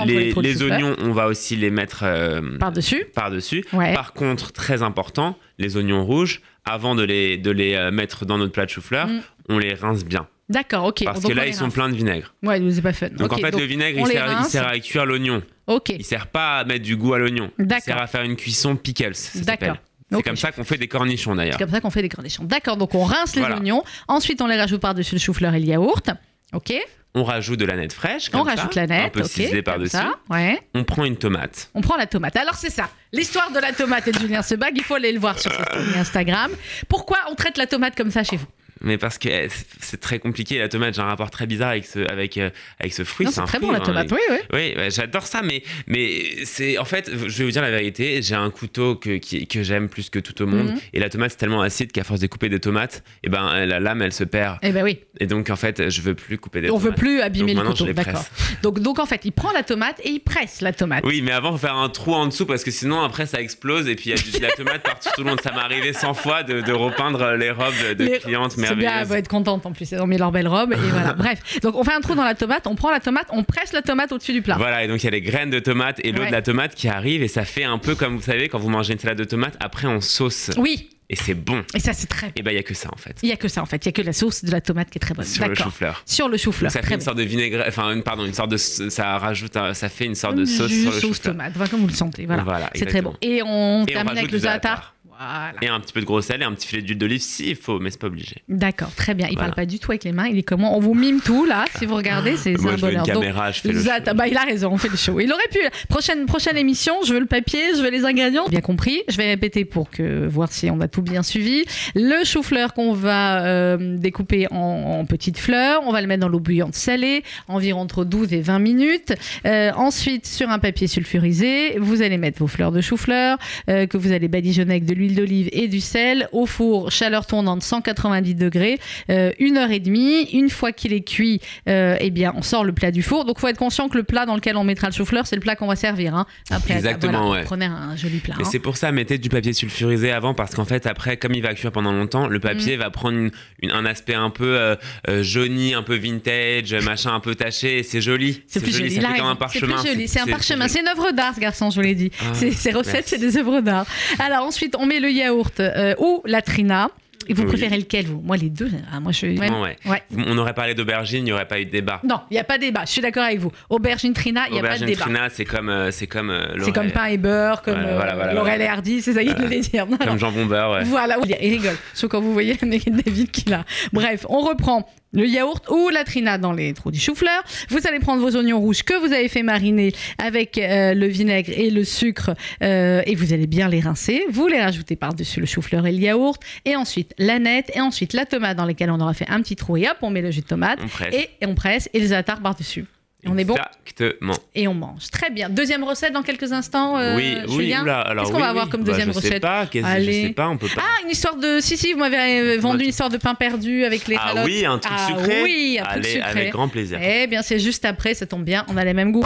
les 0.43 0.63
oignons, 0.63 0.97
on 1.01 1.13
va 1.13 1.27
aussi 1.27 1.57
les 1.57 1.71
mettre 1.71 2.01
euh, 2.05 2.57
Par-dessus. 2.59 3.05
par-dessus. 3.15 3.65
Ouais. 3.73 3.93
Par 3.95 4.13
contre, 4.15 4.53
très 4.53 4.83
important, 4.83 5.37
les 5.59 5.77
oignons 5.77 6.05
rouges, 6.05 6.41
avant 6.65 6.95
de 6.95 7.03
les, 7.03 7.37
de 7.37 7.51
les 7.51 7.75
euh, 7.75 7.91
mettre 7.91 8.25
dans 8.25 8.39
notre 8.39 8.53
plat 8.53 8.65
de 8.65 8.71
chou-fleur, 8.71 9.07
Mm. 9.09 9.21
on 9.51 9.59
les 9.59 9.75
rince 9.75 10.05
bien. 10.05 10.27
D'accord, 10.49 10.85
ok. 10.85 11.05
Parce 11.05 11.21
Donc, 11.21 11.31
que 11.33 11.37
là, 11.37 11.47
ils 11.47 11.55
sont 11.55 11.71
pleins 11.71 11.89
de 11.89 11.95
vinaigre. 11.95 12.35
Ouais, 12.43 12.61
c'est 12.73 12.83
pas 12.83 12.93
fun. 12.93 13.09
Donc 13.11 13.33
en 13.33 13.37
fait, 13.37 13.51
donc, 13.53 13.61
le 13.61 13.67
vinaigre, 13.67 13.99
il 14.01 14.07
sert, 14.07 14.71
il 14.73 14.77
à 14.77 14.79
cuire 14.81 15.07
l'oignon. 15.07 15.43
Ok. 15.67 15.91
Il 15.91 16.05
sert 16.05 16.27
pas 16.27 16.59
à 16.59 16.65
mettre 16.65 16.83
du 16.85 16.97
goût 16.97 17.15
à 17.15 17.19
l'oignon. 17.19 17.51
Il 17.59 17.67
D'accord. 17.67 17.85
sert 17.85 18.01
à 18.03 18.07
faire 18.07 18.23
une 18.23 18.37
cuisson 18.37 18.77
pickles. 18.77 19.13
D'accord. 19.45 19.77
C'est 20.19 20.23
comme 20.23 20.37
ça 20.37 20.53
qu'on 20.53 20.65
fait 20.65 20.79
des 20.79 20.89
cornichons 20.89 21.33
C'est 21.33 21.37
d'ailleurs. 21.37 21.59
comme 21.59 21.71
ça 21.71 21.81
qu'on 21.81 21.91
fait 21.91 22.03
des 22.03 22.09
cornichons. 22.09 22.45
D'accord, 22.45 22.77
donc 22.77 22.95
on 22.95 23.05
rince 23.05 23.35
les 23.35 23.41
Voilà. 23.43 23.57
oignons. 23.57 23.83
Ensuite, 24.09 24.41
on 24.43 24.47
les 24.47 24.57
rajoute 24.57 24.81
par-dessus 24.81 25.15
le 25.15 25.21
chou-fleur 25.21 25.55
et 25.55 25.61
le 25.61 25.67
yaourt. 25.67 26.11
Ok. 26.53 26.73
On 27.15 27.25
rajoute 27.25 27.59
de 27.61 27.67
la 27.67 27.77
nette 27.77 27.93
fraîche. 27.93 28.31
On 28.33 28.43
ça, 28.45 28.55
rajoute 28.55 28.75
la 28.75 28.87
nette. 28.87 29.07
Un 29.07 29.09
peu 29.11 29.21
ok, 29.21 29.27
ciselée 29.27 29.63
comme 29.63 29.75
par-dessus. 29.75 29.97
Ouais. 30.31 30.59
On 30.75 30.85
prend 30.85 31.05
une 31.05 31.17
tomate. 31.17 31.71
On 31.75 31.83
prend 31.83 31.97
la 31.97 32.07
tomate. 32.07 32.37
Alors 32.37 32.55
c'est 32.55 32.71
ça, 32.71 32.89
l'histoire 33.13 33.51
de 33.51 33.59
la 33.59 33.73
tomate 33.73 34.09
et 34.09 34.13
de 34.13 34.19
Julien 34.19 34.41
Sebag, 34.41 34.73
il 34.77 34.83
faut 34.83 34.95
aller 34.95 35.13
le 35.13 35.19
voir 35.21 35.39
sur 35.39 35.53
Instagram. 35.97 36.51
Pourquoi 36.89 37.19
on 37.31 37.35
traite 37.35 37.59
la 37.59 37.67
tomate 37.67 37.95
comme 37.97 38.11
ça 38.11 38.25
chez 38.25 38.37
vous? 38.37 38.47
Mais 38.85 38.99
parce 38.99 39.19
que 39.19 39.29
eh, 39.29 39.49
c'est- 39.81 40.01
très 40.01 40.19
compliqué. 40.19 40.59
La 40.59 40.69
tomate, 40.69 40.95
j'ai 40.95 41.01
un 41.03 41.07
rapport 41.07 41.31
très 41.31 41.47
bizarre 41.47 41.71
avec 41.71 41.87
ce, 41.87 42.01
avec, 42.11 42.37
euh, 42.39 42.51
avec 42.81 42.93
ce 42.93 43.05
fruit. 43.05 43.27
C'est 43.31 43.41
très 43.43 43.59
fruit, 43.59 43.69
bon 43.69 43.73
la 43.73 43.79
hein, 43.79 43.83
tomate, 43.83 44.11
et- 44.11 44.15
oui, 44.15 44.21
oui. 44.53 44.75
Oui, 44.77 44.91
j'adore 44.91 45.27
ça, 45.27 45.43
mais, 45.43 45.63
mais 45.87 46.45
c'est 46.45 46.79
en 46.79 46.85
fait, 46.85 47.11
je 47.13 47.39
vais 47.39 47.45
vous 47.45 47.51
dire 47.51 47.63
la 47.63 47.71
vérité, 47.71 48.21
j'ai 48.23 48.35
un 48.35 48.51
couteau 48.51 48.97
que, 48.97 49.19
qui- 49.19 49.47
que 49.47 49.63
j'aime 49.63 49.89
plus 49.89 50.11
que 50.11 50.19
tout 50.19 50.41
au 50.43 50.47
monde, 50.47 50.69
Mhm. 50.71 50.81
et 50.95 51.01
la 51.01 51.09
tomate 51.09 51.31
c'est 51.33 51.37
tellement 51.37 51.63
acide 51.63 51.93
qu'à 51.93 52.05
force 52.05 52.21
de 52.21 52.27
couper 52.27 52.49
des 52.49 52.59
tomates, 52.61 53.03
et 53.23 53.29
ben 53.29 53.65
la 53.67 53.79
lame 53.81 54.03
elle 54.03 54.13
se 54.13 54.25
perd, 54.25 54.59
Eh 54.63 54.71
ben 54.73 54.83
oui, 54.83 54.99
et 55.21 55.27
donc 55.27 55.49
en 55.51 55.57
fait 55.57 55.89
je 55.91 56.01
veux 56.01 56.15
plus 56.15 56.39
couper 56.39 56.61
des 56.63 56.71
on 56.71 56.79
tomates. 56.79 56.85
veut 56.87 56.95
plus 56.95 57.21
abîmer 57.21 57.55
Donc 57.55 57.65
le 57.65 57.71
couteau, 57.71 57.93
d'accord. 57.93 58.25
Donc, 58.63 58.79
donc 58.81 58.99
en 58.99 59.07
fait, 59.07 59.21
il 59.25 59.33
prend 59.33 59.53
la 59.53 59.63
tomate 59.63 60.01
et 60.05 60.11
il 60.11 60.21
presse 60.21 60.61
la 60.61 60.73
tomate. 60.73 61.05
Oui, 61.05 61.21
mais 61.23 61.33
avant 61.33 61.53
faut 61.53 61.59
faire 61.59 61.77
un 61.77 61.89
trou 61.89 62.15
en 62.15 62.27
dessous 62.27 62.47
parce 62.47 62.63
que 62.65 62.71
sinon 62.71 63.01
après 63.03 63.27
ça 63.27 63.41
explose 63.41 63.89
et 63.89 63.95
puis 63.97 64.11
il 64.11 64.17
y 64.17 64.19
a 64.19 64.39
de 64.39 64.43
la 64.43 64.51
tomate 64.53 64.83
partout 64.83 65.09
tout 65.15 65.23
le 65.23 65.29
monde. 65.31 65.41
Ça 65.41 65.51
m'est 65.53 65.59
arrivé 65.61 65.93
100 65.93 66.15
fois 66.15 66.43
de, 66.43 66.61
de 66.61 66.73
repeindre 66.73 67.33
les 67.35 67.51
robes 67.51 67.73
de 67.99 68.05
Les- 68.05 68.19
clientes 68.21 68.53
C'est 68.53 68.61
bien, 68.75 69.01
elle 69.01 69.07
va 69.07 69.19
être 69.19 69.29
contente 69.29 69.65
en 69.67 69.73
plus. 69.73 69.93
Elles 69.93 70.01
ont 70.01 70.07
mis 70.07 70.19
leur 70.19 70.33
belle 70.33 70.49
robe 70.49 70.73
et 70.73 70.77
voilà. 70.77 71.13
Bref, 71.19 71.61
donc 71.61 71.75
on 71.77 71.85
fait 71.85 71.93
un 71.95 72.01
trou 72.01 72.15
dans 72.15 72.25
la 72.25 72.35
tomate, 72.35 72.67
on 72.67 72.75
prend 72.75 72.91
la 72.91 73.01
tomate, 73.01 73.27
on 73.31 73.45
presse 73.45 73.73
la 73.73 73.83
tomate 73.83 74.13
au-dessus 74.13 74.33
du 74.33 74.43
plat. 74.43 74.57
Voilà, 74.57 74.85
et 74.85 74.89
donc 74.89 75.03
il 75.03 75.05
y 75.05 75.09
a 75.09 75.11
les 75.13 75.21
graines 75.23 75.51
de 75.51 75.59
tomate 75.59 76.01
et 76.05 76.13
l'eau 76.13 76.21
Ouais. 76.23 76.29
de 76.29 76.33
la 76.33 76.43
tomate 76.43 76.75
qui 76.75 76.89
arrive 76.89 77.23
et 77.23 77.29
ça 77.29 77.45
fait 77.45 77.65
un 77.65 77.79
peu 77.79 77.95
comme 77.95 78.17
vous 78.17 78.23
savez 78.23 78.49
quand 78.49 78.59
vous 78.59 78.69
mangez 78.71 78.93
une 78.93 78.99
salade 78.99 79.19
de 79.19 79.25
tomate, 79.25 79.57
après 79.61 79.87
on 79.89 80.01
sauce 80.01 80.51
Oui, 80.57 80.89
et 81.11 81.17
c'est 81.17 81.35
bon. 81.35 81.65
et 81.75 81.81
ça 81.81 81.93
c'est 81.93 82.07
très 82.07 82.29
bon. 82.29 82.33
Et 82.37 82.43
ben 82.43 82.53
il 82.53 82.55
y 82.55 82.59
a 82.59 82.63
que 82.63 82.75
ça 82.75 82.89
en 82.93 82.97
fait. 82.97 83.17
Il 83.23 83.29
y 83.29 83.33
a 83.33 83.37
que 83.37 83.49
ça 83.49 83.61
en 83.63 83.67
fait, 83.67 83.85
il 83.85 83.87
y 83.87 83.89
a 83.89 83.93
que 83.93 84.03
la 84.03 84.13
sauce 84.13 84.45
de 84.45 84.51
la 84.53 84.61
tomate 84.61 84.89
qui 84.91 84.99
est 84.99 85.01
très 85.01 85.15
bonne. 85.15 85.25
Sur 85.25 85.47
le 85.49 85.55
chou-fleur. 85.55 86.03
Sur 86.07 86.29
le 86.29 86.37
chou-fleur. 86.37 86.71
Ça 86.71 86.79
très 86.81 86.89
fait 86.89 86.95
une 86.95 87.01
bon. 87.01 87.05
sorte 87.05 87.19
de 87.19 87.23
vinaigrette, 87.25 87.67
enfin 87.69 87.93
une, 87.93 88.03
pardon, 88.03 88.25
une 88.25 88.33
sorte 88.35 88.51
de, 88.51 88.57
ça 88.57 89.19
rajoute, 89.19 89.53
ça 89.55 89.89
fait 89.89 90.05
une 90.07 90.15
sorte 90.15 90.37
de 90.37 90.45
sauce 90.45 90.71
jus 90.71 90.83
sur 90.83 90.93
le 90.93 91.01
sauce 91.01 91.17
chou-fleur. 91.17 91.35
tomate, 91.35 91.71
comme 91.71 91.81
vous 91.81 91.87
le 91.89 91.93
sentez. 91.93 92.25
Voilà, 92.27 92.45
Voilà, 92.45 92.71
c'est 92.75 92.87
très 92.87 93.03
bon. 93.03 93.15
Et 93.21 93.43
on 93.43 93.81
Et 93.81 93.83
on 93.83 93.87
termine 93.87 94.19
avec 94.19 94.31
le 94.31 94.39
za'atar. 94.39 94.95
Voilà. 95.23 95.55
Et 95.63 95.69
un 95.69 95.81
petit 95.81 95.93
peu 95.93 96.01
de 96.01 96.05
gros 96.07 96.21
sel 96.21 96.43
et 96.43 96.45
un 96.45 96.53
petit 96.53 96.67
filet 96.67 96.83
d'huile 96.83 96.99
d'olive 96.99 97.21
s'il 97.21 97.57
faut, 97.57 97.79
mais 97.79 97.91
c'est 97.91 98.01
pas 98.01 98.07
obligé. 98.09 98.37
D'accord, 98.49 98.91
très 98.95 99.15
bien. 99.15 99.27
Il 99.29 99.35
Voilà. 99.35 99.49
parle 99.51 99.55
pas 99.57 99.67
du 99.67 99.79
tout 99.79 99.91
avec 99.93 100.05
les 100.05 100.13
mains. 100.13 100.27
Il 100.27 100.39
est 100.39 100.43
comment 100.43 100.77
On 100.77 100.81
vous 100.81 100.95
mime 100.95 101.21
tout 101.21 101.45
là. 101.45 101.65
Si 101.79 101.87
vous 101.87 101.95
regardez, 101.95 102.37
c'est 102.37 102.51
un 102.51 102.75
une 102.75 102.77
bonheur. 102.77 103.07
Donc, 103.07 103.25
je 103.25 103.61
fais 103.61 103.73
le 103.73 103.79
Zat- 103.79 104.05
show. 104.09 104.15
bah, 104.15 104.27
il 104.29 104.37
a 104.37 104.43
raison, 104.45 104.71
on 104.73 104.79
fait 104.79 104.89
le 104.89 104.97
show. 104.97 105.21
Il 105.21 105.33
aurait 105.33 105.43
pu. 105.51 105.59
Prochaine, 105.89 106.27
prochaine 106.27 106.57
émission, 106.57 106.95
je 107.07 107.13
veux 107.15 107.21
le 107.21 107.27
papier, 107.27 107.61
je 107.77 107.83
veux 107.83 107.91
les 107.91 108.05
ingrédients. 108.05 108.47
Bien 108.49 108.61
compris. 108.61 109.03
Je 109.09 109.17
vais 109.17 109.27
répéter 109.29 109.65
pour 109.65 109.91
que 109.91 110.27
voir 110.27 110.51
si 110.53 110.71
on 110.71 110.81
a 110.81 110.89
tout 110.89 111.03
bien 111.03 111.23
suivi. 111.23 111.65
Le 111.95 112.25
chou-fleur 112.25 112.75
qu'on 112.75 112.93
va 112.93 113.45
euh, 113.45 113.97
découper 113.99 114.47
en, 114.51 114.57
en 115.01 115.05
petites 115.05 115.39
fleurs. 115.39 115.83
On 115.87 115.93
va 115.93 116.01
le 116.01 116.07
mettre 116.07 116.21
dans 116.21 116.29
l'eau 116.29 116.41
bouillante 116.41 116.75
salée, 116.75 117.23
environ 117.49 117.81
entre 117.81 118.05
12 118.05 118.33
et 118.33 118.41
20 118.41 118.59
minutes. 118.59 119.13
Euh, 119.47 119.71
ensuite, 119.77 120.27
sur 120.27 120.51
un 120.51 120.59
papier 120.59 120.87
sulfurisé, 120.87 121.79
vous 121.79 122.03
allez 122.03 122.19
mettre 122.19 122.39
vos 122.39 122.47
fleurs 122.47 122.73
de 122.73 122.81
chou-fleur 122.81 123.39
euh, 123.69 123.87
que 123.87 123.97
vous 123.97 124.13
allez 124.13 124.29
badigeonner 124.29 124.73
avec 124.73 124.85
de 124.85 124.95
l'huile 124.95 125.12
d'olive 125.15 125.49
et 125.53 125.69
du 125.69 125.81
sel 125.81 126.29
au 126.33 126.47
four 126.47 126.91
chaleur 126.91 127.27
tournante 127.27 127.63
190 127.63 128.35
degrés 128.35 128.79
euh, 129.11 129.33
une 129.39 129.57
heure 129.59 129.71
et 129.71 129.81
demie. 129.81 130.23
Une 130.33 130.51
fois 130.51 130.73
qu'il 130.73 130.93
est 130.93 131.07
cuit, 131.07 131.41
euh, 131.69 131.97
eh 132.01 132.11
bien, 132.11 132.33
on 132.37 132.43
sort 132.43 132.65
le 132.65 132.73
plat 132.73 132.91
du 132.91 133.03
four. 133.03 133.25
Donc, 133.25 133.39
faut 133.39 133.49
être 133.49 133.59
conscient 133.59 133.89
que 133.89 133.97
le 133.97 134.05
plat 134.05 134.27
dans 134.27 134.35
lequel 134.35 134.57
on 134.57 134.65
mettra 134.65 134.89
le 134.89 134.93
chou-fleur, 134.95 135.27
c'est 135.27 135.37
le 135.37 135.41
plat 135.43 135.57
qu'on 135.57 135.67
va 135.67 135.77
servir. 135.77 136.15
hein. 136.15 136.27
Après, 136.51 136.75
Exactement, 136.75 137.27
voilà, 137.27 137.41
ouais. 137.41 137.45
Prenez 137.45 137.67
un 137.67 137.97
joli 137.97 138.19
plat. 138.19 138.35
Et 138.39 138.43
hein. 138.43 138.49
c'est 138.51 138.59
pour 138.59 138.77
ça, 138.77 138.93
mettez 138.93 139.19
du 139.19 139.29
papier 139.29 139.53
sulfurisé 139.53 140.11
avant, 140.13 140.35
parce 140.35 140.55
qu'en 140.55 140.65
fait, 140.65 140.87
après, 140.87 141.17
comme 141.17 141.35
il 141.35 141.43
va 141.43 141.55
cuire 141.55 141.73
pendant 141.73 141.93
longtemps, 141.93 142.27
le 142.29 142.39
Mm. 142.39 142.41
papier 142.41 142.77
va 142.77 142.91
prendre 142.91 143.17
une- 143.19 143.31
une- 143.63 143.71
un 143.71 143.85
aspect 143.85 144.15
un 144.15 144.31
peu 144.31 144.57
euh, 144.59 144.77
euh, 145.09 145.23
jauni, 145.23 145.75
un 145.75 145.83
peu 145.83 145.97
vintage, 145.97 146.75
machin 146.85 147.15
un 147.15 147.21
peu 147.21 147.35
taché, 147.35 147.83
c'est 147.83 148.01
joli. 148.01 148.43
C'est 148.47 148.61
plus 148.63 148.73
joli. 148.77 148.91
ça 148.91 149.01
il 149.01 149.05
a 149.07 149.09
fait 149.09 149.19
comme 149.19 149.27
raison. 149.27 149.27
un 149.29 149.33
C'est 149.33 149.39
parchemin. 149.39 149.77
plus 149.83 149.89
joli. 149.93 150.09
C'est 150.09 150.21
un 150.21 150.27
parchemin. 150.27 150.65
joli. 150.67 150.71
C'est 150.73 150.81
une 150.81 150.89
œuvre 150.89 151.11
d'art, 151.13 151.35
ce 151.35 151.41
garçon, 151.41 151.71
je 151.71 151.77
vous 151.77 151.83
l'ai 151.83 151.95
dit. 151.95 152.11
Ah, 152.21 152.35
Ces 152.35 152.71
recettes, 152.73 153.05
c'est 153.09 153.19
des 153.19 153.37
œuvres 153.39 153.61
d'art. 153.61 153.87
Alors 154.19 154.45
ensuite, 154.47 154.75
on 154.79 154.87
met 154.87 155.01
le 155.03 155.11
yaourt 155.11 155.61
euh, 155.61 155.95
ou 155.99 156.23
la 156.25 156.41
trina. 156.41 156.89
Et 157.29 157.35
vous 157.35 157.43
Oui. 157.43 157.49
préférez 157.51 157.79
lequel, 157.79 158.07
vous? 158.07 158.21
Moi, 158.21 158.37
les 158.37 158.51
deux. 158.51 158.69
Ah, 158.93 158.99
moi, 158.99 159.13
je. 159.13 159.27
Ouais. 159.27 159.77
Ouais. 159.87 160.03
On 160.27 160.37
aurait 160.39 160.55
parlé 160.55 160.75
d'aubergine, 160.75 161.19
il 161.19 161.25
n'y 161.27 161.33
aurait 161.33 161.47
pas 161.47 161.61
eu 161.61 161.65
de 161.67 161.71
débat. 161.71 162.01
Non, 162.03 162.19
il 162.31 162.35
n'y 162.35 162.41
a 162.41 162.45
pas 162.45 162.57
de 162.59 162.63
débat. 162.63 162.81
Je 162.85 162.91
suis 162.91 163.01
d'accord 163.01 163.23
avec 163.23 163.39
vous. 163.39 163.53
Aubergine 163.71 164.13
trina, 164.13 164.47
il 164.49 164.55
n'y 164.55 164.59
a 164.59 164.63
pas 164.63 164.71
de 164.71 164.83
Aubergine 164.83 164.87
débat. 164.89 165.03
trina, 165.03 165.29
c'est 165.31 165.45
comme, 165.45 165.69
euh, 165.69 165.93
c'est 165.93 166.09
comme 166.09 166.31
euh, 166.31 166.59
C'est 166.65 166.73
comme 166.73 166.91
pain 166.91 167.05
et 167.07 167.19
beurre, 167.19 167.63
comme 167.63 167.75
Voilà, 167.75 167.91
euh, 167.91 167.95
voilà, 167.97 168.15
voilà, 168.17 168.35
Laurel 168.35 168.61
et 168.61 168.67
Hardy, 168.67 169.03
c'est 169.03 169.13
ça 169.13 169.23
qu'il 169.23 169.37
voulait 169.37 169.61
dire. 169.61 169.87
Non, 169.87 169.99
comme 169.99 170.19
jambon 170.19 170.47
beurre. 170.47 170.83
Voilà, 170.87 171.17
il 171.41 171.51
rigole. 171.51 171.77
Sauf 171.95 172.11
quand 172.11 172.21
vous 172.21 172.33
voyez 172.33 172.57
David 172.61 173.31
qui 173.31 173.49
l'a. 173.49 173.65
Bref, 173.93 174.27
on 174.29 174.41
reprend 174.41 174.89
le 175.13 175.27
yaourt 175.27 175.69
ou 175.71 175.89
la 175.91 176.05
trina 176.05 176.39
dans 176.39 176.53
les 176.53 176.73
trous 176.75 176.91
du 176.91 176.99
chou-fleur. 176.99 177.43
Vous 177.69 177.87
allez 177.87 177.99
prendre 178.01 178.23
vos 178.23 178.37
oignons 178.37 178.61
rouges 178.61 178.83
que 178.83 178.95
vous 178.95 179.13
avez 179.13 179.29
fait 179.29 179.43
mariner 179.43 179.93
avec 180.19 180.59
euh, 180.59 180.95
le 180.95 181.07
vinaigre 181.07 181.53
et 181.55 181.71
le 181.71 181.85
sucre 181.85 182.35
euh, 182.63 183.03
et 183.07 183.15
vous 183.15 183.33
allez 183.33 183.47
bien 183.47 183.69
les 183.69 183.81
rincer. 183.81 184.25
Vous 184.31 184.47
les 184.49 184.61
rajoutez 184.61 184.97
par-dessus 184.97 185.41
le 185.41 185.47
chou-fleur 185.47 185.87
et 185.87 185.93
le 185.93 185.99
yaourt 185.99 186.41
et 186.65 186.77
ensuite 186.77 187.15
la 187.19 187.39
nette 187.39 187.71
et 187.75 187.81
ensuite 187.81 188.13
la 188.13 188.27
tomate 188.27 188.57
dans 188.57 188.65
laquelle 188.65 188.91
on 188.91 189.01
aura 189.01 189.15
fait 189.15 189.29
un 189.29 189.41
petit 189.43 189.57
trou 189.57 189.77
et 189.77 189.87
hop, 189.89 189.97
on 190.03 190.11
met 190.11 190.23
le 190.23 190.31
jus 190.31 190.41
de 190.41 190.47
tomate 190.47 190.79
On 190.83 190.89
presse. 190.89 191.15
et, 191.15 191.29
et 191.41 191.47
on 191.47 191.55
presse 191.55 191.89
et 191.93 192.01
les 192.01 192.13
attard 192.13 192.41
par-dessus. 192.41 192.85
On 193.25 193.39
est 193.39 193.45
bon 193.45 193.55
Exactement. 193.55 194.33
et 194.55 194.67
on 194.67 194.75
mange. 194.75 195.09
Très 195.13 195.31
bien. 195.31 195.49
Deuxième 195.49 195.85
recette 195.85 196.13
dans 196.13 196.23
quelques 196.23 196.53
instants, 196.53 196.99
euh, 196.99 197.15
oui, 197.17 197.37
oui, 197.47 197.55
Julien 197.67 197.83
oula, 197.83 198.01
alors 198.01 198.25
Qu'est-ce 198.25 198.33
qu'on 198.33 198.39
oui, 198.39 198.43
va 198.43 198.49
avoir 198.51 198.69
comme 198.69 198.83
Bah, 198.83 198.91
deuxième 198.93 199.09
je 199.09 199.13
sais 199.21 199.27
recette 199.29 199.43
pas, 199.43 199.67
qu'est-ce- 199.67 199.87
Allez. 199.87 200.23
je 200.23 200.27
sais 200.29 200.33
pas, 200.33 200.49
on 200.49 200.57
peut 200.57 200.67
pas. 200.75 200.83
Ah, 200.85 201.03
une 201.05 201.11
histoire 201.11 201.37
de. 201.37 201.59
Si, 201.61 201.77
si, 201.77 201.93
vous 201.93 202.01
m'avez 202.01 202.17
euh, 202.17 202.59
vendu 202.59 202.77
Moi, 202.79 202.83
une 202.85 202.89
histoire 202.91 203.11
de 203.11 203.19
pain 203.19 203.35
perdu 203.37 203.85
avec 203.85 204.09
les 204.09 204.17
Ah 204.19 204.43
oui, 204.45 204.65
un 204.67 204.79
truc 204.79 204.93
Ah 204.97 205.07
sucré. 205.07 205.43
Oui, 205.45 205.79
un 205.81 205.85
truc 205.85 205.95
Allez, 205.99 206.09
sucré. 206.15 206.31
avec 206.31 206.51
grand 206.53 206.69
plaisir. 206.69 206.99
Eh 207.01 207.27
bien, 207.29 207.43
c'est 207.43 207.59
juste 207.61 207.85
après, 207.85 208.15
ça 208.15 208.27
tombe 208.27 208.45
bien, 208.45 208.65
on 208.69 208.77
a 208.77 208.85
les 208.85 208.93
mêmes 208.95 209.13
goûts. 209.13 209.25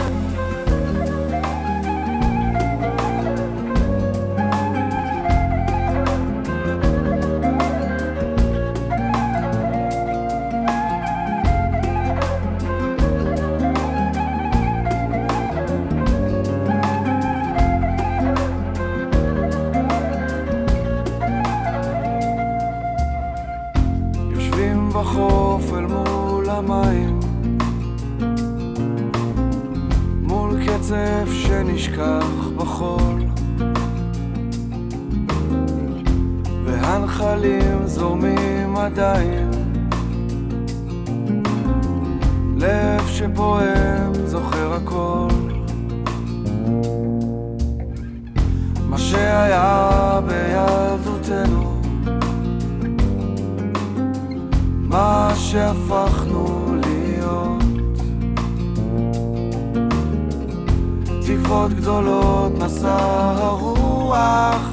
תקוות 61.27 61.73
גדולות 61.73 62.51
נשא 62.59 62.97
הרוח. 63.37 64.69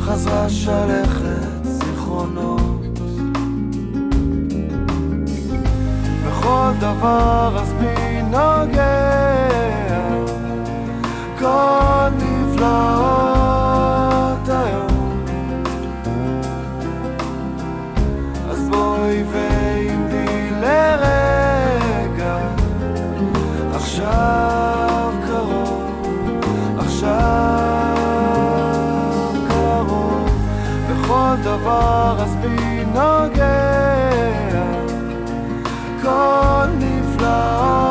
חזרה 0.00 0.48
שלכת 0.48 1.64
זיכרונות. 1.64 2.98
בכל 6.28 6.70
דבר 6.80 7.56
אז 7.60 7.72
בי 7.72 8.22
נוגע? 8.22 9.14
כל 11.38 12.08
נפלאות 12.16 13.28
היום. 14.48 15.24
אז 18.50 18.68
בואי 18.68 19.22
ועמדי 19.22 19.53
דבר 31.44 32.16
אז 32.18 32.36
בי 32.36 32.84
נוגע. 32.84 34.64
כל 36.02 36.66
נפלאות 36.78 37.83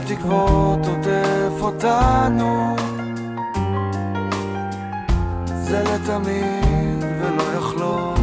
אור 0.00 0.06
שתקוות 0.08 0.86
עוטף 0.86 1.60
אותנו, 1.60 2.76
זה 5.46 5.82
לתמיד 5.82 7.04
ולא 7.20 7.58
יחלוף. 7.58 8.20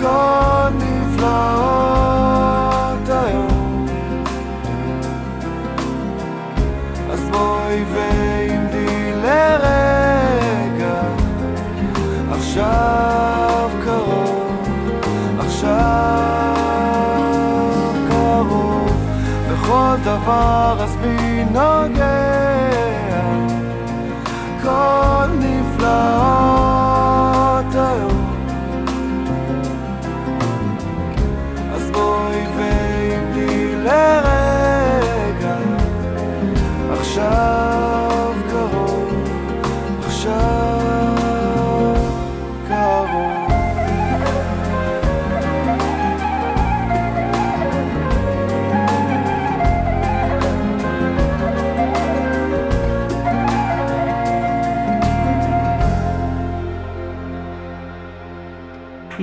כה 0.00 0.68
נפלאות 0.78 2.01
vår 20.26 20.84
oss 20.84 20.96
by 21.02 21.44
Norge. 21.54 22.21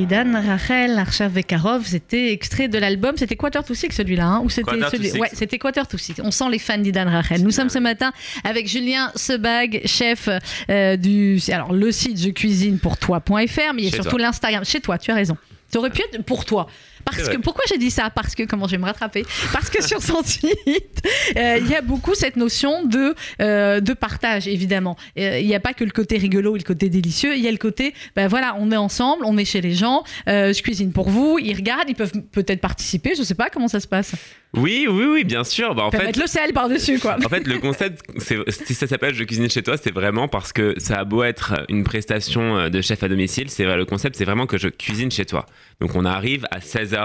Aidan 0.10 0.42
Rachel 0.42 0.98
Arshav 0.98 1.34
Vekarov, 1.34 1.86
c'était 1.86 2.32
extrait 2.32 2.68
de 2.68 2.80
l'album, 2.80 3.16
c'était 3.16 3.36
Quarter 3.36 3.60
to 3.66 3.76
Six 3.76 3.92
celui-là, 3.92 4.26
hein, 4.26 4.42
ou 4.44 4.50
c'était 4.50 4.80
celui... 4.90 5.12
ouais, 5.20 5.30
c'était 5.34 5.60
Quarter 5.60 5.84
to 5.88 5.98
On 6.24 6.32
sent 6.32 6.50
les 6.52 6.58
fans 6.58 6.80
d'Idan 6.80 7.06
Rachel. 7.06 7.44
Nous 7.44 7.52
sommes 7.52 7.70
ce 7.70 7.78
matin 7.78 8.12
avec 8.44 8.68
Julien 8.68 9.12
Sebag, 9.16 9.82
chef 9.86 10.28
euh, 10.72 10.98
du 10.98 11.40
alors 11.52 11.74
le 11.74 11.92
site 11.92 12.20
je 12.20 12.30
cuisine 12.30 12.80
pour 12.80 12.98
toi.fr, 12.98 13.74
mais 13.76 13.84
il 13.84 13.86
y 13.86 13.88
a 13.88 13.92
surtout 13.92 14.18
l'Instagram. 14.18 14.66
Chez 14.66 14.80
toi, 14.80 14.98
tu 14.98 15.12
as 15.12 15.16
raison. 15.16 15.38
Tu 15.72 15.78
aurais 15.78 15.92
pu 15.92 16.02
être 16.02 16.24
pour 16.24 16.44
toi. 16.46 16.68
Parce 17.16 17.30
que, 17.30 17.38
pourquoi 17.38 17.64
j'ai 17.70 17.78
dit 17.78 17.92
ça? 17.92 18.10
Parce 18.10 18.36
que, 18.36 18.44
comment 18.44 18.68
je 18.68 18.72
vais 18.72 18.78
me 18.78 18.86
rattraper? 18.86 19.26
Parce 19.54 19.70
que 19.70 19.84
sur 19.84 20.02
son 20.02 20.22
site, 20.24 20.50
euh, 21.38 21.58
il 21.60 21.68
y 21.68 21.76
a 21.76 21.82
beaucoup 21.82 22.16
cette 22.16 22.36
notion 22.36 22.86
de, 22.86 23.16
euh, 23.42 23.80
de 23.80 23.94
partage, 23.94 24.48
évidemment. 24.48 24.98
Euh, 25.18 25.40
Il 25.40 25.48
n'y 25.48 25.56
a 25.56 25.60
pas 25.60 25.74
que 25.74 25.84
le 25.84 25.92
côté 25.92 26.18
rigolo 26.18 26.56
et 26.56 26.60
le 26.60 26.64
côté 26.64 26.90
délicieux, 26.90 27.36
il 27.36 27.44
y 27.44 27.48
a 27.48 27.52
le 27.52 27.58
côté, 27.58 27.94
ben 28.16 28.28
voilà, 28.28 28.56
on 28.60 28.72
est 28.72 28.78
ensemble, 28.78 29.24
on 29.26 29.38
est 29.38 29.46
chez 29.46 29.62
les 29.62 29.74
gens, 29.74 30.04
euh, 30.28 30.54
je 30.54 30.62
cuisine 30.62 30.92
pour 30.92 31.10
vous, 31.10 31.40
ils 31.40 31.56
regardent, 31.56 31.90
ils 31.90 31.96
peuvent 31.96 32.12
peut-être 32.32 32.62
participer, 32.62 33.14
je 33.18 33.24
sais 33.24 33.36
pas 33.36 33.50
comment 33.50 33.68
ça 33.68 33.80
se 33.80 33.88
passe. 33.88 34.14
Oui, 34.56 34.88
oui, 34.90 35.06
oui, 35.06 35.24
bien 35.24 35.44
sûr. 35.44 35.76
Bah, 35.76 35.84
en 35.84 35.92
fait, 35.92 36.04
mettre 36.04 36.20
le 36.20 36.26
sel 36.26 36.54
par-dessus, 36.54 36.98
quoi. 36.98 37.18
En 37.24 37.30
fait, 37.30 37.46
le 37.46 37.60
concept, 37.60 38.02
si 38.18 38.74
ça 38.74 38.88
s'appelle 38.88 39.14
Je 39.14 39.24
cuisine 39.24 39.48
chez 39.48 39.62
toi, 39.62 39.78
c'est 39.78 39.94
vraiment 39.94 40.28
parce 40.28 40.54
que 40.54 40.74
ça 40.80 40.98
a 40.98 41.04
beau 41.04 41.22
être 41.24 41.66
une 41.70 41.84
prestation 41.84 42.68
de 42.68 42.82
chef 42.82 43.04
à 43.04 43.08
domicile, 43.08 43.52
c'est 43.52 43.64
le 43.64 43.86
concept, 43.86 44.16
c'est 44.16 44.26
vraiment 44.26 44.48
que 44.48 44.58
je 44.58 44.68
cuisine 44.68 45.12
chez 45.12 45.26
toi. 45.26 45.46
Donc, 45.82 45.96
on 45.96 46.04
arrive 46.04 46.48
à 46.50 46.60
16h, 46.60 46.99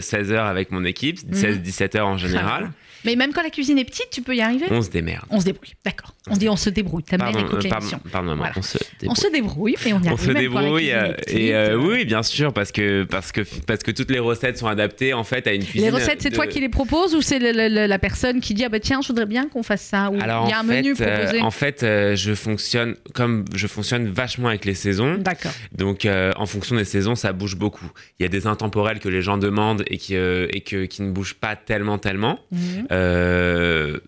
16h 0.00 0.36
avec 0.46 0.70
mon 0.70 0.84
équipe, 0.84 1.18
Mhm. 1.26 1.34
16-17h 1.34 2.00
en 2.02 2.16
général. 2.16 2.70
Mais 3.04 3.16
même 3.16 3.32
quand 3.32 3.42
la 3.42 3.50
cuisine 3.50 3.78
est 3.78 3.84
petite, 3.84 4.08
tu 4.10 4.22
peux 4.22 4.34
y 4.34 4.40
arriver 4.40 4.66
On 4.70 4.82
se 4.82 4.90
démerde. 4.90 5.24
On 5.30 5.40
se 5.40 5.44
débrouille, 5.44 5.74
d'accord. 5.84 6.14
On 6.30 6.36
dit 6.36 6.48
on 6.48 6.56
se 6.56 6.68
débrouille. 6.70 7.02
Ta 7.04 7.16
mère 7.16 7.28
écoute 7.30 7.64
euh, 7.64 7.68
pardon, 7.68 7.76
l'émission. 7.86 8.00
pardon, 8.12 8.36
Voilà. 8.36 8.52
on 8.56 8.62
se 8.62 8.76
On 8.78 8.80
débrouille. 9.00 9.16
se 9.16 9.32
débrouille 9.32 9.76
et 9.86 9.92
on 9.94 9.98
y 10.00 10.08
On 10.08 10.12
arrive. 10.12 10.20
se 10.20 10.26
même 10.30 10.34
quand 10.52 10.60
la 10.60 10.60
débrouille 10.62 10.82
cuisine 10.82 10.94
euh, 10.96 11.06
est 11.06 11.14
petite, 11.24 11.38
et 11.38 11.54
euh, 11.54 11.68
euh, 11.70 11.76
oui, 11.76 12.04
bien 12.04 12.22
sûr 12.22 12.52
parce 12.52 12.72
que 12.72 13.04
parce 13.04 13.32
que 13.32 13.40
parce 13.66 13.82
que 13.82 13.90
toutes 13.92 14.10
les 14.10 14.18
recettes 14.18 14.58
sont 14.58 14.66
adaptées 14.66 15.14
en 15.14 15.24
fait 15.24 15.46
à 15.46 15.52
une 15.54 15.64
cuisine. 15.64 15.82
Les 15.82 15.90
recettes, 15.90 16.20
c'est 16.22 16.30
de- 16.30 16.34
toi 16.34 16.46
qui 16.46 16.60
les 16.60 16.68
proposes 16.68 17.14
ou 17.14 17.22
c'est 17.22 17.38
la 17.38 17.98
personne 17.98 18.40
qui 18.40 18.54
dit 18.54 18.64
ah 18.64 18.68
bah 18.68 18.80
tiens, 18.80 19.00
je 19.02 19.08
voudrais 19.08 19.26
bien 19.26 19.48
qu'on 19.48 19.62
fasse 19.62 19.82
ça 19.82 20.10
ou 20.10 20.20
Alors 20.20 20.46
il 20.46 20.50
y 20.50 20.52
a 20.52 20.58
un 20.60 20.62
menu 20.64 20.94
fait, 20.94 21.06
euh, 21.08 21.16
proposé. 21.18 21.40
en 21.42 21.50
fait, 21.50 21.82
euh, 21.82 22.16
je 22.16 22.34
fonctionne 22.34 22.94
comme 23.14 23.44
je 23.54 23.66
fonctionne 23.66 24.08
vachement 24.08 24.48
avec 24.48 24.64
les 24.64 24.74
saisons. 24.74 25.16
D'accord. 25.18 25.52
Donc, 25.72 26.04
euh, 26.04 26.32
en 26.36 26.46
fonction 26.46 26.76
des 26.76 26.84
saisons, 26.84 27.14
ça 27.14 27.32
bouge 27.32 27.56
beaucoup. 27.56 27.90
Il 28.18 28.22
y 28.22 28.26
a 28.26 28.28
des 28.28 28.46
intemporels 28.46 28.98
que 29.00 29.08
les 29.08 29.22
gens 29.22 29.38
demandent 29.38 29.84
et 29.86 29.96
qui, 29.98 30.16
euh, 30.16 30.46
et 30.52 30.60
que, 30.60 30.84
qui 30.86 31.02
ne 31.02 31.10
bougent 31.10 31.34
pas 31.34 31.56
tellement, 31.56 31.98
tellement. 31.98 32.38
Mhm. 32.52 32.86
Euh, 32.98 33.98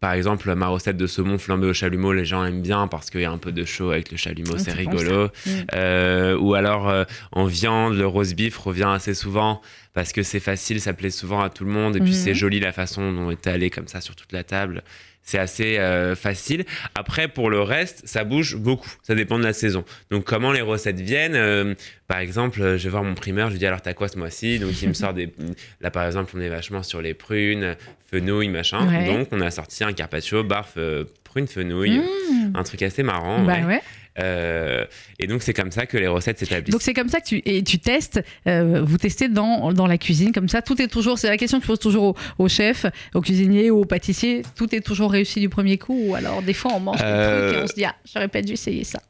par 0.00 0.12
exemple, 0.12 0.54
ma 0.54 0.68
recette 0.68 0.96
de 0.96 1.08
saumon 1.08 1.38
flambé 1.38 1.66
au 1.66 1.72
chalumeau, 1.72 2.12
les 2.12 2.24
gens 2.24 2.44
aiment 2.44 2.62
bien 2.62 2.86
parce 2.86 3.10
qu'il 3.10 3.20
y 3.20 3.24
a 3.24 3.32
un 3.32 3.38
peu 3.38 3.50
de 3.50 3.64
chaud 3.64 3.90
avec 3.90 4.12
le 4.12 4.16
chalumeau, 4.16 4.52
Ah, 4.54 4.58
c'est 4.60 4.70
bon, 4.72 4.78
rigolo. 4.92 5.28
ça. 5.34 5.50
Mm. 5.50 5.66
Euh, 5.74 6.38
ou 6.38 6.54
alors, 6.54 6.88
euh, 6.88 7.02
en 7.32 7.46
viande, 7.46 7.94
le 7.96 8.06
roast 8.06 8.36
beef 8.36 8.56
revient 8.58 8.90
assez 8.94 9.12
souvent 9.14 9.60
parce 9.94 10.12
que 10.12 10.22
c'est 10.22 10.38
facile, 10.38 10.80
ça 10.80 10.92
plaît 10.92 11.10
souvent 11.10 11.40
à 11.40 11.50
tout 11.50 11.64
le 11.64 11.72
monde. 11.72 11.96
Et 11.96 12.00
puis, 12.00 12.10
Mhm. 12.10 12.14
c'est 12.16 12.34
joli 12.34 12.60
la 12.60 12.70
façon 12.72 13.10
dont 13.12 13.30
est 13.32 13.48
allé 13.48 13.70
comme 13.70 13.88
ça 13.88 14.00
sur 14.00 14.14
toute 14.14 14.32
la 14.32 14.44
table. 14.44 14.84
C'est 15.28 15.38
assez 15.38 15.76
euh, 15.76 16.16
facile. 16.16 16.64
Après, 16.94 17.28
pour 17.28 17.50
le 17.50 17.60
reste, 17.60 18.00
ça 18.06 18.24
bouge 18.24 18.56
beaucoup. 18.56 18.88
Ça 19.02 19.14
dépend 19.14 19.38
de 19.38 19.44
la 19.44 19.52
saison. 19.52 19.84
Donc, 20.10 20.24
comment 20.24 20.52
les 20.52 20.62
recettes 20.62 21.00
viennent 21.00 21.34
euh, 21.34 21.74
Par 22.06 22.20
exemple, 22.20 22.62
euh, 22.62 22.78
je 22.78 22.84
vais 22.84 22.88
voir 22.88 23.04
mon 23.04 23.14
primeur, 23.14 23.48
je 23.48 23.52
lui 23.52 23.58
dis 23.58 23.66
alors, 23.66 23.82
t'as 23.82 23.92
quoi 23.92 24.08
ce 24.08 24.16
mois-ci? 24.16 24.58
Donc, 24.58 24.80
il 24.80 24.88
me 24.88 24.94
sort 24.94 25.12
des. 25.12 25.34
Là, 25.82 25.90
par 25.90 26.06
exemple, 26.06 26.32
on 26.34 26.40
est 26.40 26.48
vachement 26.48 26.82
sur 26.82 27.02
les 27.02 27.12
prunes, 27.12 27.76
fenouil, 28.10 28.48
machin. 28.48 28.88
Ouais. 28.88 29.04
Donc, 29.04 29.28
on 29.30 29.42
a 29.42 29.50
sorti 29.50 29.84
un 29.84 29.92
carpaccio, 29.92 30.44
barf, 30.44 30.78
prune, 31.24 31.46
fenouil. 31.46 31.98
Mmh. 31.98 32.52
Un 32.54 32.62
truc 32.62 32.80
assez 32.80 33.02
marrant. 33.02 33.44
Bah 33.44 33.58
ouais. 33.58 33.64
ouais. 33.64 33.82
Euh, 34.18 34.84
et 35.18 35.26
donc, 35.26 35.42
c'est 35.42 35.54
comme 35.54 35.70
ça 35.70 35.86
que 35.86 35.96
les 35.96 36.08
recettes 36.08 36.38
s'établissent. 36.38 36.72
Donc 36.72 36.82
c'est 36.82 36.94
comme 36.94 37.08
ça 37.08 37.20
que 37.20 37.26
tu 37.26 37.42
et 37.44 37.62
tu 37.62 37.78
testes, 37.78 38.20
euh, 38.46 38.82
vous 38.84 38.98
testez 38.98 39.28
dans, 39.28 39.72
dans 39.72 39.86
la 39.86 39.98
cuisine 39.98 40.32
comme 40.32 40.48
ça. 40.48 40.62
Tout 40.62 40.80
est 40.82 40.88
toujours, 40.88 41.18
c'est 41.18 41.28
la 41.28 41.36
question 41.36 41.58
que 41.58 41.64
je 41.64 41.68
pose 41.68 41.78
toujours 41.78 42.16
au, 42.38 42.48
chef, 42.48 42.86
au 43.14 43.20
cuisinier 43.20 43.70
ou 43.70 43.80
au 43.80 43.84
pâtissier. 43.84 44.42
Tout 44.56 44.74
est 44.74 44.80
toujours 44.80 45.12
réussi 45.12 45.40
du 45.40 45.48
premier 45.48 45.78
coup 45.78 46.08
ou 46.08 46.14
alors 46.14 46.42
des 46.42 46.54
fois 46.54 46.72
on 46.74 46.80
mange 46.80 46.98
des 46.98 47.02
trucs 47.02 47.56
et 47.56 47.62
on 47.62 47.66
se 47.66 47.74
dit 47.74 47.84
ah 47.84 47.94
j'aurais 48.12 48.28
pas 48.28 48.42
dû 48.42 48.52
essayer 48.52 48.84
ça. 48.84 49.00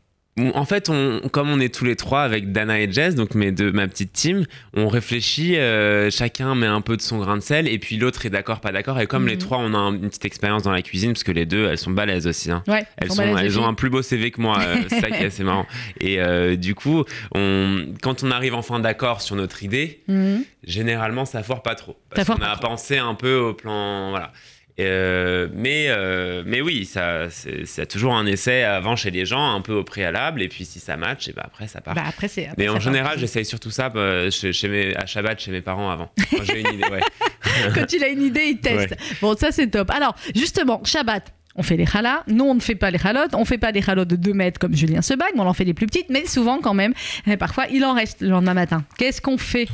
En 0.55 0.65
fait, 0.65 0.89
on, 0.89 1.21
comme 1.33 1.51
on 1.51 1.59
est 1.61 1.75
tous 1.75 1.85
les 1.85 1.97
trois 1.97 2.23
avec 2.23 2.53
Dana 2.53 2.81
et 2.81 2.91
Jess, 2.91 3.15
donc 3.15 3.35
mes 3.35 3.51
deux, 3.53 3.73
ma 3.73 3.89
petite 3.89 4.13
team, 4.13 4.45
on 4.75 4.89
réfléchit, 4.89 5.57
euh, 5.57 6.11
chacun 6.11 6.55
met 6.55 6.67
un 6.67 6.81
peu 6.81 6.97
de 6.97 7.03
son 7.03 7.19
grain 7.19 7.37
de 7.37 7.43
sel, 7.43 7.67
et 7.69 7.79
puis 7.79 7.97
l'autre 7.97 8.25
est 8.27 8.31
d'accord, 8.31 8.61
pas 8.61 8.71
d'accord. 8.73 9.01
Et 9.01 9.07
comme 9.07 9.25
Mhm. 9.25 9.29
les 9.29 9.39
trois, 9.39 9.59
on 9.59 9.75
a 9.75 9.79
un- 9.79 9.95
une 9.95 10.09
petite 10.09 10.25
expérience 10.25 10.63
dans 10.63 10.73
la 10.73 10.83
cuisine, 10.83 11.13
parce 11.13 11.25
que 11.25 11.33
les 11.33 11.47
deux, 11.47 11.67
elles 11.67 11.79
sont 11.79 11.91
balèzes 11.91 12.27
aussi. 12.27 12.51
hein. 12.51 12.63
Ouais. 12.69 12.85
Elles, 12.99 13.11
on 13.11 13.15
sont, 13.15 13.37
elles 13.37 13.59
ont 13.59 13.67
un 13.67 13.75
plus 13.75 13.91
beau 13.91 14.03
CV 14.03 14.31
que 14.31 14.41
moi, 14.41 14.59
euh, 14.61 14.77
c'est 14.89 15.01
ça 15.01 15.11
qui 15.11 15.23
est 15.23 15.27
assez 15.27 15.45
marrant. 15.45 15.67
Et 16.01 16.21
euh, 16.21 16.57
du 16.57 16.75
coup, 16.75 17.05
on, 17.35 17.87
quand 18.03 18.23
on 18.23 18.31
arrive 18.31 18.55
enfin 18.55 18.81
d'accord 18.81 19.23
sur 19.23 19.35
notre 19.37 19.63
idée, 19.63 20.01
Mhm. 20.09 20.45
généralement 20.65 21.25
ça 21.25 21.43
foire 21.43 21.63
pas 21.63 21.75
trop. 21.75 21.97
Parce 22.15 22.29
qu'on 22.29 22.35
a 22.43 22.57
pensé 22.57 22.99
un 22.99 23.15
peu 23.15 23.37
au 23.37 23.55
plan. 23.55 24.11
Voilà. 24.11 24.33
Euh, 24.81 25.49
mais, 25.53 25.87
euh, 25.89 26.43
mais 26.47 26.61
oui, 26.61 26.85
ça, 26.85 27.29
c'est 27.31 27.87
toujours 27.87 28.15
un 28.15 28.27
essai 28.27 28.63
avant 28.63 28.95
chez 28.97 29.11
les 29.11 29.27
gens, 29.27 29.55
un 29.55 29.61
peu 29.61 29.75
au 29.75 29.85
préalable, 29.85 30.41
et 30.43 30.49
puis 30.49 30.65
si 30.65 30.79
ça 30.79 30.97
match, 30.97 31.29
et 31.29 31.33
ben 31.33 31.43
après 31.45 31.67
ça 31.67 31.81
part. 31.81 31.95
Bah 31.95 32.05
après 32.07 32.29
c'est. 32.29 32.47
après, 32.47 32.55
mais 32.59 32.69
en 32.69 32.79
général, 32.79 33.19
j'essaye 33.19 33.45
surtout 33.45 33.71
ça 33.71 33.93
euh, 33.97 34.31
chez, 34.31 34.53
chez 34.53 34.69
mes, 34.69 34.97
à 34.97 35.07
Shabbat 35.07 35.41
chez 35.41 35.51
mes 35.51 35.63
parents 35.63 35.91
avant. 35.91 36.11
Quand 36.31 36.45
j'ai 36.45 36.61
une 36.61 36.75
idée, 36.75 36.89
ouais. 36.89 37.01
quand 37.75 37.93
il 37.93 38.05
a 38.05 38.09
une 38.09 38.23
idée, 38.23 38.45
il 38.51 38.59
teste. 38.59 38.97
Bon, 39.21 39.37
ça 39.37 39.51
c'est 39.51 39.69
top. 39.69 39.91
Alors, 39.91 40.15
justement, 40.35 40.81
Shabbat. 40.85 41.33
On 41.59 41.65
fait 41.65 41.77
les 41.77 41.87
challahs. 41.87 42.23
Nous, 42.29 42.45
on 42.45 42.55
ne 42.55 42.61
fait 42.61 42.77
pas 42.77 42.93
les 42.93 42.99
chalotes. 42.99 43.35
On 43.35 43.45
fait 43.45 43.59
pas 43.59 43.73
des 43.73 43.83
chalotes 43.83 44.07
de 44.07 44.15
2 44.15 44.33
mètres 44.33 44.61
comme 44.61 44.77
Julien 44.77 45.03
Sebag, 45.03 45.31
mais 45.35 45.41
on 45.41 45.47
en 45.49 45.55
fait 45.55 45.65
des 45.65 45.75
plus 45.75 45.87
petites. 45.87 46.09
Mais 46.09 46.25
souvent, 46.25 46.61
quand 46.61 46.73
même, 46.73 46.95
euh, 47.27 47.37
parfois, 47.37 47.67
il 47.73 47.85
en 47.85 47.95
reste 47.95 48.21
le 48.21 48.29
lendemain 48.29 48.55
matin. 48.55 48.85
Qu'est-ce 48.97 49.21
qu'on 49.21 49.39
fait? 49.39 49.67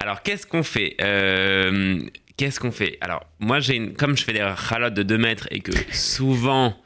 Alors, 0.00 0.22
qu'est-ce 0.22 0.46
qu'on 0.46 0.62
fait? 0.62 0.96
Euh, 1.02 2.00
Qu'est-ce 2.36 2.60
qu'on 2.60 2.72
fait? 2.72 2.98
Alors, 3.00 3.24
moi, 3.38 3.60
j'ai 3.60 3.76
une, 3.76 3.94
comme 3.94 4.16
je 4.16 4.24
fais 4.24 4.32
des 4.34 4.46
chalotes 4.68 4.94
de 4.94 5.02
2 5.02 5.16
mètres 5.18 5.48
et 5.50 5.60
que 5.60 5.72
souvent, 5.94 6.76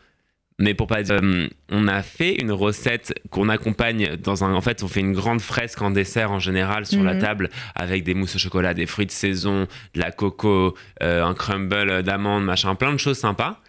mais 0.60 0.74
pour 0.74 0.86
pas 0.86 1.02
dire, 1.02 1.18
euh, 1.22 1.48
on 1.70 1.88
a 1.88 2.02
fait 2.02 2.34
une 2.40 2.52
recette 2.52 3.14
qu'on 3.30 3.48
accompagne 3.48 4.16
dans 4.16 4.44
un. 4.44 4.52
En 4.54 4.60
fait, 4.60 4.82
on 4.84 4.88
fait 4.88 5.00
une 5.00 5.12
grande 5.14 5.40
fresque 5.40 5.82
en 5.82 5.90
dessert 5.90 6.30
en 6.30 6.38
général 6.38 6.86
sur 6.86 7.02
la 7.02 7.14
Mhm. 7.14 7.20
table 7.20 7.50
avec 7.74 8.04
des 8.04 8.14
mousses 8.14 8.36
au 8.36 8.38
chocolat, 8.38 8.74
des 8.74 8.86
fruits 8.86 9.06
de 9.06 9.10
saison, 9.10 9.66
de 9.94 10.00
la 10.00 10.12
coco, 10.12 10.76
euh, 11.02 11.24
un 11.24 11.34
crumble 11.34 12.02
d'amandes, 12.02 12.44
machin, 12.44 12.74
plein 12.76 12.92
de 12.92 12.98
choses 12.98 13.18
sympas. 13.18 13.60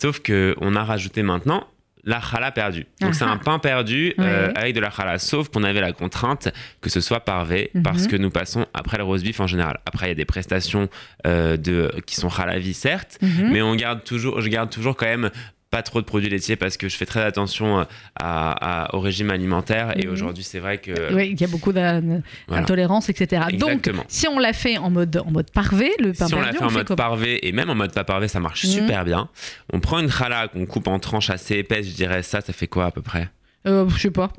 Sauf 0.00 0.20
que 0.20 0.54
on 0.60 0.74
a 0.74 0.82
rajouté 0.84 1.22
maintenant 1.22 1.66
la 2.04 2.20
challah 2.20 2.50
perdue. 2.52 2.86
Donc 3.00 3.14
c'est 3.14 3.24
Ah 3.24 3.28
ah. 3.30 3.34
un 3.34 3.36
pain 3.38 3.58
perdu 3.58 4.14
euh, 4.18 4.50
avec 4.54 4.74
de 4.74 4.80
la 4.80 4.90
challah. 4.90 5.18
Sauf 5.18 5.48
qu'on 5.48 5.62
avait 5.64 5.80
la 5.80 5.92
contrainte 5.92 6.48
que 6.80 6.90
ce 6.90 7.00
soit 7.00 7.20
parvé 7.20 7.70
Mhm. 7.74 7.82
parce 7.82 8.06
que 8.06 8.16
nous 8.16 8.30
passons 8.30 8.66
après 8.74 8.96
le 8.98 9.04
roast 9.04 9.24
beef 9.24 9.40
en 9.40 9.46
général. 9.46 9.80
Après 9.86 10.06
il 10.06 10.08
y 10.10 10.12
a 10.12 10.14
des 10.14 10.24
prestations 10.24 10.88
euh, 11.26 11.56
de 11.56 11.90
qui 12.06 12.14
sont 12.16 12.28
halavi 12.28 12.72
certes, 12.74 13.18
Mhm. 13.22 13.50
mais 13.52 13.62
on 13.62 13.74
garde 13.74 14.04
toujours, 14.04 14.40
je 14.40 14.48
garde 14.48 14.70
toujours 14.70 14.96
quand 14.96 15.06
même 15.06 15.30
pas 15.70 15.82
trop 15.82 16.00
de 16.00 16.06
produits 16.06 16.30
laitiers 16.30 16.56
parce 16.56 16.76
que 16.78 16.88
je 16.88 16.96
fais 16.96 17.04
très 17.04 17.22
attention 17.22 17.80
à, 17.80 17.86
à- 18.18 18.94
au 18.94 19.00
régime 19.00 19.30
alimentaire 19.30 19.92
et 19.98 20.06
Mhm. 20.06 20.12
aujourd'hui 20.12 20.42
c'est 20.44 20.60
vrai 20.60 20.78
que 20.78 21.14
Oui, 21.14 21.30
il 21.32 21.40
y 21.40 21.44
a 21.44 21.46
beaucoup 21.46 21.72
d'in- 21.72 22.00
Voilà. 22.46 22.62
d'intolérance, 22.62 23.10
etc. 23.10 23.42
Donc, 23.52 23.90
si 24.08 24.26
on 24.28 24.38
l'a 24.38 24.52
fait 24.54 24.78
en 24.78 24.90
mode, 24.90 25.22
en 25.26 25.30
mode 25.30 25.50
parvé, 25.50 25.90
le 25.98 26.14
si 26.14 26.22
on 26.34 26.40
l'a 26.40 26.52
fait 26.52 26.62
en 26.64 26.70
mode 26.70 26.94
parvé 26.96 27.46
et 27.46 27.52
même 27.52 27.68
en 27.68 27.74
mode 27.74 27.92
pas 27.92 28.04
parvé 28.04 28.28
ça 28.28 28.40
marche 28.40 28.64
Mhm. 28.64 28.70
super 28.70 29.04
bien 29.04 29.28
on 29.72 29.80
prend 29.80 29.98
une 29.98 30.10
challah 30.10 30.48
qu'on 30.48 30.64
coupe 30.64 30.88
en 30.88 30.98
tranches 30.98 31.30
assez 31.30 31.56
épaisses 31.56 31.86
je 31.86 31.94
dirais 31.94 32.22
ça 32.22 32.40
ça 32.40 32.52
fait 32.52 32.66
quoi 32.68 32.86
à 32.86 32.90
peu 32.90 33.02
près? 33.02 33.28
Euh, 33.66 33.86
Je 33.90 33.98
sais 33.98 34.10
pas. 34.10 34.30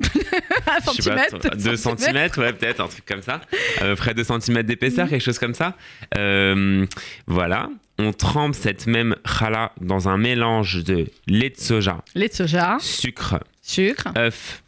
Un 0.66 0.92
Je 0.96 1.02
sais 1.02 1.10
pas, 1.10 1.28
centimètre 1.28 1.56
2 1.56 1.76
cm, 1.76 2.16
ouais, 2.38 2.52
peut-être, 2.54 2.80
un 2.80 2.88
truc 2.88 3.04
comme 3.06 3.22
ça. 3.22 3.40
À 3.78 3.84
peu 3.84 3.94
près 3.94 4.14
2 4.14 4.24
cm 4.24 4.62
d'épaisseur, 4.62 5.04
Mhm. 5.04 5.10
quelque 5.10 5.22
chose 5.22 5.38
comme 5.38 5.54
ça. 5.54 5.76
Euh, 6.16 6.86
voilà. 7.26 7.68
On 8.02 8.12
trempe 8.14 8.54
cette 8.54 8.86
même 8.86 9.14
challah 9.26 9.72
dans 9.80 10.08
un 10.08 10.16
mélange 10.16 10.82
de 10.84 11.06
lait 11.26 11.50
de 11.50 11.58
soja, 11.58 12.02
Lait 12.14 12.28
de 12.28 12.32
soja, 12.34 12.78
sucre, 12.80 13.38
sucre. 13.60 14.08
œuf 14.16 14.62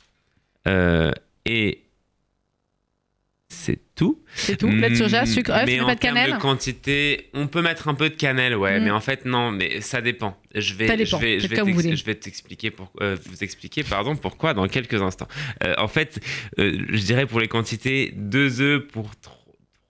euh, 0.69 1.13
et 1.47 1.79
c'est 3.49 3.79
tout. 3.95 4.23
C'est 4.35 4.57
tout. 4.57 4.69
Lait 4.69 4.91
de 4.91 4.95
soja, 4.97 5.23
Mm, 5.23 5.27
sucre, 5.27 5.51
œuf, 5.51 5.67
mais 5.67 5.81
en 5.81 5.87
pas 5.87 5.95
de 5.95 6.01
termes 6.01 6.15
cannelle. 6.17 6.35
de 6.37 6.41
quantité, 6.41 7.29
on 7.35 7.47
peut 7.49 7.61
mettre 7.63 7.89
un 7.89 7.95
peu 7.95 8.09
de 8.11 8.15
cannelle, 8.15 8.57
ouais, 8.57 8.81
Mm. 8.81 8.85
mais 8.85 8.91
en 8.91 9.01
fait 9.01 9.25
non, 9.25 9.51
mais 9.51 9.81
ça 9.81 10.01
dépend. 10.01 10.37
Je 10.55 10.75
vais, 10.75 10.87
Ça 10.89 10.97
dépend, 10.97 11.19
je 11.19 11.25
vais, 11.25 11.39
je 11.41 11.47
je 11.97 12.13
t'expliquer 12.13 12.71
pour, 12.71 12.91
euh, 13.01 13.17
vous 13.27 13.43
expliquer, 13.45 13.83
pardon, 13.85 14.17
pourquoi 14.17 14.53
dans 14.55 14.67
quelques 14.69 15.01
instants. 15.01 15.29
Euh, 15.65 15.75
en 15.79 15.89
fait, 15.89 16.19
je 16.59 17.03
dirais 17.05 17.27
pour 17.27 17.41
les 17.41 17.49
quantités, 17.49 18.13
deux 18.17 18.61
œufs 18.61 18.87
pour 18.89 19.11
tro- 19.17 19.33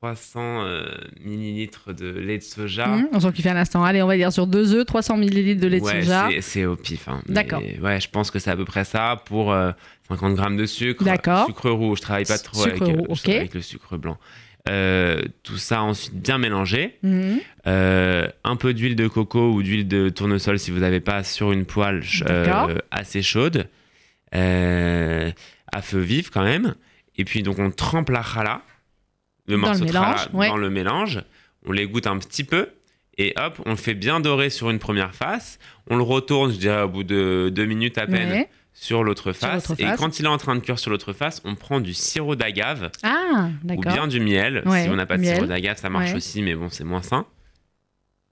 300 0.07 0.65
euh, 0.65 0.85
millilitres 1.25 1.95
de 1.95 2.11
lait 2.11 2.39
de 2.39 2.43
soja. 2.43 2.89
Hum, 2.89 3.07
on 3.13 3.21
s'en 3.21 3.31
kiffe 3.31 3.47
un 3.47 3.55
instant. 3.55 3.85
Allez, 3.85 4.03
on 4.03 4.09
va 4.09 4.17
dire 4.17 4.33
sur 4.33 4.49
2 4.49 4.75
œufs, 4.75 4.85
300 4.85 5.17
ml 5.17 5.57
de 5.61 5.69
lait 5.69 5.79
de 5.79 5.85
soja. 6.03 6.29
c'est- 6.29 6.41
c'est 6.41 6.65
au 6.67 6.75
pif. 6.75 7.07
hein, 7.07 7.23
D'accord. 7.29 7.63
Ouais, 7.81 8.01
je 8.01 8.09
pense 8.11 8.33
que 8.33 8.41
c'est 8.41 8.51
à 8.51 8.57
peu 8.57 8.65
près 8.65 8.83
ça 8.85 9.23
pour 9.27 9.53
euh, 9.53 9.71
50 10.09 10.35
grammes 10.35 10.57
de 10.57 10.67
sucre. 10.67 11.05
D'accord. 11.05 11.47
Sucre 11.47 11.71
roux, 11.71 11.95
je 11.95 12.01
travaille 12.03 12.25
pas 12.25 12.37
trop 12.39 12.65
avec, 12.65 12.83
euh, 12.83 12.87
roux, 12.87 13.15
avec 13.37 13.55
le 13.55 13.63
sucre 13.63 13.97
blanc. 13.97 14.19
Euh, 14.69 15.23
tout 15.45 15.57
ça 15.57 15.83
ensuite 15.85 16.15
bien 16.21 16.39
mélangé. 16.39 16.99
Euh, 17.69 18.27
un 18.43 18.57
peu 18.57 18.75
d'huile 18.75 18.97
de 18.97 19.07
coco 19.07 19.53
ou 19.53 19.63
d'huile 19.63 19.87
de 19.87 20.09
tournesol 20.09 20.59
si 20.59 20.73
vous 20.73 20.81
n'avez 20.81 20.99
pas 21.01 21.23
sur 21.23 21.53
une 21.53 21.65
poêle 21.65 22.03
euh, 22.29 22.75
assez 22.91 23.23
chaude, 23.23 23.69
euh, 24.35 25.31
à 25.73 25.81
feu 25.81 26.01
vif 26.01 26.31
quand 26.31 26.43
même. 26.43 26.75
Et 27.19 27.25
puis 27.25 27.45
donc 27.45 27.61
on 27.61 27.71
trempe 27.71 28.11
la 28.11 28.23
challah, 28.25 28.63
le 29.47 29.55
Dans 29.55 29.61
morceau 29.61 29.81
le 29.81 29.87
de 29.87 29.93
mélange, 29.93 30.29
ouais. 30.33 30.49
dans 30.49 30.57
le 30.57 30.71
mélange. 30.71 31.21
On 31.67 31.73
l'égoutte 31.73 32.07
un 32.07 32.19
petit 32.19 32.45
peu 32.45 32.69
et 33.19 33.35
hop, 33.37 33.61
on 33.67 33.71
le 33.71 33.77
fait 33.77 33.95
bien 33.95 34.21
dorer 34.21 34.51
sur 34.51 34.71
une 34.71 34.79
première 34.79 35.15
face. 35.15 35.59
On 35.89 35.97
le 35.97 36.03
retourne, 36.03 36.53
je 36.53 36.59
dirais 36.59 36.83
au 36.83 36.89
bout 36.89 37.05
de 37.05 37.51
deux 37.55 37.67
minutes 37.67 37.99
à 37.99 38.07
peine, 38.07 38.31
ouais. 38.31 38.49
sur 38.73 39.05
l'autre 39.05 39.33
face. 39.33 39.71
Et 39.79 39.87
quand 39.99 40.19
il 40.19 40.25
est 40.25 40.29
en 40.29 40.39
train 40.39 40.55
de 40.57 40.61
cuire 40.61 40.79
sur 40.79 40.91
l'autre 40.91 41.13
face, 41.13 41.41
on 41.45 41.55
prend 41.55 41.81
du 41.81 41.93
sirop 41.95 42.37
d'agave 42.37 42.91
Ah, 43.03 43.49
ou 43.69 43.81
bien 43.81 44.07
du 44.09 44.19
miel. 44.21 44.63
Ouais, 44.65 44.85
si 44.85 44.89
on 44.89 44.97
n'a 44.97 45.07
pas 45.07 45.17
de 45.19 45.23
miel. 45.23 45.35
sirop 45.35 45.47
d'agave, 45.47 45.77
ça 45.79 45.91
marche 45.91 46.15
aussi, 46.15 46.41
mais 46.43 46.55
bon, 46.55 46.69
c'est 46.71 46.85
moins 46.85 47.03
sain. 47.03 47.27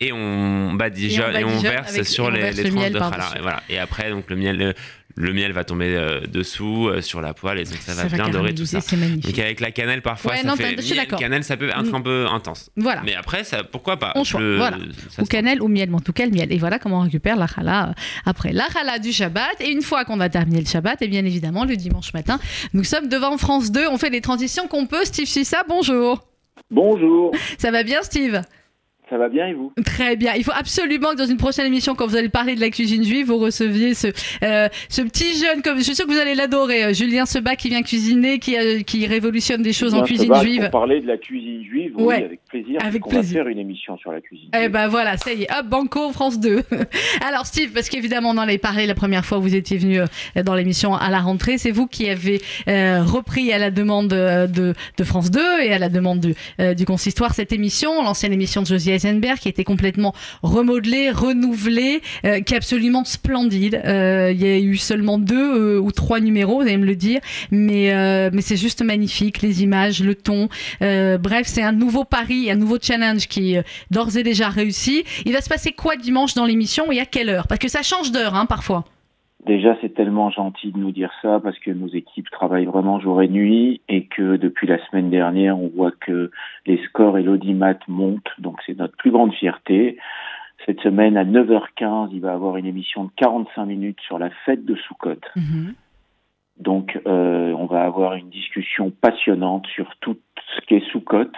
Et 0.02 0.12
on 0.12 0.72
badigeonne 0.72 1.36
Et 1.36 1.40
et 1.40 1.44
on 1.44 1.58
verse 1.58 1.90
avec- 1.92 2.06
sur 2.06 2.24
on 2.24 2.30
les, 2.30 2.40
verse 2.40 2.56
les 2.56 2.62
le 2.64 2.70
tranches 2.70 2.90
de 2.90 2.98
challah. 2.98 3.32
Et, 3.36 3.40
voilà. 3.42 3.62
et 3.68 3.78
après, 3.78 4.08
donc, 4.08 4.30
le 4.30 4.36
miel, 4.36 4.56
le, 4.56 4.74
le 5.20 5.32
miel 5.32 5.52
va 5.52 5.64
tomber 5.64 5.94
euh, 5.94 6.20
dessous, 6.26 6.88
euh, 6.88 7.00
sur 7.02 7.20
la 7.20 7.34
poêle, 7.34 7.58
et 7.58 7.64
donc 7.64 7.76
ça 7.76 7.94
va 7.94 8.04
bien 8.08 8.28
dorer 8.30 8.54
tout 8.54 8.64
ça. 8.66 8.80
C'est 8.80 8.96
magnifique. 8.96 9.26
Donc 9.26 9.38
avec 9.38 9.60
la 9.60 9.70
cannelle, 9.70 10.02
parfois, 10.02 10.32
Ouais, 10.32 10.38
ça 10.38 10.48
non, 10.48 10.56
fait... 10.56 10.62
t'as- 10.74 10.76
je 10.76 10.86
suis 10.86 10.94
miel, 10.94 11.04
d'accord. 11.04 11.18
cannelle, 11.18 11.44
ça 11.44 11.56
peut 11.56 11.68
être 11.68 11.82
Mm. 11.92 11.94
un 11.94 12.00
peu 12.00 12.26
intense. 12.28 12.70
Voilà. 12.76 13.02
Mais 13.04 13.14
après, 13.14 13.44
ça, 13.44 13.62
pourquoi 13.64 13.98
pas? 13.98 14.12
On 14.16 14.24
choisit, 14.24 14.46
le- 14.48 14.56
voilà. 14.56 14.78
ça 15.10 15.22
Ou 15.22 15.26
cannelle 15.26 15.62
ou 15.62 15.68
miel, 15.68 15.90
mais 15.90 15.96
en 15.96 16.00
tout 16.00 16.12
cas 16.12 16.24
le 16.26 16.32
miel. 16.32 16.52
Et 16.52 16.58
voilà 16.58 16.78
comment 16.78 16.98
on 17.00 17.02
récupère 17.02 17.36
la 17.36 17.46
challah 17.46 17.90
euh, 17.90 17.92
après. 18.26 18.52
La 18.52 18.66
challah 18.72 18.98
du 18.98 19.12
Shabbat. 19.12 19.60
Et 19.60 19.70
une 19.70 19.82
fois 19.82 20.04
qu'on 20.04 20.20
a 20.20 20.28
terminé 20.28 20.60
le 20.60 20.66
Shabbat, 20.66 21.02
et 21.02 21.08
bien 21.08 21.24
évidemment 21.24 21.64
le 21.64 21.76
dimanche 21.76 22.12
matin, 22.14 22.38
nous 22.72 22.84
sommes 22.84 23.08
devant 23.08 23.36
France 23.38 23.70
2. 23.70 23.86
On 23.88 23.98
fait 23.98 24.10
les 24.10 24.20
transitions 24.20 24.66
qu'on 24.68 24.86
peut. 24.86 25.04
Steve 25.04 25.26
Sissa, 25.28 25.62
bonjour. 25.68 26.26
Bonjour, 26.70 27.32
Ça 27.58 27.70
va 27.70 27.82
bien, 27.82 28.00
Steve? 28.02 28.42
Ça 29.10 29.18
va 29.18 29.28
bien 29.28 29.48
et 29.48 29.54
vous? 29.54 29.72
Très 29.84 30.14
bien. 30.14 30.34
Il 30.36 30.44
faut 30.44 30.52
absolument 30.54 31.10
que 31.10 31.16
dans 31.16 31.26
une 31.26 31.36
prochaine 31.36 31.66
émission, 31.66 31.96
quand 31.96 32.06
vous 32.06 32.16
allez 32.16 32.28
parler 32.28 32.54
de 32.54 32.60
la 32.60 32.70
cuisine 32.70 33.02
juive, 33.04 33.26
vous 33.26 33.38
receviez 33.38 33.94
ce, 33.94 34.06
euh, 34.44 34.68
ce 34.88 35.02
petit 35.02 35.34
jeune, 35.36 35.62
comme 35.62 35.78
je 35.78 35.82
suis 35.82 35.96
sûr 35.96 36.06
que 36.06 36.12
vous 36.12 36.18
allez 36.18 36.36
l'adorer, 36.36 36.84
euh, 36.84 36.92
Julien 36.94 37.26
Seba 37.26 37.56
qui 37.56 37.68
vient 37.68 37.82
cuisiner, 37.82 38.38
qui, 38.38 38.56
euh, 38.56 38.82
qui 38.82 39.06
révolutionne 39.06 39.62
des 39.62 39.72
choses 39.72 39.94
en 39.94 40.02
cuisine 40.02 40.26
Sebas, 40.26 40.42
juive. 40.42 40.60
Pour 40.62 40.70
parler 40.70 41.00
de 41.00 41.08
la 41.08 41.16
cuisine 41.18 41.64
juive, 41.64 41.92
oui, 41.96 42.14
avec 42.14 42.40
plaisir. 42.48 42.78
Avec 42.84 43.04
On 43.06 43.10
plaisir. 43.10 43.38
va 43.38 43.44
faire 43.44 43.48
une 43.52 43.58
émission 43.58 43.98
sur 43.98 44.12
la 44.12 44.20
cuisine. 44.20 44.48
Eh 44.56 44.68
ben 44.68 44.86
voilà, 44.86 45.16
ça 45.16 45.32
y 45.32 45.42
est, 45.42 45.48
hop, 45.58 45.66
Banco, 45.66 46.12
France 46.12 46.38
2. 46.38 46.62
Alors 47.26 47.46
Steve, 47.46 47.72
parce 47.72 47.88
qu'évidemment 47.88 48.30
on 48.30 48.38
en 48.38 48.38
avait 48.38 48.58
parlé 48.58 48.86
la 48.86 48.94
première 48.94 49.24
fois 49.24 49.38
où 49.38 49.42
vous 49.42 49.56
étiez 49.56 49.76
venu 49.76 49.98
dans 50.44 50.54
l'émission 50.54 50.94
à 50.94 51.10
la 51.10 51.18
rentrée, 51.18 51.58
c'est 51.58 51.72
vous 51.72 51.88
qui 51.88 52.08
avez 52.08 52.40
euh, 52.68 53.02
repris 53.02 53.52
à 53.52 53.58
la 53.58 53.72
demande 53.72 54.08
de, 54.08 54.74
de 54.96 55.04
France 55.04 55.32
2 55.32 55.40
et 55.62 55.72
à 55.72 55.78
la 55.78 55.88
demande 55.88 56.20
du, 56.20 56.34
du 56.76 56.84
consistoire 56.84 57.34
cette 57.34 57.52
émission, 57.52 58.02
l'ancienne 58.04 58.32
émission 58.32 58.62
de 58.62 58.66
Josie 58.66 58.92
Qui 59.40 59.48
était 59.48 59.64
complètement 59.64 60.14
remodelée, 60.42 61.10
renouvelée, 61.10 62.02
euh, 62.24 62.40
qui 62.40 62.54
est 62.54 62.56
absolument 62.56 63.04
splendide. 63.04 63.80
Euh, 63.84 64.32
Il 64.32 64.40
y 64.40 64.46
a 64.46 64.58
eu 64.58 64.76
seulement 64.76 65.18
deux 65.18 65.76
euh, 65.76 65.80
ou 65.80 65.92
trois 65.92 66.20
numéros, 66.20 66.60
vous 66.60 66.68
allez 66.68 66.76
me 66.76 66.86
le 66.86 66.96
dire, 66.96 67.20
mais, 67.50 67.92
mais 68.32 68.42
c'est 68.42 68.56
juste 68.56 68.82
magnifique, 68.82 69.42
les 69.42 69.62
images, 69.62 70.02
le 70.02 70.14
ton. 70.14 70.48
Bref, 70.80 71.46
c'est 71.46 71.62
un 71.62 71.72
nouveau 71.72 72.04
pari, 72.04 72.50
un 72.50 72.56
nouveau 72.56 72.78
challenge 72.80 73.26
qui 73.28 73.56
euh, 73.56 73.62
d'ores 73.90 74.16
et 74.16 74.22
déjà 74.22 74.48
réussi. 74.48 75.04
Il 75.24 75.32
va 75.32 75.40
se 75.40 75.48
passer 75.48 75.72
quoi 75.72 75.96
dimanche 75.96 76.34
dans 76.34 76.46
l'émission 76.46 76.92
et 76.92 77.00
à 77.00 77.06
quelle 77.06 77.28
heure? 77.28 77.46
Parce 77.46 77.58
que 77.58 77.68
ça 77.68 77.82
change 77.82 78.12
d'heure 78.12 78.34
hein, 78.34 78.46
parfois. 78.46 78.84
Déjà, 79.46 79.74
c'est 79.80 79.94
tellement 79.94 80.30
gentil 80.30 80.70
de 80.70 80.78
nous 80.78 80.92
dire 80.92 81.10
ça 81.22 81.40
parce 81.40 81.58
que 81.58 81.70
nos 81.70 81.88
équipes 81.88 82.28
travaillent 82.30 82.66
vraiment 82.66 83.00
jour 83.00 83.22
et 83.22 83.28
nuit 83.28 83.80
et 83.88 84.04
que 84.04 84.36
depuis 84.36 84.66
la 84.66 84.84
semaine 84.86 85.08
dernière, 85.08 85.58
on 85.58 85.68
voit 85.68 85.92
que 85.92 86.30
les 86.66 86.76
scores 86.84 87.16
et 87.16 87.22
l'audimat 87.22 87.78
montent. 87.88 88.30
Donc, 88.38 88.60
c'est 88.66 88.76
notre 88.76 88.96
plus 88.96 89.10
grande 89.10 89.32
fierté. 89.32 89.96
Cette 90.66 90.80
semaine, 90.80 91.16
à 91.16 91.24
9h15, 91.24 92.10
il 92.12 92.20
va 92.20 92.32
y 92.32 92.34
avoir 92.34 92.58
une 92.58 92.66
émission 92.66 93.04
de 93.04 93.10
45 93.16 93.64
minutes 93.64 94.00
sur 94.02 94.18
la 94.18 94.28
fête 94.44 94.66
de 94.66 94.74
Soukhot. 94.76 95.20
Donc, 96.58 97.00
euh, 97.06 97.54
on 97.54 97.64
va 97.64 97.84
avoir 97.84 98.14
une 98.14 98.28
discussion 98.28 98.90
passionnante 98.90 99.66
sur 99.68 99.96
tout 100.00 100.18
ce 100.54 100.60
qu'est 100.66 100.84
Soukhot, 100.92 101.32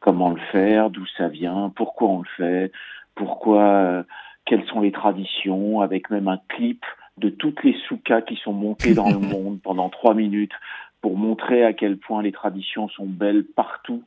comment 0.00 0.28
le 0.28 0.40
faire, 0.52 0.90
d'où 0.90 1.06
ça 1.16 1.28
vient, 1.28 1.72
pourquoi 1.74 2.08
on 2.08 2.18
le 2.18 2.28
fait, 2.36 2.72
pourquoi, 3.14 3.62
euh, 3.62 4.02
quelles 4.44 4.66
sont 4.66 4.82
les 4.82 4.92
traditions, 4.92 5.80
avec 5.80 6.10
même 6.10 6.28
un 6.28 6.38
clip 6.48 6.84
de 7.18 7.30
toutes 7.30 7.62
les 7.64 7.76
soukas 7.88 8.22
qui 8.22 8.36
sont 8.36 8.52
montées 8.52 8.94
dans 8.94 9.10
le 9.10 9.18
monde 9.18 9.60
pendant 9.62 9.88
trois 9.88 10.14
minutes 10.14 10.52
pour 11.00 11.16
montrer 11.16 11.64
à 11.64 11.72
quel 11.72 11.98
point 11.98 12.22
les 12.22 12.32
traditions 12.32 12.88
sont 12.88 13.06
belles 13.06 13.44
partout 13.44 14.02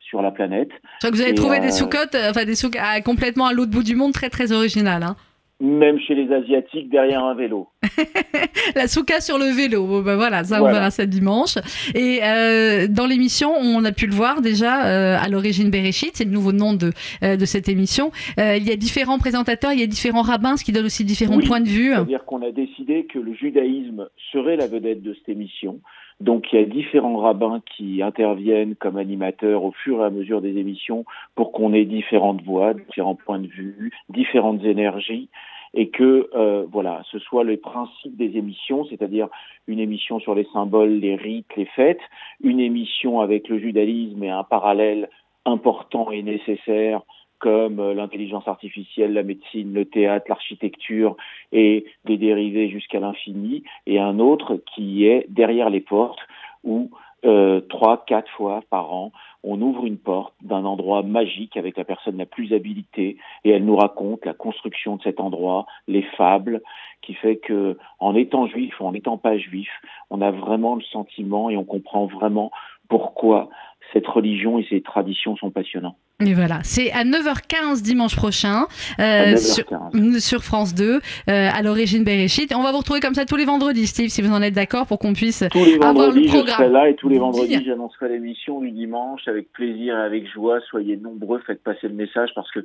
sur 0.00 0.22
la 0.22 0.30
planète. 0.30 0.70
Je 0.70 0.98
crois 0.98 1.10
que 1.10 1.16
vous 1.16 1.22
avez 1.22 1.30
Et, 1.30 1.34
trouvé 1.34 1.58
euh, 1.58 1.62
des 1.62 1.72
soukottes, 1.72 2.14
euh, 2.14 2.30
enfin 2.30 2.44
des 2.44 2.54
souks 2.54 2.76
ah, 2.78 3.00
complètement 3.00 3.46
à 3.46 3.52
l'autre 3.52 3.70
bout 3.70 3.82
du 3.82 3.96
monde, 3.96 4.12
très 4.12 4.30
très 4.30 4.52
original. 4.52 5.02
Hein. 5.02 5.16
Même 5.64 5.98
chez 5.98 6.14
les 6.14 6.30
Asiatiques, 6.30 6.90
derrière 6.90 7.24
un 7.24 7.34
vélo. 7.34 7.68
La 8.76 8.86
souka 8.86 9.20
sur 9.22 9.38
le 9.38 9.46
vélo, 9.46 9.86
Bon, 9.86 10.02
ben 10.02 10.16
voilà, 10.16 10.44
ça 10.44 10.62
on 10.62 10.66
verra 10.66 10.90
ça 10.90 11.06
dimanche. 11.06 11.56
Et 11.94 12.20
euh, 12.22 12.86
dans 12.86 13.06
l'émission, 13.06 13.50
on 13.58 13.82
a 13.86 13.92
pu 13.92 14.06
le 14.06 14.12
voir 14.12 14.42
déjà, 14.42 14.84
euh, 14.86 15.16
à 15.18 15.26
l'origine 15.30 15.70
Bereshit, 15.70 16.10
c'est 16.16 16.24
le 16.26 16.32
nouveau 16.32 16.52
nom 16.52 16.74
de, 16.74 16.90
euh, 17.22 17.36
de 17.36 17.44
cette 17.46 17.70
émission. 17.70 18.10
Euh, 18.38 18.56
il 18.58 18.68
y 18.68 18.72
a 18.72 18.76
différents 18.76 19.18
présentateurs, 19.18 19.72
il 19.72 19.80
y 19.80 19.82
a 19.82 19.86
différents 19.86 20.20
rabbins, 20.20 20.58
ce 20.58 20.64
qui 20.64 20.72
donne 20.72 20.84
aussi 20.84 21.02
différents 21.02 21.36
Oui. 21.38 21.46
points 21.46 21.60
de 21.60 21.68
vue. 21.68 21.92
C'est-à-dire 21.94 22.26
qu'on 22.26 22.42
a 22.42 22.50
décidé 22.50 23.06
que 23.06 23.18
le 23.18 23.32
judaïsme 23.32 24.08
serait 24.32 24.56
la 24.56 24.66
vedette 24.66 25.02
de 25.02 25.14
cette 25.14 25.30
émission. 25.30 25.80
Donc 26.20 26.44
il 26.52 26.60
y 26.60 26.62
a 26.62 26.66
différents 26.66 27.16
rabbins 27.16 27.60
qui 27.76 28.02
interviennent 28.02 28.76
comme 28.76 28.98
animateurs 28.98 29.64
au 29.64 29.72
fur 29.72 30.00
et 30.00 30.04
à 30.04 30.10
mesure 30.10 30.40
des 30.42 30.58
émissions 30.58 31.04
pour 31.34 31.52
qu'on 31.52 31.72
ait 31.72 31.84
différentes 31.86 32.42
voix, 32.44 32.74
différents 32.74 33.16
points 33.16 33.40
de 33.40 33.48
vue, 33.48 33.90
différentes 34.10 34.62
énergies 34.62 35.28
et 35.74 35.88
que 35.88 36.30
euh, 36.34 36.64
voilà, 36.70 37.02
ce 37.10 37.18
soit 37.18 37.44
les 37.44 37.56
principes 37.56 38.16
des 38.16 38.36
émissions, 38.36 38.84
c'est-à-dire 38.86 39.28
une 39.66 39.80
émission 39.80 40.20
sur 40.20 40.34
les 40.34 40.46
symboles, 40.52 41.00
les 41.00 41.16
rites, 41.16 41.54
les 41.56 41.66
fêtes, 41.66 42.00
une 42.42 42.60
émission 42.60 43.20
avec 43.20 43.48
le 43.48 43.58
judaïsme 43.58 44.22
et 44.22 44.30
un 44.30 44.44
parallèle 44.44 45.08
important 45.44 46.10
et 46.10 46.22
nécessaire 46.22 47.02
comme 47.40 47.80
euh, 47.80 47.92
l'intelligence 47.92 48.46
artificielle, 48.48 49.12
la 49.12 49.22
médecine, 49.22 49.74
le 49.74 49.84
théâtre, 49.84 50.26
l'architecture 50.28 51.16
et 51.52 51.84
des 52.04 52.16
dérivés 52.16 52.70
jusqu'à 52.70 53.00
l'infini, 53.00 53.64
et 53.86 53.98
un 53.98 54.18
autre 54.18 54.62
qui 54.74 55.06
est 55.06 55.26
derrière 55.28 55.70
les 55.70 55.80
portes 55.80 56.20
où 56.62 56.90
euh, 57.24 57.60
trois, 57.60 58.04
quatre 58.06 58.30
fois 58.32 58.62
par 58.70 58.92
an, 58.92 59.12
on 59.44 59.60
ouvre 59.60 59.84
une 59.84 59.98
porte 59.98 60.34
d'un 60.42 60.64
endroit 60.64 61.02
magique 61.02 61.56
avec 61.56 61.76
la 61.76 61.84
personne 61.84 62.16
la 62.16 62.26
plus 62.26 62.52
habilitée 62.52 63.18
et 63.44 63.50
elle 63.50 63.64
nous 63.64 63.76
raconte 63.76 64.24
la 64.24 64.32
construction 64.32 64.96
de 64.96 65.02
cet 65.02 65.20
endroit, 65.20 65.66
les 65.86 66.02
fables, 66.16 66.62
qui 67.02 67.14
fait 67.14 67.36
que 67.36 67.76
en 67.98 68.14
étant 68.14 68.46
juif 68.46 68.80
ou 68.80 68.86
en 68.86 68.92
n'étant 68.92 69.18
pas 69.18 69.36
juif, 69.36 69.70
on 70.10 70.22
a 70.22 70.30
vraiment 70.30 70.74
le 70.74 70.82
sentiment 70.82 71.50
et 71.50 71.56
on 71.56 71.64
comprend 71.64 72.06
vraiment 72.06 72.50
pourquoi 72.94 73.48
cette 73.92 74.06
religion 74.06 74.56
et 74.56 74.66
ces 74.70 74.80
traditions 74.80 75.36
sont 75.36 75.50
passionnantes. 75.50 75.96
Et 76.24 76.32
voilà, 76.32 76.60
c'est 76.62 76.92
à 76.92 77.02
9h15 77.02 77.82
dimanche 77.82 78.14
prochain 78.14 78.66
euh, 79.00 79.36
sur, 79.36 79.64
9h15. 79.64 80.20
sur 80.20 80.44
France 80.44 80.76
2 80.76 80.84
euh, 80.94 81.00
à 81.28 81.60
l'origine 81.62 82.04
Bereshit. 82.04 82.54
On 82.54 82.62
va 82.62 82.70
vous 82.70 82.78
retrouver 82.78 83.00
comme 83.00 83.14
ça 83.14 83.24
tous 83.24 83.34
les 83.34 83.46
vendredis, 83.46 83.88
Steve, 83.88 84.10
si 84.10 84.22
vous 84.22 84.32
en 84.32 84.42
êtes 84.42 84.54
d'accord, 84.54 84.86
pour 84.86 85.00
qu'on 85.00 85.12
puisse 85.12 85.44
Tous 85.50 85.64
les 85.64 85.74
avoir 85.74 85.92
le 85.92 85.98
vendredis, 85.98 86.28
je 86.28 86.34
programme. 86.34 86.56
serai 86.56 86.68
là 86.68 86.88
et 86.88 86.94
tous 86.94 87.08
les 87.08 87.18
vendredis, 87.18 87.64
j'annoncerai 87.64 88.10
l'émission 88.10 88.60
du 88.60 88.70
dimanche 88.70 89.26
avec 89.26 89.52
plaisir 89.52 89.98
et 89.98 90.02
avec 90.02 90.32
joie. 90.32 90.60
Soyez 90.70 90.96
nombreux, 90.96 91.40
faites 91.44 91.64
passer 91.64 91.88
le 91.88 91.94
message 91.94 92.30
parce 92.36 92.50
que 92.52 92.60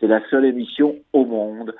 c'est 0.00 0.06
la 0.06 0.22
seule 0.30 0.46
émission 0.46 0.96
au 1.12 1.26
monde 1.26 1.74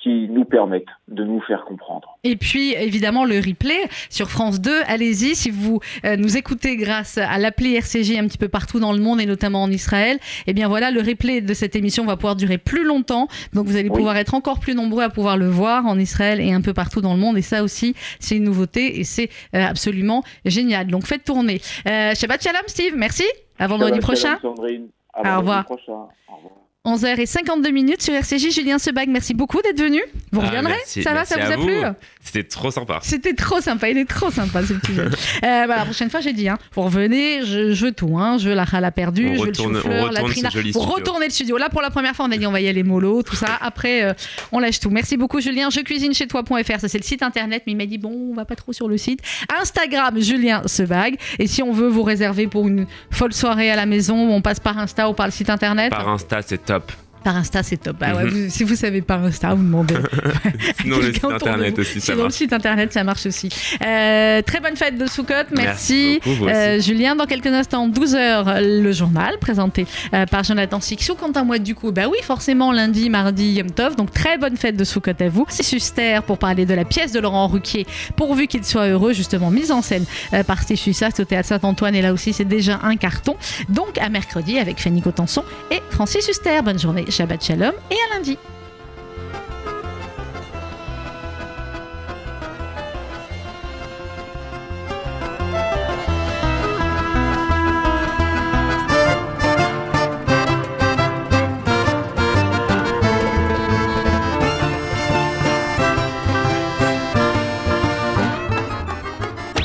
qui 0.00 0.28
nous 0.28 0.44
permette 0.44 0.86
de 1.08 1.24
nous 1.24 1.40
faire 1.40 1.64
comprendre. 1.64 2.18
Et 2.22 2.36
puis, 2.36 2.72
évidemment, 2.74 3.24
le 3.24 3.38
replay 3.38 3.76
sur 4.10 4.30
France 4.30 4.60
2. 4.60 4.82
Allez-y, 4.86 5.34
si 5.34 5.50
vous 5.50 5.80
euh, 6.04 6.16
nous 6.16 6.36
écoutez 6.36 6.76
grâce 6.76 7.18
à 7.18 7.36
l'appli 7.38 7.74
RCJ 7.74 8.12
un 8.18 8.26
petit 8.28 8.38
peu 8.38 8.46
partout 8.48 8.78
dans 8.78 8.92
le 8.92 9.00
monde 9.00 9.20
et 9.20 9.26
notamment 9.26 9.62
en 9.62 9.70
Israël, 9.70 10.18
eh 10.46 10.52
bien 10.52 10.68
voilà, 10.68 10.92
le 10.92 11.00
replay 11.00 11.40
de 11.40 11.52
cette 11.52 11.74
émission 11.74 12.04
va 12.04 12.14
pouvoir 12.16 12.36
durer 12.36 12.58
plus 12.58 12.84
longtemps. 12.84 13.26
Donc, 13.54 13.66
vous 13.66 13.76
allez 13.76 13.88
Oui. 13.88 13.96
pouvoir 13.96 14.16
être 14.16 14.34
encore 14.34 14.60
plus 14.60 14.74
nombreux 14.76 15.02
à 15.02 15.08
pouvoir 15.10 15.36
le 15.36 15.48
voir 15.48 15.84
en 15.86 15.98
Israël 15.98 16.40
et 16.40 16.52
un 16.52 16.60
peu 16.60 16.74
partout 16.74 17.00
dans 17.00 17.14
le 17.14 17.20
monde. 17.20 17.36
Et 17.36 17.42
ça 17.42 17.64
aussi, 17.64 17.94
c'est 18.20 18.36
une 18.36 18.44
nouveauté 18.44 19.00
et 19.00 19.04
c'est 19.04 19.30
euh, 19.56 19.64
absolument 19.66 20.22
génial. 20.44 20.86
Donc, 20.86 21.06
faites 21.06 21.24
tourner. 21.24 21.60
Euh, 21.88 22.14
Shabbat 22.14 22.40
Shalom, 22.42 22.62
Steve. 22.68 22.94
Merci. 22.96 23.24
À 23.58 23.66
vendredi 23.66 23.94
Shabbat 24.00 24.02
prochain. 24.02 24.38
shalom, 24.40 24.54
Sandrine. 24.56 24.86
À 25.12 25.20
Au 25.20 25.24
vendredi 25.24 25.38
revoir. 25.40 25.64
prochain. 25.64 25.92
Au 26.28 26.36
revoir. 26.36 26.67
11h52 26.94 27.70
minutes 27.72 28.02
sur 28.02 28.14
RCJ. 28.14 28.50
Julien 28.50 28.78
Sebag, 28.78 29.08
merci 29.08 29.34
beaucoup 29.34 29.60
d'être 29.62 29.80
venu. 29.80 30.02
Vous 30.32 30.40
Ah, 30.42 30.46
reviendrez 30.46 30.72
merci- 30.74 31.02
Ça 31.02 31.12
va, 31.14 31.24
ça 31.24 31.36
vous 31.38 31.52
a 31.52 31.56
plu. 31.56 31.74
C'était 32.22 32.44
trop 32.44 32.70
sympa. 32.70 32.98
C'était 33.02 33.32
trop 33.34 33.60
sympa, 33.60 33.88
il 33.88 33.96
est 33.98 34.04
trop 34.08 34.30
sympa 34.30 34.62
ce 34.62 34.74
petit 34.74 34.94
jeune. 34.94 35.10
Euh, 35.44 35.66
bah, 35.66 35.76
la 35.78 35.84
prochaine 35.84 36.10
fois, 36.10 36.20
j'ai 36.20 36.32
dit, 36.32 36.48
hein, 36.48 36.58
vous 36.74 36.82
revenez, 36.82 37.44
je, 37.44 37.72
je 37.72 37.84
veux 37.86 37.92
tout, 37.92 38.18
hein, 38.18 38.38
je 38.38 38.48
veux 38.50 38.54
la 38.54 38.66
chala 38.66 38.90
perdue, 38.90 39.28
je 39.28 39.40
veux 39.40 39.46
retourne- 39.48 39.72
le 39.74 39.80
chou-fleur, 39.80 40.12
la 40.12 40.20
trina. 40.22 40.48
Vous 40.72 40.80
retournez 40.80 41.26
le 41.26 41.32
studio. 41.32 41.56
Là, 41.56 41.68
pour 41.70 41.80
la 41.80 41.90
première 41.90 42.14
fois, 42.14 42.26
on 42.28 42.32
a 42.32 42.36
dit, 42.36 42.46
on 42.46 42.50
va 42.52 42.60
y 42.60 42.68
aller 42.68 42.82
mollo, 42.82 43.22
tout 43.22 43.36
ça. 43.36 43.56
Après, 43.60 44.02
euh, 44.02 44.12
on 44.52 44.58
lâche 44.58 44.80
tout. 44.80 44.90
Merci 44.90 45.16
beaucoup, 45.16 45.40
Julien. 45.40 45.70
Je 45.70 45.80
cuisine 45.80 46.12
chez 46.12 46.26
toi.fr, 46.26 46.80
ça 46.80 46.88
c'est 46.88 46.98
le 46.98 47.04
site 47.04 47.22
internet, 47.22 47.62
mais 47.66 47.72
il 47.72 47.76
m'a 47.76 47.86
dit, 47.86 47.98
bon, 47.98 48.10
on 48.32 48.34
va 48.34 48.44
pas 48.44 48.56
trop 48.56 48.72
sur 48.72 48.88
le 48.88 48.98
site. 48.98 49.20
Instagram, 49.60 50.20
Julien 50.20 50.62
Sebag. 50.66 51.16
Et 51.38 51.46
si 51.46 51.62
on 51.62 51.72
veut 51.72 51.88
vous 51.88 52.02
réserver 52.02 52.46
pour 52.46 52.66
une 52.68 52.86
folle 53.10 53.32
soirée 53.32 53.70
à 53.70 53.76
la 53.76 53.86
maison, 53.86 54.16
on 54.30 54.42
passe 54.42 54.60
par 54.60 54.76
Insta 54.78 55.08
ou 55.08 55.14
par 55.14 55.26
le 55.26 55.32
site 55.32 55.50
internet. 55.50 55.90
Par 55.90 56.08
Insta, 56.08 56.40
c'est 56.42 56.64
top. 56.64 56.77
up. 56.78 57.07
Par 57.28 57.36
Insta, 57.36 57.62
c'est 57.62 57.76
top. 57.76 57.98
Bah 58.00 58.14
ouais, 58.14 58.24
Mhm. 58.24 58.30
vous- 58.30 58.50
si 58.50 58.64
vous 58.64 58.74
savez 58.74 59.02
par 59.02 59.22
Insta, 59.22 59.52
vous 59.52 59.62
demandez. 59.62 59.94
Sinon, 60.80 60.96
le 60.98 61.12
site 61.12 61.24
internet 61.26 61.78
aussi, 61.78 62.00
ça 62.00 62.06
Sinon, 62.06 62.16
le 62.16 62.22
marche. 62.22 62.34
site 62.34 62.52
internet, 62.54 62.92
ça 62.94 63.04
marche 63.04 63.26
aussi. 63.26 63.50
Euh, 63.84 64.40
très 64.40 64.60
bonne 64.60 64.76
fête 64.76 64.96
de 64.96 65.06
Soukot. 65.06 65.34
Merci. 65.54 66.20
beaucoup. 66.24 66.48
Euh, 66.48 66.80
Julien, 66.80 67.16
dans 67.16 67.26
quelques 67.26 67.48
instants, 67.48 67.86
12h, 67.86 68.60
le 68.62 68.92
journal 68.92 69.36
présenté 69.38 69.86
euh, 70.14 70.24
par 70.24 70.42
Jonathan 70.42 70.80
Sixou. 70.80 71.16
Quant 71.16 71.32
à 71.32 71.42
moi, 71.44 71.58
du 71.58 71.74
coup, 71.74 71.92
bah 71.92 72.04
oui, 72.10 72.16
forcément, 72.22 72.72
lundi, 72.72 73.10
mardi, 73.10 73.52
Yom 73.52 73.70
Tov. 73.72 73.94
Donc, 73.96 74.10
très 74.10 74.38
bonne 74.38 74.56
fête 74.56 74.76
de 74.78 74.84
Soukot 74.84 75.10
à 75.20 75.28
vous. 75.28 75.44
C'est 75.50 75.62
Suster 75.62 76.20
pour 76.26 76.38
parler 76.38 76.64
de 76.64 76.72
la 76.72 76.86
pièce 76.86 77.12
de 77.12 77.20
Laurent 77.20 77.46
Ruquier, 77.48 77.86
pourvu 78.16 78.46
qu'il 78.46 78.64
soit 78.64 78.86
heureux, 78.88 79.12
justement, 79.12 79.50
mise 79.50 79.70
en 79.70 79.82
scène 79.82 80.06
euh, 80.32 80.42
par 80.44 80.62
Stéphie 80.62 80.94
Sass 80.94 81.20
au 81.20 81.24
théâtre 81.24 81.48
Saint-Antoine. 81.48 81.94
Et 81.94 82.00
là 82.00 82.14
aussi, 82.14 82.32
c'est 82.32 82.46
déjà 82.48 82.80
un 82.82 82.96
carton. 82.96 83.36
Donc, 83.68 83.98
à 84.00 84.08
mercredi 84.08 84.58
avec 84.58 84.80
Fanny 84.80 85.02
Cotenson 85.02 85.44
et 85.70 85.82
Francis 85.90 86.24
Suster. 86.24 86.62
Bonne 86.64 86.78
journée. 86.78 87.04
Shabbat 87.18 87.42
Shalom 87.42 87.74
et 87.90 87.96
à 87.96 88.14
lundi. 88.14 88.38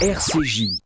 RCJ 0.02 0.82